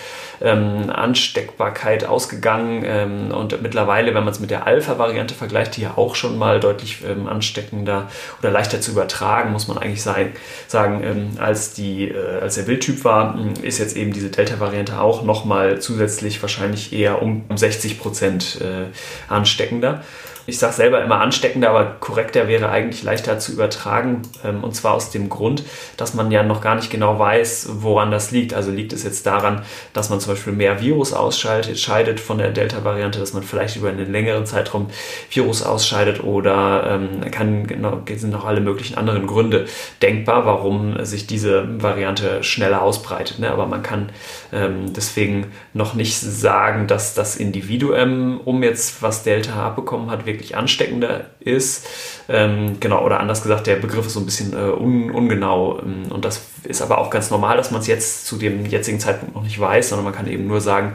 ähm, 0.41 0.89
Ansteckbarkeit 0.89 2.05
ausgegangen 2.05 2.83
ähm, 2.85 3.31
und 3.31 3.61
mittlerweile, 3.61 4.13
wenn 4.13 4.23
man 4.23 4.33
es 4.33 4.39
mit 4.39 4.51
der 4.51 4.67
Alpha-Variante 4.67 5.33
vergleicht, 5.33 5.77
die 5.77 5.81
ja 5.81 5.97
auch 5.97 6.15
schon 6.15 6.37
mal 6.37 6.59
deutlich 6.59 6.99
ähm, 7.07 7.27
ansteckender 7.27 8.09
oder 8.39 8.51
leichter 8.51 8.81
zu 8.81 8.91
übertragen, 8.91 9.51
muss 9.51 9.67
man 9.67 9.77
eigentlich 9.77 10.03
sein, 10.03 10.33
sagen, 10.67 11.01
ähm, 11.03 11.29
als, 11.39 11.73
die, 11.73 12.09
äh, 12.09 12.39
als 12.41 12.55
der 12.55 12.67
Wildtyp 12.67 13.03
war, 13.03 13.37
ist 13.61 13.79
jetzt 13.79 13.95
eben 13.95 14.13
diese 14.13 14.29
Delta-Variante 14.29 14.99
auch 14.99 15.23
nochmal 15.23 15.79
zusätzlich 15.79 16.41
wahrscheinlich 16.41 16.93
eher 16.93 17.21
um 17.21 17.45
60 17.53 17.99
Prozent 17.99 18.59
äh, 18.61 18.85
ansteckender. 19.31 20.01
Ich 20.47 20.59
sage 20.59 20.73
selber 20.73 21.03
immer 21.03 21.21
ansteckender, 21.21 21.71
aber 21.71 21.95
korrekter 21.99 22.47
wäre 22.47 22.69
eigentlich 22.69 23.01
leichter 23.01 23.39
zu 23.39 23.51
übertragen. 23.51 24.21
Ähm, 24.43 24.63
und 24.63 24.75
zwar 24.75 24.93
aus 24.93 25.09
dem 25.09 25.29
Grund, 25.29 25.63
dass 25.97 26.13
man 26.13 26.29
ja 26.29 26.43
noch 26.43 26.61
gar 26.61 26.75
nicht 26.75 26.91
genau 26.91 27.17
weiß, 27.17 27.69
woran 27.79 28.11
das 28.11 28.29
liegt. 28.29 28.53
Also 28.53 28.69
liegt 28.69 28.93
es 28.93 29.03
jetzt 29.03 29.25
daran, 29.25 29.63
dass 29.93 30.09
man 30.09 30.19
zum 30.19 30.33
Beispiel 30.33 30.53
mehr 30.53 30.81
Virus 30.81 31.13
ausschaltet, 31.13 31.79
scheidet 31.79 32.19
von 32.19 32.37
der 32.37 32.51
Delta-Variante, 32.51 33.19
dass 33.19 33.33
man 33.33 33.41
vielleicht 33.41 33.75
über 33.75 33.89
einen 33.89 34.11
längeren 34.11 34.45
Zeitraum 34.45 34.89
Virus 35.31 35.63
ausscheidet 35.63 36.23
oder 36.23 36.99
ähm, 37.01 37.31
kann, 37.31 37.65
genau, 37.65 38.01
sind 38.15 38.29
noch 38.29 38.45
alle 38.45 38.61
möglichen 38.61 38.97
anderen 38.97 39.25
Gründe 39.25 39.65
denkbar, 40.03 40.45
warum 40.45 41.03
sich 41.05 41.25
diese 41.25 41.81
Variante 41.81 42.43
schneller 42.43 42.83
ausbreitet. 42.83 43.39
Ne? 43.39 43.49
Aber 43.49 43.65
man 43.65 43.81
kann 43.81 44.09
ähm, 44.53 44.93
deswegen 44.93 45.47
noch 45.73 45.95
nicht 45.95 46.19
sagen, 46.19 46.85
dass 46.85 47.15
das 47.15 47.35
Individuum, 47.35 48.39
um 48.45 48.61
jetzt 48.61 49.01
was 49.01 49.23
Delta 49.23 49.65
abbekommen 49.65 50.11
hat, 50.11 50.25
wirklich 50.25 50.34
ansteckender 50.55 51.29
ist. 51.39 51.85
Ähm, 52.27 52.77
genau, 52.79 53.05
oder 53.05 53.19
anders 53.19 53.43
gesagt, 53.43 53.67
der 53.67 53.75
Begriff 53.75 54.05
ist 54.05 54.13
so 54.13 54.19
ein 54.19 54.25
bisschen 54.25 54.53
äh, 54.53 54.71
un, 54.71 55.11
ungenau. 55.11 55.79
Ähm, 55.79 56.11
und 56.11 56.25
das 56.25 56.41
ist 56.63 56.81
aber 56.81 56.97
auch 56.97 57.09
ganz 57.09 57.31
normal, 57.31 57.57
dass 57.57 57.71
man 57.71 57.81
es 57.81 57.87
jetzt 57.87 58.25
zu 58.25 58.37
dem 58.37 58.65
jetzigen 58.65 58.99
Zeitpunkt 58.99 59.35
noch 59.35 59.43
nicht 59.43 59.59
weiß, 59.59 59.89
sondern 59.89 60.05
man 60.05 60.13
kann 60.13 60.27
eben 60.27 60.47
nur 60.47 60.61
sagen, 60.61 60.93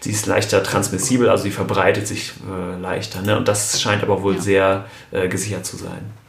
sie 0.00 0.10
ist 0.10 0.26
leichter 0.26 0.62
transmissibel, 0.62 1.28
also 1.28 1.44
sie 1.44 1.50
verbreitet 1.50 2.06
sich 2.06 2.32
äh, 2.48 2.80
leichter. 2.80 3.22
Ne? 3.22 3.36
Und 3.36 3.48
das 3.48 3.80
scheint 3.80 4.02
aber 4.02 4.22
wohl 4.22 4.36
ja. 4.36 4.40
sehr 4.40 4.84
äh, 5.10 5.28
gesichert 5.28 5.64
zu 5.64 5.76
sein. 5.76 6.21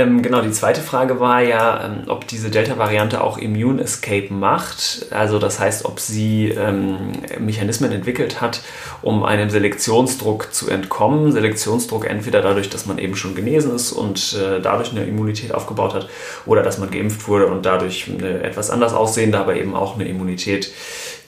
Ähm, 0.00 0.22
genau, 0.22 0.40
die 0.40 0.50
zweite 0.50 0.80
Frage 0.80 1.20
war 1.20 1.42
ja, 1.42 1.84
ähm, 1.84 2.04
ob 2.08 2.26
diese 2.26 2.50
Delta-Variante 2.50 3.22
auch 3.22 3.36
Immune 3.36 3.82
Escape 3.82 4.32
macht. 4.32 5.06
Also 5.10 5.38
das 5.38 5.60
heißt, 5.60 5.84
ob 5.84 6.00
sie 6.00 6.48
ähm, 6.48 7.12
Mechanismen 7.38 7.92
entwickelt 7.92 8.40
hat, 8.40 8.62
um 9.02 9.24
einem 9.24 9.50
Selektionsdruck 9.50 10.54
zu 10.54 10.70
entkommen. 10.70 11.32
Selektionsdruck 11.32 12.06
entweder 12.06 12.40
dadurch, 12.40 12.70
dass 12.70 12.86
man 12.86 12.98
eben 12.98 13.14
schon 13.14 13.34
genesen 13.34 13.74
ist 13.74 13.92
und 13.92 14.36
äh, 14.40 14.60
dadurch 14.60 14.90
eine 14.92 15.04
Immunität 15.04 15.52
aufgebaut 15.52 15.94
hat, 15.94 16.08
oder 16.46 16.62
dass 16.62 16.78
man 16.78 16.90
geimpft 16.90 17.28
wurde 17.28 17.46
und 17.48 17.66
dadurch 17.66 18.08
eine 18.08 18.42
etwas 18.42 18.70
anders 18.70 18.94
aussehende, 18.94 19.38
aber 19.38 19.56
eben 19.56 19.74
auch 19.74 19.96
eine 19.96 20.08
Immunität 20.08 20.72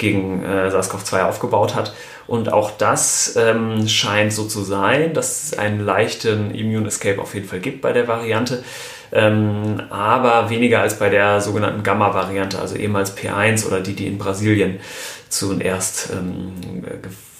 gegen 0.02 0.44
äh, 0.44 0.68
SARS-CoV-2 0.68 1.22
aufgebaut 1.22 1.74
hat. 1.74 1.94
Und 2.26 2.52
auch 2.52 2.72
das 2.72 3.36
ähm, 3.36 3.88
scheint 3.88 4.32
so 4.32 4.44
zu 4.44 4.62
sein, 4.62 5.14
dass 5.14 5.44
es 5.44 5.58
einen 5.58 5.80
leichten 5.80 6.54
Immune 6.54 6.88
Escape 6.88 7.20
auf 7.20 7.34
jeden 7.34 7.48
Fall 7.48 7.60
gibt 7.60 7.80
bei 7.80 7.92
der 7.92 8.08
Variante. 8.08 8.64
Ähm, 9.12 9.82
aber 9.90 10.50
weniger 10.50 10.80
als 10.80 10.98
bei 10.98 11.08
der 11.08 11.40
sogenannten 11.40 11.82
Gamma-Variante, 11.82 12.58
also 12.58 12.74
ehemals 12.74 13.16
P1 13.16 13.66
oder 13.66 13.80
die, 13.80 13.94
die 13.94 14.06
in 14.06 14.18
Brasilien 14.18 14.80
zuerst 15.28 16.10
ähm, 16.12 16.54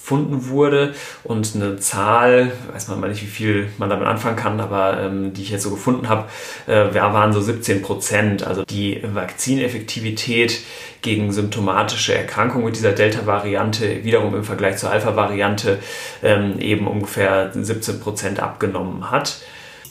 gefunden 0.03 0.49
wurde 0.49 0.93
und 1.23 1.55
eine 1.55 1.77
Zahl, 1.77 2.51
weiß 2.73 2.89
man 2.89 2.99
mal 2.99 3.09
nicht, 3.09 3.21
wie 3.21 3.27
viel 3.27 3.69
man 3.77 3.89
damit 3.89 4.05
anfangen 4.05 4.35
kann, 4.35 4.59
aber 4.59 4.99
ähm, 5.01 5.31
die 5.31 5.43
ich 5.43 5.49
jetzt 5.49 5.63
so 5.63 5.69
gefunden 5.69 6.09
habe, 6.09 6.25
äh, 6.67 6.93
waren 6.93 7.31
so 7.31 7.39
17 7.39 7.81
Prozent. 7.81 8.45
Also 8.45 8.65
die 8.65 9.01
Vakzineffektivität 9.01 10.59
gegen 11.01 11.31
symptomatische 11.31 12.13
Erkrankungen 12.13 12.65
mit 12.65 12.75
dieser 12.75 12.91
Delta-Variante 12.91 14.03
wiederum 14.03 14.35
im 14.35 14.43
Vergleich 14.43 14.75
zur 14.75 14.91
Alpha-Variante 14.91 15.79
ähm, 16.21 16.59
eben 16.59 16.87
ungefähr 16.87 17.51
17 17.53 18.01
Prozent 18.01 18.41
abgenommen 18.41 19.09
hat. 19.09 19.37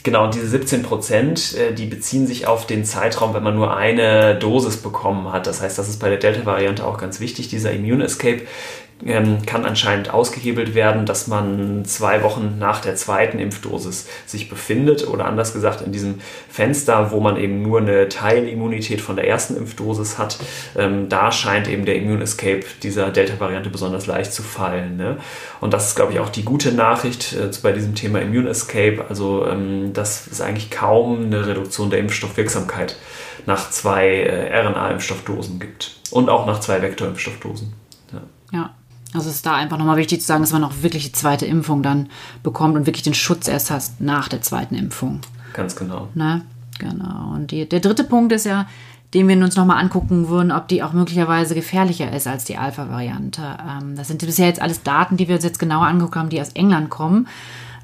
Genau, 0.02 0.26
diese 0.26 0.48
17 0.48 0.82
Prozent, 0.82 1.56
äh, 1.56 1.72
die 1.72 1.86
beziehen 1.86 2.26
sich 2.26 2.46
auf 2.46 2.66
den 2.66 2.84
Zeitraum, 2.84 3.32
wenn 3.32 3.42
man 3.42 3.54
nur 3.54 3.74
eine 3.74 4.34
Dosis 4.34 4.76
bekommen 4.76 5.32
hat. 5.32 5.46
Das 5.46 5.62
heißt, 5.62 5.78
das 5.78 5.88
ist 5.88 6.00
bei 6.00 6.10
der 6.10 6.18
Delta-Variante 6.18 6.84
auch 6.84 6.98
ganz 6.98 7.18
wichtig. 7.18 7.48
Dieser 7.48 7.72
Immune 7.72 8.04
Escape 8.04 8.42
ähm, 9.04 9.44
kann 9.46 9.64
anscheinend 9.64 10.10
ausgehebelt 10.10 10.74
werden, 10.74 11.06
dass 11.06 11.26
man 11.26 11.84
zwei 11.84 12.22
Wochen 12.22 12.56
nach 12.58 12.80
der 12.80 12.94
zweiten 12.94 13.38
Impfdosis 13.38 14.08
sich 14.26 14.48
befindet 14.48 15.06
oder 15.06 15.24
anders 15.26 15.52
gesagt 15.52 15.80
in 15.80 15.92
diesem 15.92 16.20
Fenster, 16.48 17.10
wo 17.10 17.20
man 17.20 17.36
eben 17.36 17.62
nur 17.62 17.80
eine 17.80 18.08
Teilimmunität 18.08 19.00
von 19.00 19.16
der 19.16 19.26
ersten 19.26 19.56
Impfdosis 19.56 20.18
hat, 20.18 20.38
ähm, 20.76 21.08
da 21.08 21.32
scheint 21.32 21.68
eben 21.68 21.84
der 21.84 21.96
Immune 21.96 22.22
Escape 22.22 22.64
dieser 22.82 23.10
Delta-Variante 23.10 23.70
besonders 23.70 24.06
leicht 24.06 24.32
zu 24.32 24.42
fallen. 24.42 24.96
Ne? 24.96 25.16
Und 25.60 25.72
das 25.72 25.88
ist, 25.88 25.96
glaube 25.96 26.12
ich, 26.12 26.20
auch 26.20 26.28
die 26.28 26.44
gute 26.44 26.72
Nachricht 26.72 27.32
äh, 27.32 27.50
bei 27.62 27.72
diesem 27.72 27.94
Thema 27.94 28.20
Immune 28.20 28.48
Escape. 28.48 29.04
Also, 29.08 29.46
ähm, 29.46 29.92
dass 29.92 30.26
es 30.26 30.40
eigentlich 30.40 30.70
kaum 30.70 31.26
eine 31.26 31.46
Reduktion 31.46 31.90
der 31.90 31.98
Impfstoffwirksamkeit 31.98 32.96
nach 33.46 33.70
zwei 33.70 34.08
äh, 34.08 34.60
RNA-Impfstoffdosen 34.60 35.58
gibt 35.58 35.96
und 36.10 36.28
auch 36.28 36.46
nach 36.46 36.60
zwei 36.60 36.80
Vektor-Impfstoffdosen. 36.82 37.72
Ja. 38.12 38.20
ja. 38.52 38.74
Also 39.14 39.28
ist 39.28 39.44
da 39.44 39.54
einfach 39.54 39.78
nochmal 39.78 39.98
wichtig 39.98 40.20
zu 40.20 40.26
sagen, 40.26 40.42
dass 40.42 40.52
man 40.52 40.64
auch 40.64 40.82
wirklich 40.82 41.04
die 41.04 41.12
zweite 41.12 41.44
Impfung 41.44 41.82
dann 41.82 42.08
bekommt 42.42 42.76
und 42.76 42.86
wirklich 42.86 43.02
den 43.02 43.14
Schutz 43.14 43.46
erst 43.46 43.70
hast 43.70 44.00
nach 44.00 44.28
der 44.28 44.40
zweiten 44.42 44.74
Impfung. 44.74 45.20
Ganz 45.52 45.76
genau. 45.76 46.08
Ne? 46.14 46.42
Genau. 46.78 47.34
Und 47.34 47.50
die, 47.50 47.68
der 47.68 47.80
dritte 47.80 48.04
Punkt 48.04 48.32
ist 48.32 48.46
ja, 48.46 48.66
den 49.14 49.28
wir 49.28 49.36
uns 49.36 49.56
nochmal 49.56 49.82
angucken 49.82 50.28
würden, 50.28 50.52
ob 50.52 50.68
die 50.68 50.82
auch 50.82 50.94
möglicherweise 50.94 51.54
gefährlicher 51.54 52.10
ist 52.12 52.26
als 52.26 52.44
die 52.44 52.56
Alpha-Variante. 52.56 53.42
Ähm, 53.42 53.96
das 53.96 54.08
sind 54.08 54.24
bisher 54.24 54.46
jetzt 54.46 54.62
alles 54.62 54.82
Daten, 54.82 55.18
die 55.18 55.28
wir 55.28 55.34
uns 55.34 55.44
jetzt 55.44 55.58
genauer 55.58 55.86
angeguckt 55.86 56.16
haben, 56.16 56.30
die 56.30 56.40
aus 56.40 56.50
England 56.50 56.88
kommen. 56.88 57.28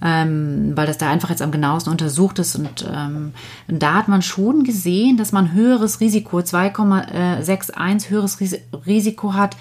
Ähm, 0.01 0.77
weil 0.77 0.87
das 0.87 0.97
da 0.97 1.11
einfach 1.11 1.29
jetzt 1.29 1.43
am 1.43 1.51
genauesten 1.51 1.91
untersucht 1.91 2.39
ist. 2.39 2.55
Und 2.55 2.89
ähm, 2.91 3.33
da 3.67 3.95
hat 3.95 4.07
man 4.07 4.23
schon 4.23 4.63
gesehen, 4.63 5.17
dass 5.17 5.33
man 5.33 5.53
höheres 5.53 6.01
Risiko, 6.01 6.39
2,61 6.39 8.09
höheres 8.09 8.39
Risiko 8.87 9.35
hat, 9.35 9.57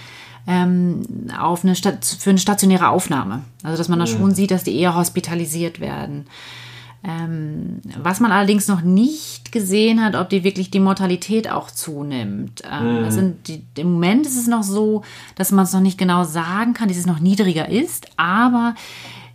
ähm, 0.48 1.02
auf 1.38 1.64
eine 1.64 1.76
Stat 1.76 2.06
für 2.06 2.30
eine 2.30 2.40
stationäre 2.40 2.90
Aufnahme. 2.90 3.42
Also 3.64 3.78
dass 3.78 3.90
man 3.90 4.00
da 4.00 4.06
mhm. 4.06 4.10
schon 4.10 4.34
sieht, 4.34 4.52
dass 4.52 4.64
die 4.64 4.80
eher 4.80 4.96
hospitalisiert 4.96 5.80
werden. 5.80 6.26
Ähm, 7.04 7.80
was 8.02 8.20
man 8.20 8.32
allerdings 8.32 8.68
noch 8.68 8.82
nicht 8.82 9.52
gesehen 9.52 10.04
hat, 10.04 10.16
ob 10.16 10.30
die 10.30 10.44
wirklich 10.44 10.72
die 10.72 10.80
Mortalität 10.80 11.50
auch 11.50 11.70
zunimmt. 11.70 12.64
Ähm, 12.70 13.04
mhm. 13.04 13.12
sind 13.12 13.48
die, 13.48 13.64
Im 13.76 13.94
Moment 13.94 14.26
ist 14.26 14.38
es 14.38 14.48
noch 14.48 14.64
so, 14.64 15.04
dass 15.36 15.52
man 15.52 15.66
es 15.66 15.74
noch 15.74 15.82
nicht 15.82 15.98
genau 15.98 16.24
sagen 16.24 16.74
kann, 16.74 16.88
dass 16.88 16.98
es 16.98 17.06
noch 17.06 17.20
niedriger 17.20 17.70
ist, 17.70 18.08
aber 18.18 18.74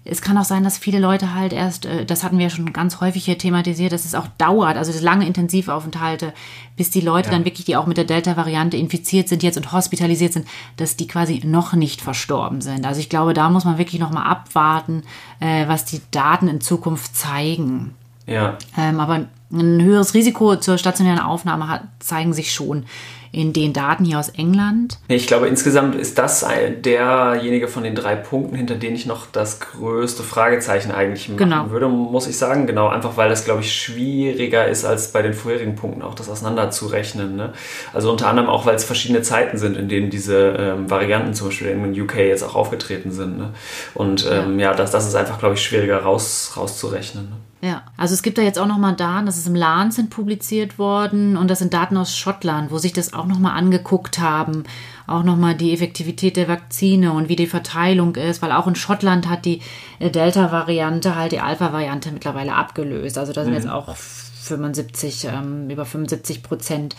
es 0.04 0.20
kann 0.20 0.36
auch 0.36 0.44
sein, 0.44 0.64
dass 0.64 0.78
viele 0.78 0.98
Leute 0.98 1.32
halt 1.34 1.52
erst, 1.52 1.86
äh, 1.86 2.04
das 2.04 2.24
hatten 2.24 2.38
wir 2.38 2.44
ja 2.44 2.50
schon 2.50 2.72
ganz 2.72 3.00
häufig 3.00 3.24
hier 3.24 3.38
thematisiert, 3.38 3.92
dass 3.92 4.04
es 4.04 4.14
auch 4.14 4.26
dauert, 4.38 4.76
also 4.76 4.92
das 4.92 5.00
lange 5.00 5.26
Intensivaufenthalte, 5.26 6.32
bis 6.76 6.90
die 6.90 7.00
Leute 7.00 7.28
ja. 7.28 7.34
dann 7.34 7.44
wirklich, 7.44 7.66
die 7.66 7.76
auch 7.76 7.86
mit 7.86 7.96
der 7.96 8.04
Delta-Variante 8.04 8.76
infiziert 8.76 9.28
sind 9.28 9.42
jetzt 9.42 9.56
und 9.56 9.72
hospitalisiert 9.72 10.32
sind, 10.32 10.46
dass 10.76 10.96
die 10.96 11.06
quasi 11.06 11.42
noch 11.44 11.74
nicht 11.74 12.00
verstorben 12.00 12.60
sind. 12.60 12.84
Also 12.84 13.00
ich 13.00 13.08
glaube, 13.08 13.32
da 13.32 13.48
muss 13.48 13.64
man 13.64 13.78
wirklich 13.78 14.00
nochmal 14.00 14.26
abwarten, 14.26 15.02
äh, 15.38 15.68
was 15.68 15.84
die 15.84 16.00
Daten 16.10 16.48
in 16.48 16.60
Zukunft 16.60 17.14
zeigen. 17.14 17.94
Ja. 18.26 18.58
Ähm, 18.76 18.98
aber 18.98 19.26
ein 19.52 19.82
höheres 19.82 20.14
Risiko 20.14 20.56
zur 20.56 20.78
stationären 20.78 21.20
Aufnahme 21.20 21.68
hat, 21.68 21.82
zeigen 22.00 22.32
sich 22.32 22.52
schon 22.52 22.86
in 23.32 23.52
den 23.52 23.72
Daten 23.72 24.04
hier 24.04 24.18
aus 24.18 24.28
England? 24.28 24.98
Ich 25.08 25.26
glaube, 25.26 25.48
insgesamt 25.48 25.94
ist 25.94 26.18
das 26.18 26.46
derjenige 26.84 27.66
von 27.66 27.82
den 27.82 27.94
drei 27.94 28.14
Punkten, 28.14 28.54
hinter 28.56 28.74
denen 28.74 28.94
ich 28.94 29.06
noch 29.06 29.26
das 29.32 29.58
größte 29.60 30.22
Fragezeichen 30.22 30.92
eigentlich 30.92 31.28
machen 31.28 31.38
genau. 31.38 31.70
würde, 31.70 31.88
muss 31.88 32.26
ich 32.26 32.36
sagen. 32.36 32.66
Genau, 32.66 32.88
einfach 32.88 33.16
weil 33.16 33.28
das, 33.28 33.44
glaube 33.44 33.62
ich, 33.62 33.74
schwieriger 33.74 34.68
ist 34.68 34.84
als 34.84 35.12
bei 35.12 35.22
den 35.22 35.32
vorherigen 35.34 35.74
Punkten 35.74 36.02
auch 36.02 36.14
das 36.14 36.28
auseinanderzurechnen. 36.28 37.36
Ne? 37.36 37.52
Also 37.92 38.10
unter 38.10 38.28
anderem 38.28 38.48
auch, 38.48 38.66
weil 38.66 38.74
es 38.74 38.84
verschiedene 38.84 39.22
Zeiten 39.22 39.56
sind, 39.56 39.76
in 39.76 39.88
denen 39.88 40.10
diese 40.10 40.56
ähm, 40.58 40.90
Varianten 40.90 41.34
zum 41.34 41.48
Beispiel 41.48 41.68
in 41.68 42.00
UK 42.00 42.16
jetzt 42.16 42.42
auch 42.42 42.54
aufgetreten 42.54 43.12
sind. 43.12 43.38
Ne? 43.38 43.50
Und 43.94 44.28
ähm, 44.30 44.58
ja. 44.58 44.70
ja, 44.70 44.76
das, 44.76 44.90
das 44.90 45.06
ist 45.06 45.14
einfach, 45.14 45.38
glaube 45.38 45.54
ich, 45.54 45.62
schwieriger 45.62 45.98
raus, 45.98 46.52
rauszurechnen. 46.56 47.30
Ne? 47.30 47.36
Ja, 47.64 47.84
also 47.96 48.12
es 48.14 48.24
gibt 48.24 48.38
da 48.38 48.42
jetzt 48.42 48.58
auch 48.58 48.66
nochmal 48.66 48.96
Daten, 48.96 49.24
das 49.24 49.36
ist 49.36 49.46
im 49.46 49.54
Lancet 49.54 50.10
publiziert 50.10 50.80
worden 50.80 51.36
und 51.36 51.48
das 51.48 51.60
sind 51.60 51.72
Daten 51.72 51.96
aus 51.96 52.16
Schottland, 52.16 52.72
wo 52.72 52.78
sich 52.78 52.92
das 52.92 53.12
auch 53.12 53.26
nochmal 53.26 53.56
angeguckt 53.56 54.18
haben, 54.18 54.64
auch 55.06 55.22
nochmal 55.22 55.54
die 55.54 55.72
Effektivität 55.72 56.36
der 56.36 56.48
Vakzine 56.48 57.12
und 57.12 57.28
wie 57.28 57.36
die 57.36 57.46
Verteilung 57.46 58.16
ist, 58.16 58.42
weil 58.42 58.50
auch 58.50 58.66
in 58.66 58.74
Schottland 58.74 59.28
hat 59.28 59.44
die 59.44 59.60
äh, 60.00 60.10
Delta-Variante 60.10 61.14
halt 61.14 61.30
die 61.30 61.38
Alpha-Variante 61.38 62.10
mittlerweile 62.10 62.54
abgelöst. 62.54 63.16
Also 63.16 63.32
da 63.32 63.44
sind 63.44 63.52
mhm. 63.52 63.58
jetzt 63.58 63.68
auch 63.68 63.94
75, 63.94 65.28
ähm, 65.32 65.70
über 65.70 65.84
75 65.84 66.42
Prozent 66.42 66.96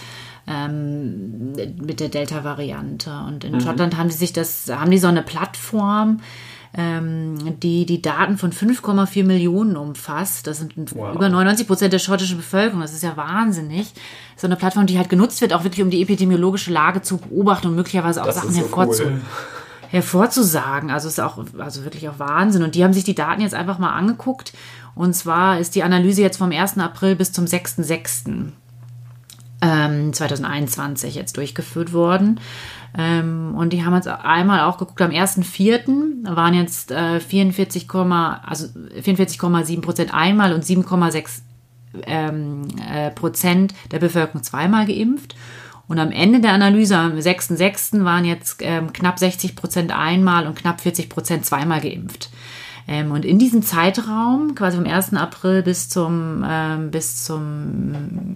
ähm, 0.48 1.52
mit 1.82 2.00
der 2.00 2.08
Delta-Variante. 2.08 3.12
Und 3.28 3.44
in 3.44 3.56
mhm. 3.56 3.60
Schottland 3.60 3.98
haben 3.98 4.08
die 4.08 4.16
sich 4.16 4.32
das, 4.32 4.72
haben 4.74 4.92
die 4.92 4.98
so 4.98 5.08
eine 5.08 5.24
Plattform, 5.24 6.22
ähm, 6.76 7.60
die 7.60 7.86
die 7.86 8.02
Daten 8.02 8.38
von 8.38 8.52
5,4 8.52 9.24
Millionen 9.24 9.78
umfasst. 9.78 10.48
Das 10.48 10.58
sind 10.58 10.74
wow. 10.96 11.14
über 11.14 11.30
99 11.30 11.68
Prozent 11.68 11.94
der 11.94 12.00
schottischen 12.00 12.38
Bevölkerung. 12.38 12.82
Das 12.82 12.94
ist 12.94 13.04
ja 13.04 13.16
wahnsinnig. 13.16 13.94
So 14.36 14.48
eine 14.48 14.56
Plattform, 14.56 14.88
die 14.88 14.98
halt 14.98 15.10
genutzt 15.10 15.42
wird, 15.42 15.54
auch 15.54 15.64
wirklich 15.64 15.84
um 15.84 15.92
die 15.92 16.02
epidemiologische 16.02 16.72
Lage 16.72 17.02
zu 17.04 17.18
beobachten 17.18 17.68
und 17.68 17.76
möglicherweise 17.76 18.22
auch 18.22 18.26
das 18.26 18.36
Sachen 18.38 18.52
so 18.52 18.62
hervorzu 18.62 19.04
cool. 19.04 19.22
hervorzusagen. 19.90 20.90
Also 20.90 21.08
ist 21.08 21.20
auch 21.20 21.38
also 21.60 21.84
wirklich 21.84 22.10
auch 22.10 22.18
Wahnsinn. 22.18 22.64
Und 22.64 22.74
die 22.74 22.84
haben 22.84 22.94
sich 22.94 23.04
die 23.04 23.16
Daten 23.16 23.42
jetzt 23.42 23.56
einfach 23.56 23.78
mal 23.78 23.92
angeguckt. 23.92 24.54
Und 24.96 25.16
zwar 25.16 25.60
ist 25.60 25.76
die 25.76 25.84
Analyse 25.84 26.24
jetzt 26.24 26.38
vom 26.38 26.52
1. 26.52 26.80
April 26.80 27.16
bis 27.16 27.32
zum 27.32 27.46
6.6. 27.46 28.52
ähm, 29.62 30.14
2021 30.14 31.14
jetzt 31.14 31.38
durchgeführt 31.38 31.94
worden. 31.94 32.40
Ähm, 32.96 33.56
und 33.56 33.74
die 33.74 33.84
haben 33.84 33.96
jetzt 33.96 34.08
einmal 34.08 34.62
auch 34.62 34.78
geguckt, 34.78 35.02
am 35.02 35.12
1.4. 35.12 36.36
waren 36.36 36.54
jetzt 36.54 36.92
äh, 36.92 37.20
44, 37.20 37.90
also 37.92 38.68
44,7 38.68 39.82
Prozent 39.82 40.14
einmal 40.14 40.54
und 40.54 40.64
7,6 40.64 41.42
ähm, 42.06 42.68
äh, 42.92 43.12
Prozent 43.12 43.74
der 43.92 44.00
Bevölkerung 44.00 44.44
zweimal 44.44 44.86
geimpft. 44.86 45.36
Und 45.88 46.00
am 46.00 46.12
Ende 46.12 46.40
der 46.40 46.54
Analyse, 46.54 46.98
am 46.98 47.18
6.6., 47.18 48.04
waren 48.04 48.26
jetzt 48.26 48.58
ähm, 48.62 48.94
knapp 48.94 49.20
60 49.20 49.56
Prozent 49.56 49.92
einmal 49.92 50.48
und 50.48 50.56
knapp 50.56 50.82
40 50.82 51.10
Prozent 51.10 51.46
zweimal 51.46 51.82
geimpft. 51.82 52.30
Ähm, 52.88 53.12
und 53.12 53.26
in 53.26 53.40
diesem 53.40 53.62
Zeitraum, 53.62 54.56
quasi 54.56 54.78
vom 54.78 54.86
1. 54.86 55.14
April 55.14 55.64
bis 55.64 55.90
zum, 55.90 56.44
ähm, 56.48 56.92
bis 56.92 57.24
zum 57.24 58.36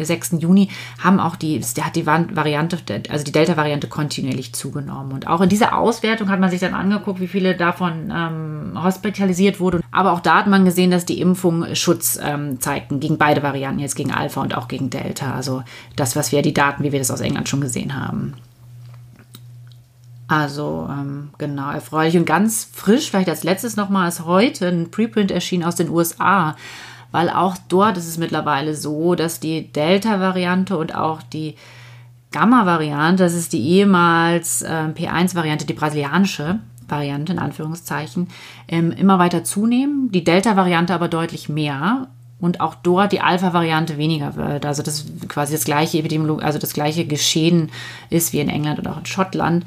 6. 0.00 0.36
Juni, 0.40 0.68
haben 1.02 1.20
auch 1.20 1.36
die, 1.36 1.60
hat 1.80 1.96
die 1.96 2.06
Variante, 2.06 2.78
also 3.08 3.24
die 3.24 3.32
Delta-Variante 3.32 3.88
kontinuierlich 3.88 4.52
zugenommen. 4.52 5.12
Und 5.12 5.28
auch 5.28 5.40
in 5.40 5.48
dieser 5.48 5.76
Auswertung 5.76 6.28
hat 6.28 6.40
man 6.40 6.50
sich 6.50 6.60
dann 6.60 6.74
angeguckt, 6.74 7.20
wie 7.20 7.28
viele 7.28 7.54
davon 7.56 8.12
ähm, 8.14 8.82
hospitalisiert 8.82 9.60
wurden. 9.60 9.82
Aber 9.92 10.12
auch 10.12 10.20
da 10.20 10.38
hat 10.38 10.46
man 10.46 10.64
gesehen, 10.64 10.90
dass 10.90 11.06
die 11.06 11.20
Impfungen 11.20 11.76
Schutz 11.76 12.18
ähm, 12.22 12.60
zeigten 12.60 13.00
gegen 13.00 13.18
beide 13.18 13.42
Varianten, 13.42 13.80
jetzt 13.80 13.96
gegen 13.96 14.12
Alpha 14.12 14.40
und 14.40 14.56
auch 14.56 14.68
gegen 14.68 14.90
Delta. 14.90 15.34
Also 15.34 15.62
das, 15.94 16.16
was 16.16 16.32
wir, 16.32 16.42
die 16.42 16.54
Daten, 16.54 16.82
wie 16.82 16.92
wir 16.92 16.98
das 16.98 17.10
aus 17.10 17.20
England 17.20 17.48
schon 17.48 17.60
gesehen 17.60 17.98
haben. 17.98 18.34
Also 20.28 20.88
ähm, 20.90 21.30
genau, 21.38 21.70
erfreulich 21.70 22.16
und 22.16 22.24
ganz 22.24 22.68
frisch, 22.72 23.10
vielleicht 23.10 23.28
als 23.28 23.44
letztes 23.44 23.76
nochmal, 23.76 24.08
ist 24.08 24.24
heute 24.24 24.68
ein 24.68 24.90
Preprint 24.90 25.30
erschienen 25.30 25.64
aus 25.64 25.76
den 25.76 25.88
USA, 25.88 26.56
weil 27.12 27.30
auch 27.30 27.56
dort 27.68 27.96
ist 27.96 28.08
es 28.08 28.18
mittlerweile 28.18 28.74
so, 28.74 29.14
dass 29.14 29.38
die 29.38 29.72
Delta-Variante 29.72 30.76
und 30.76 30.94
auch 30.94 31.22
die 31.22 31.54
Gamma-Variante, 32.32 33.22
das 33.22 33.34
ist 33.34 33.52
die 33.52 33.62
ehemals 33.62 34.62
äh, 34.62 34.88
P1-Variante, 34.94 35.64
die 35.64 35.74
brasilianische 35.74 36.58
Variante 36.88 37.32
in 37.32 37.38
Anführungszeichen, 37.38 38.28
ähm, 38.68 38.90
immer 38.90 39.18
weiter 39.18 39.44
zunehmen, 39.44 40.10
die 40.10 40.24
Delta-Variante 40.24 40.92
aber 40.92 41.08
deutlich 41.08 41.48
mehr 41.48 42.08
und 42.40 42.60
auch 42.60 42.74
dort 42.74 43.12
die 43.12 43.20
Alpha-Variante 43.20 43.96
weniger 43.96 44.36
wird. 44.36 44.66
Also 44.66 44.82
das 44.82 45.06
quasi 45.28 45.52
das 45.54 45.64
gleiche 45.64 45.98
Epidemiolog, 45.98 46.42
also 46.42 46.58
das 46.58 46.74
gleiche 46.74 47.06
Geschehen 47.06 47.70
ist 48.10 48.32
wie 48.32 48.40
in 48.40 48.48
England 48.48 48.78
oder 48.78 48.92
auch 48.92 48.98
in 48.98 49.06
Schottland. 49.06 49.64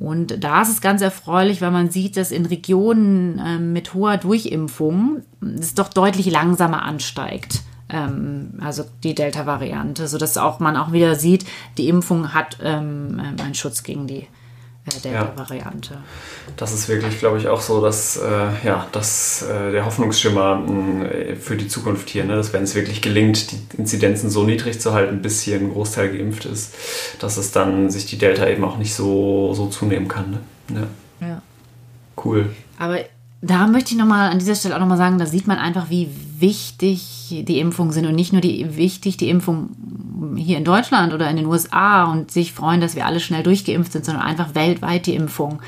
Und 0.00 0.42
da 0.42 0.62
ist 0.62 0.70
es 0.70 0.80
ganz 0.80 1.02
erfreulich, 1.02 1.60
weil 1.60 1.70
man 1.70 1.90
sieht, 1.90 2.16
dass 2.16 2.32
in 2.32 2.46
Regionen 2.46 3.38
äh, 3.38 3.58
mit 3.58 3.92
hoher 3.92 4.16
Durchimpfung 4.16 5.22
es 5.58 5.74
doch 5.74 5.90
deutlich 5.90 6.30
langsamer 6.30 6.82
ansteigt. 6.82 7.60
Ähm, 7.90 8.54
also 8.60 8.84
die 9.04 9.14
Delta-Variante, 9.14 10.08
sodass 10.08 10.38
auch 10.38 10.58
man 10.58 10.78
auch 10.78 10.92
wieder 10.92 11.16
sieht, 11.16 11.44
die 11.76 11.88
Impfung 11.88 12.32
hat 12.32 12.56
ähm, 12.62 13.20
einen 13.42 13.54
Schutz 13.54 13.82
gegen 13.82 14.06
die 14.06 14.26
Delta-Variante. 14.98 15.94
Ja. 15.94 16.00
Das 16.56 16.72
ist 16.72 16.88
wirklich, 16.88 17.18
glaube 17.18 17.38
ich, 17.38 17.48
auch 17.48 17.60
so, 17.60 17.80
dass 17.80 18.16
äh, 18.16 18.48
ja, 18.64 18.86
dass, 18.92 19.42
äh, 19.42 19.72
der 19.72 19.84
Hoffnungsschimmer 19.84 20.56
mh, 20.56 21.04
äh, 21.06 21.36
für 21.36 21.56
die 21.56 21.68
Zukunft 21.68 22.08
hier, 22.08 22.24
ne, 22.24 22.36
dass 22.36 22.52
wenn 22.52 22.64
es 22.64 22.74
wirklich 22.74 23.02
gelingt, 23.02 23.52
die 23.52 23.58
Inzidenzen 23.78 24.30
so 24.30 24.44
niedrig 24.44 24.80
zu 24.80 24.92
halten, 24.92 25.22
bis 25.22 25.42
hier 25.42 25.56
ein 25.56 25.72
Großteil 25.72 26.16
geimpft 26.16 26.44
ist, 26.46 26.74
dass 27.20 27.36
es 27.36 27.52
dann 27.52 27.90
sich 27.90 28.06
die 28.06 28.18
Delta 28.18 28.48
eben 28.48 28.64
auch 28.64 28.78
nicht 28.78 28.94
so, 28.94 29.54
so 29.54 29.66
zunehmen 29.66 30.08
kann. 30.08 30.38
Ne? 30.68 30.86
Ja. 31.20 31.26
ja. 31.28 31.42
Cool. 32.22 32.50
Aber 32.78 32.98
da 33.42 33.66
möchte 33.66 33.92
ich 33.92 33.98
nochmal 33.98 34.30
an 34.30 34.38
dieser 34.38 34.54
Stelle 34.54 34.74
auch 34.74 34.80
nochmal 34.80 34.98
sagen, 34.98 35.18
da 35.18 35.26
sieht 35.26 35.46
man 35.46 35.58
einfach, 35.58 35.90
wie 35.90 36.08
wichtig 36.40 37.44
die 37.46 37.58
Impfungen 37.58 37.92
sind 37.92 38.06
und 38.06 38.14
nicht 38.14 38.32
nur 38.32 38.40
die 38.40 38.76
wichtig 38.76 39.16
die 39.16 39.28
Impfung 39.28 39.70
hier 40.36 40.58
in 40.58 40.64
Deutschland 40.64 41.12
oder 41.12 41.28
in 41.30 41.36
den 41.36 41.46
USA 41.46 42.04
und 42.04 42.30
sich 42.30 42.52
freuen, 42.52 42.80
dass 42.80 42.96
wir 42.96 43.06
alle 43.06 43.20
schnell 43.20 43.42
durchgeimpft 43.42 43.92
sind, 43.92 44.04
sondern 44.04 44.24
einfach 44.24 44.54
weltweit 44.54 45.06
die 45.06 45.14
Impfung. 45.14 45.60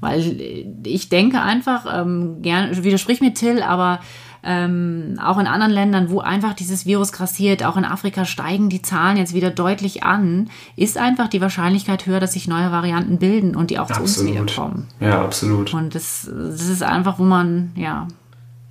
Weil 0.00 0.40
ich 0.84 1.08
denke 1.10 1.42
einfach, 1.42 1.84
ähm, 1.92 2.40
gern, 2.40 2.82
widersprich 2.82 3.20
mir 3.20 3.34
Till, 3.34 3.62
aber 3.62 4.00
ähm, 4.42 5.18
auch 5.22 5.38
in 5.38 5.46
anderen 5.46 5.72
Ländern, 5.72 6.10
wo 6.10 6.20
einfach 6.20 6.54
dieses 6.54 6.86
Virus 6.86 7.12
grassiert, 7.12 7.62
auch 7.62 7.76
in 7.76 7.84
Afrika 7.84 8.24
steigen 8.24 8.70
die 8.70 8.80
Zahlen 8.80 9.18
jetzt 9.18 9.34
wieder 9.34 9.50
deutlich 9.50 10.02
an, 10.02 10.48
ist 10.76 10.96
einfach 10.96 11.28
die 11.28 11.42
Wahrscheinlichkeit 11.42 12.06
höher, 12.06 12.20
dass 12.20 12.32
sich 12.32 12.48
neue 12.48 12.72
Varianten 12.72 13.18
bilden 13.18 13.54
und 13.54 13.70
die 13.70 13.78
auch 13.78 13.90
absolut. 13.90 14.08
zu 14.08 14.20
uns 14.22 14.30
wieder 14.30 14.46
kommen. 14.46 14.86
Ja, 15.00 15.22
absolut. 15.22 15.74
Und 15.74 15.94
das, 15.94 16.30
das 16.32 16.68
ist 16.68 16.82
einfach, 16.82 17.18
wo 17.18 17.24
man, 17.24 17.72
ja, 17.76 18.08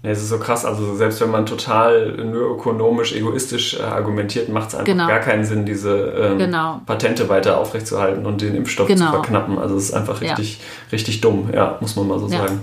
ja, 0.02 0.12
es 0.12 0.22
ist 0.22 0.30
so 0.30 0.40
krass, 0.40 0.64
also 0.64 0.96
selbst 0.96 1.20
wenn 1.20 1.30
man 1.30 1.46
total 1.46 2.14
nur 2.24 2.52
ökonomisch, 2.52 3.14
egoistisch 3.14 3.78
äh, 3.78 3.84
argumentiert, 3.84 4.48
macht 4.48 4.70
es 4.70 4.76
einfach 4.76 4.86
genau. 4.86 5.08
gar 5.08 5.20
keinen 5.20 5.44
Sinn, 5.44 5.66
diese 5.66 5.92
ähm, 5.92 6.38
genau. 6.38 6.80
Patente 6.86 7.28
weiter 7.28 7.58
aufrechtzuerhalten 7.58 8.26
und 8.26 8.42
den 8.42 8.56
Impfstoff 8.56 8.88
genau. 8.88 9.08
zu 9.08 9.12
verknappen. 9.12 9.60
Also 9.60 9.76
es 9.76 9.90
ist 9.90 9.94
einfach 9.94 10.22
richtig, 10.22 10.60
ja. 10.60 10.64
richtig 10.94 11.20
dumm, 11.20 11.50
ja, 11.54 11.78
muss 11.82 11.98
man 11.98 12.08
mal 12.08 12.18
so 12.18 12.30
ja. 12.30 12.40
sagen. 12.40 12.62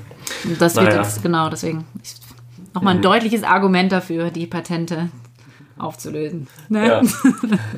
Das 0.59 0.75
naja. 0.77 0.89
wird 0.89 1.05
jetzt, 1.05 1.23
genau, 1.23 1.51
deswegen 1.51 1.85
nochmal 2.73 2.95
ein 2.95 2.99
mhm. 2.99 3.03
deutliches 3.03 3.43
Argument 3.43 3.93
dafür, 3.93 4.31
die 4.31 4.47
Patente 4.47 5.11
aufzulösen. 5.79 6.47
Ne? 6.69 6.87
Ja. 6.87 7.03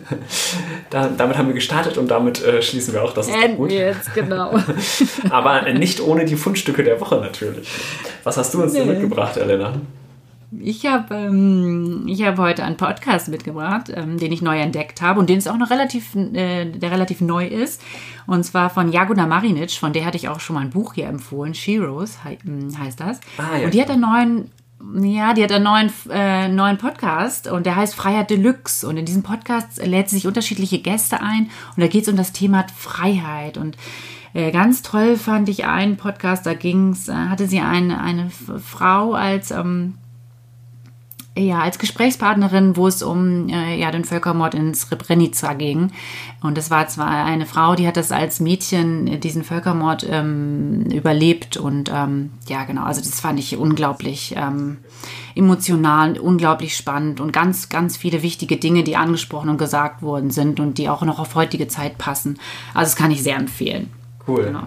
da, 0.91 1.09
damit 1.09 1.37
haben 1.37 1.49
wir 1.49 1.55
gestartet 1.55 1.99
und 1.99 2.09
damit 2.09 2.43
äh, 2.43 2.63
schließen 2.63 2.95
wir 2.95 3.03
auch 3.03 3.13
das. 3.13 3.29
Enden 3.29 3.57
gut. 3.57 3.73
jetzt, 3.73 4.15
genau. 4.15 4.59
Aber 5.31 5.71
nicht 5.73 6.01
ohne 6.01 6.25
die 6.25 6.37
Fundstücke 6.37 6.85
der 6.85 7.01
Woche 7.01 7.17
natürlich. 7.17 7.69
Was 8.25 8.37
hast 8.37 8.55
du 8.55 8.63
uns 8.63 8.73
nee. 8.73 8.81
denn 8.81 8.89
mitgebracht, 8.89 9.37
Elena? 9.37 9.75
Ich 10.61 10.87
habe 10.87 11.15
ähm, 11.15 12.07
hab 12.09 12.39
heute 12.39 12.65
einen 12.65 12.79
Podcast 12.79 13.29
mitgebracht, 13.29 13.93
ähm, 13.95 14.17
den 14.17 14.33
ich 14.33 14.41
neu 14.41 14.59
entdeckt 14.59 15.03
habe 15.03 15.21
und 15.21 15.29
den 15.29 15.37
es 15.37 15.47
auch 15.47 15.59
noch 15.59 15.69
relativ, 15.69 16.15
äh, 16.15 16.65
der 16.65 16.91
relativ 16.91 17.21
neu 17.21 17.47
ist. 17.47 17.83
Und 18.27 18.45
zwar 18.45 18.71
von 18.71 18.91
Jaguna 18.91 19.27
Marinic, 19.27 19.73
von 19.73 19.93
der 19.93 20.07
hatte 20.07 20.17
ich 20.17 20.29
auch 20.29 20.41
schon 20.41 20.55
mal 20.55 20.63
ein 20.63 20.71
Buch 20.71 20.95
hier 20.95 21.07
empfohlen. 21.07 21.53
Sheroes 21.53 22.19
he 22.25 22.39
hm, 22.43 22.79
heißt 22.79 22.99
das. 22.99 23.21
Ah, 23.37 23.59
ja. 23.59 23.65
Und 23.67 23.75
die 23.75 23.83
hat 23.83 23.91
einen 23.91 24.01
neuen 24.01 24.51
ja, 25.01 25.35
die 25.35 25.43
hat 25.43 25.53
einen 25.53 25.65
neuen, 25.65 25.93
äh, 26.11 26.49
neuen 26.49 26.79
Podcast 26.79 27.49
und 27.49 27.67
der 27.67 27.77
heißt 27.77 27.95
Freiheit 27.95 28.31
Deluxe. 28.31 28.87
Und 28.87 28.97
in 28.97 29.07
diesem 29.07 29.23
Podcast 29.23 29.85
lädt 29.85 30.09
sie 30.09 30.17
sich 30.17 30.27
unterschiedliche 30.27 30.79
Gäste 30.79 31.21
ein 31.21 31.51
und 31.77 31.83
da 31.83 31.89
geht 31.89 32.03
es 32.03 32.09
um 32.09 32.17
das 32.17 32.33
Thema 32.33 32.65
Freiheit. 32.77 33.57
Und 33.57 33.77
äh, 34.35 34.53
ganz 34.53 34.83
toll 34.83 35.17
fand 35.17 35.49
ich 35.49 35.65
einen 35.65 35.97
Podcast, 35.97 36.47
da 36.47 36.55
ging's, 36.55 37.09
äh, 37.09 37.13
hatte 37.13 37.49
sie 37.49 37.61
eine, 37.61 38.01
eine 38.01 38.31
Frau 38.31 39.15
als 39.15 39.51
ähm, 39.51 39.95
ja, 41.39 41.61
als 41.61 41.79
Gesprächspartnerin, 41.79 42.77
wo 42.77 42.87
es 42.87 43.03
um 43.03 43.49
äh, 43.49 43.79
ja, 43.79 43.91
den 43.91 44.05
Völkermord 44.05 44.55
in 44.55 44.75
Srebrenica 44.75 45.55
ging. 45.55 45.93
Und 46.43 46.59
das 46.59 46.71
war 46.71 46.87
zwar 46.89 47.09
eine 47.09 47.47
Frau, 47.47 47.75
die 47.75 47.87
hat 47.87 47.97
das 47.97 48.13
als 48.13 48.41
Mädchen, 48.41 49.07
äh, 49.07 49.19
diesen 49.19 49.45
Völkermord 49.45 50.07
ähm, 50.09 50.87
überlebt. 50.91 51.57
Und 51.57 51.91
ähm, 51.95 52.31
ja, 52.49 52.65
genau, 52.65 52.85
also 52.85 53.01
das 53.01 53.21
fand 53.21 53.39
ich 53.39 53.57
unglaublich 53.57 54.35
ähm, 54.37 54.79
emotional, 55.35 56.19
unglaublich 56.19 56.77
spannend 56.77 57.21
und 57.21 57.33
ganz, 57.33 57.69
ganz 57.69 57.97
viele 57.97 58.23
wichtige 58.23 58.57
Dinge, 58.57 58.83
die 58.83 58.97
angesprochen 58.97 59.49
und 59.49 59.59
gesagt 59.59 60.03
worden 60.03 60.31
sind 60.31 60.61
und 60.61 60.79
die 60.79 60.89
auch 60.89 61.03
noch 61.03 61.19
auf 61.19 61.35
heutige 61.35 61.69
Zeit 61.69 61.99
passen. 61.99 62.39
Also 62.75 62.91
das 62.91 62.97
kann 62.97 63.11
ich 63.11 63.23
sehr 63.23 63.37
empfehlen. 63.37 63.91
Cool. 64.27 64.45
Genau. 64.45 64.65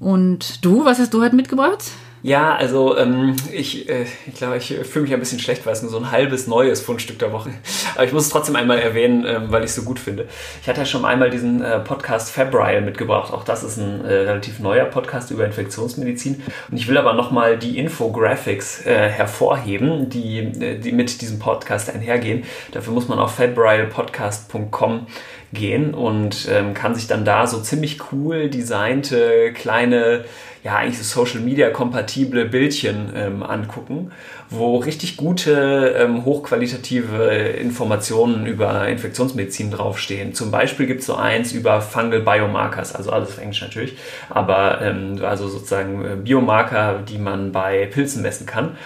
Und 0.00 0.64
du, 0.64 0.84
was 0.86 0.98
hast 0.98 1.12
du 1.12 1.22
heute 1.22 1.36
mitgebracht? 1.36 1.84
Ja, 2.22 2.54
also 2.54 2.98
ähm, 2.98 3.34
ich, 3.50 3.88
äh, 3.88 4.04
ich 4.26 4.34
glaube, 4.34 4.58
ich 4.58 4.74
fühle 4.84 5.04
mich 5.04 5.14
ein 5.14 5.20
bisschen 5.20 5.38
schlecht, 5.38 5.64
weil 5.64 5.72
es 5.72 5.80
nur 5.80 5.90
so 5.90 5.96
ein 5.96 6.10
halbes 6.10 6.46
neues 6.46 6.82
Fundstück 6.82 7.18
der 7.18 7.32
Woche. 7.32 7.50
Aber 7.94 8.04
ich 8.04 8.12
muss 8.12 8.24
es 8.24 8.28
trotzdem 8.28 8.56
einmal 8.56 8.78
erwähnen, 8.78 9.24
ähm, 9.26 9.44
weil 9.50 9.64
ich 9.64 9.70
es 9.70 9.76
so 9.76 9.82
gut 9.82 9.98
finde. 9.98 10.28
Ich 10.60 10.68
hatte 10.68 10.80
ja 10.80 10.86
schon 10.86 11.06
einmal 11.06 11.30
diesen 11.30 11.62
äh, 11.62 11.78
Podcast 11.80 12.30
Febrile 12.30 12.82
mitgebracht. 12.82 13.32
Auch 13.32 13.42
das 13.42 13.62
ist 13.62 13.78
ein 13.78 14.04
äh, 14.04 14.12
relativ 14.12 14.58
neuer 14.58 14.84
Podcast 14.84 15.30
über 15.30 15.46
Infektionsmedizin. 15.46 16.42
Und 16.70 16.76
ich 16.76 16.88
will 16.88 16.98
aber 16.98 17.14
nochmal 17.14 17.56
die 17.56 17.78
Infographics 17.78 18.84
äh, 18.84 19.08
hervorheben, 19.08 20.10
die, 20.10 20.40
äh, 20.40 20.78
die 20.78 20.92
mit 20.92 21.22
diesem 21.22 21.38
Podcast 21.38 21.88
einhergehen. 21.88 22.44
Dafür 22.72 22.92
muss 22.92 23.08
man 23.08 23.18
auf 23.18 23.34
febrilepodcast.com 23.36 25.06
gehen 25.52 25.94
und 25.94 26.48
ähm, 26.50 26.74
kann 26.74 26.94
sich 26.94 27.08
dann 27.08 27.24
da 27.24 27.46
so 27.46 27.60
ziemlich 27.60 28.12
cool 28.12 28.48
designte 28.50 29.52
kleine 29.52 30.24
ja 30.62 30.76
eigentlich 30.76 30.98
so 30.98 31.24
Social 31.24 31.40
Media 31.40 31.70
kompatible 31.70 32.44
Bildchen 32.44 33.12
ähm, 33.14 33.42
angucken, 33.42 34.12
wo 34.50 34.76
richtig 34.76 35.16
gute, 35.16 35.96
ähm, 35.98 36.24
hochqualitative 36.24 37.28
Informationen 37.58 38.46
über 38.46 38.88
Infektionsmedizin 38.88 39.70
draufstehen. 39.70 40.34
Zum 40.34 40.50
Beispiel 40.50 40.86
gibt 40.86 41.00
es 41.00 41.06
so 41.06 41.14
eins 41.14 41.52
über 41.52 41.80
Fungal 41.80 42.20
Biomarkers, 42.20 42.94
also 42.94 43.10
alles 43.10 43.30
auf 43.30 43.38
Englisch 43.38 43.62
natürlich, 43.62 43.96
aber 44.28 44.82
ähm, 44.82 45.18
also 45.22 45.48
sozusagen 45.48 46.04
äh, 46.04 46.16
Biomarker, 46.16 47.02
die 47.08 47.18
man 47.18 47.52
bei 47.52 47.86
Pilzen 47.86 48.22
messen 48.22 48.46
kann. 48.46 48.76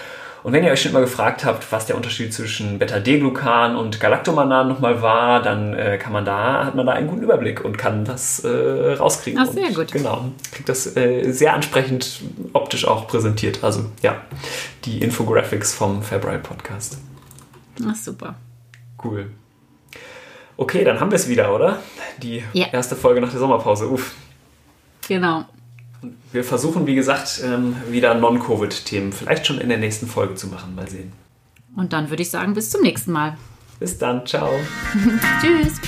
Und 0.44 0.52
wenn 0.52 0.62
ihr 0.62 0.70
euch 0.70 0.82
schon 0.82 0.90
immer 0.90 1.00
gefragt 1.00 1.42
habt, 1.46 1.72
was 1.72 1.86
der 1.86 1.96
Unterschied 1.96 2.34
zwischen 2.34 2.78
Beta-D-Glucan 2.78 3.76
und 3.76 3.98
Galactomanan 3.98 4.68
nochmal 4.68 5.00
war, 5.00 5.40
dann 5.40 5.72
äh, 5.72 5.96
kann 5.96 6.12
man 6.12 6.26
da, 6.26 6.66
hat 6.66 6.74
man 6.74 6.84
da 6.84 6.92
einen 6.92 7.08
guten 7.08 7.22
Überblick 7.22 7.64
und 7.64 7.78
kann 7.78 8.04
das 8.04 8.40
äh, 8.44 8.92
rauskriegen. 8.92 9.40
Ach, 9.40 9.50
sehr 9.50 9.68
und, 9.68 9.74
gut. 9.74 9.90
Genau. 9.92 10.26
Kriegt 10.52 10.68
das 10.68 10.96
äh, 10.98 11.32
sehr 11.32 11.54
ansprechend 11.54 12.20
optisch 12.52 12.86
auch 12.86 13.08
präsentiert. 13.08 13.64
Also 13.64 13.86
ja, 14.02 14.20
die 14.84 15.00
Infographics 15.00 15.72
vom 15.72 16.02
Febrile 16.02 16.40
Podcast. 16.40 16.98
Ach, 17.88 17.96
super. 17.96 18.34
Cool. 19.02 19.30
Okay, 20.58 20.84
dann 20.84 21.00
haben 21.00 21.10
wir 21.10 21.16
es 21.16 21.26
wieder, 21.26 21.54
oder? 21.54 21.78
Die 22.22 22.44
Ja. 22.52 22.66
erste 22.70 22.96
Folge 22.96 23.22
nach 23.22 23.30
der 23.30 23.40
Sommerpause. 23.40 23.88
Uff. 23.88 24.14
Genau. 25.08 25.46
Wir 26.32 26.44
versuchen, 26.44 26.86
wie 26.86 26.94
gesagt, 26.94 27.40
ähm, 27.44 27.76
wieder 27.90 28.14
Non-Covid-Themen 28.14 29.12
vielleicht 29.12 29.46
schon 29.46 29.58
in 29.58 29.68
der 29.68 29.78
nächsten 29.78 30.06
Folge 30.06 30.34
zu 30.34 30.48
machen. 30.48 30.74
Mal 30.74 30.88
sehen. 30.88 31.12
Und 31.76 31.92
dann 31.92 32.10
würde 32.10 32.22
ich 32.22 32.30
sagen, 32.30 32.54
bis 32.54 32.70
zum 32.70 32.82
nächsten 32.82 33.12
Mal. 33.12 33.36
Bis 33.80 33.98
dann. 33.98 34.24
Ciao. 34.26 34.50
Tschüss. 35.40 35.80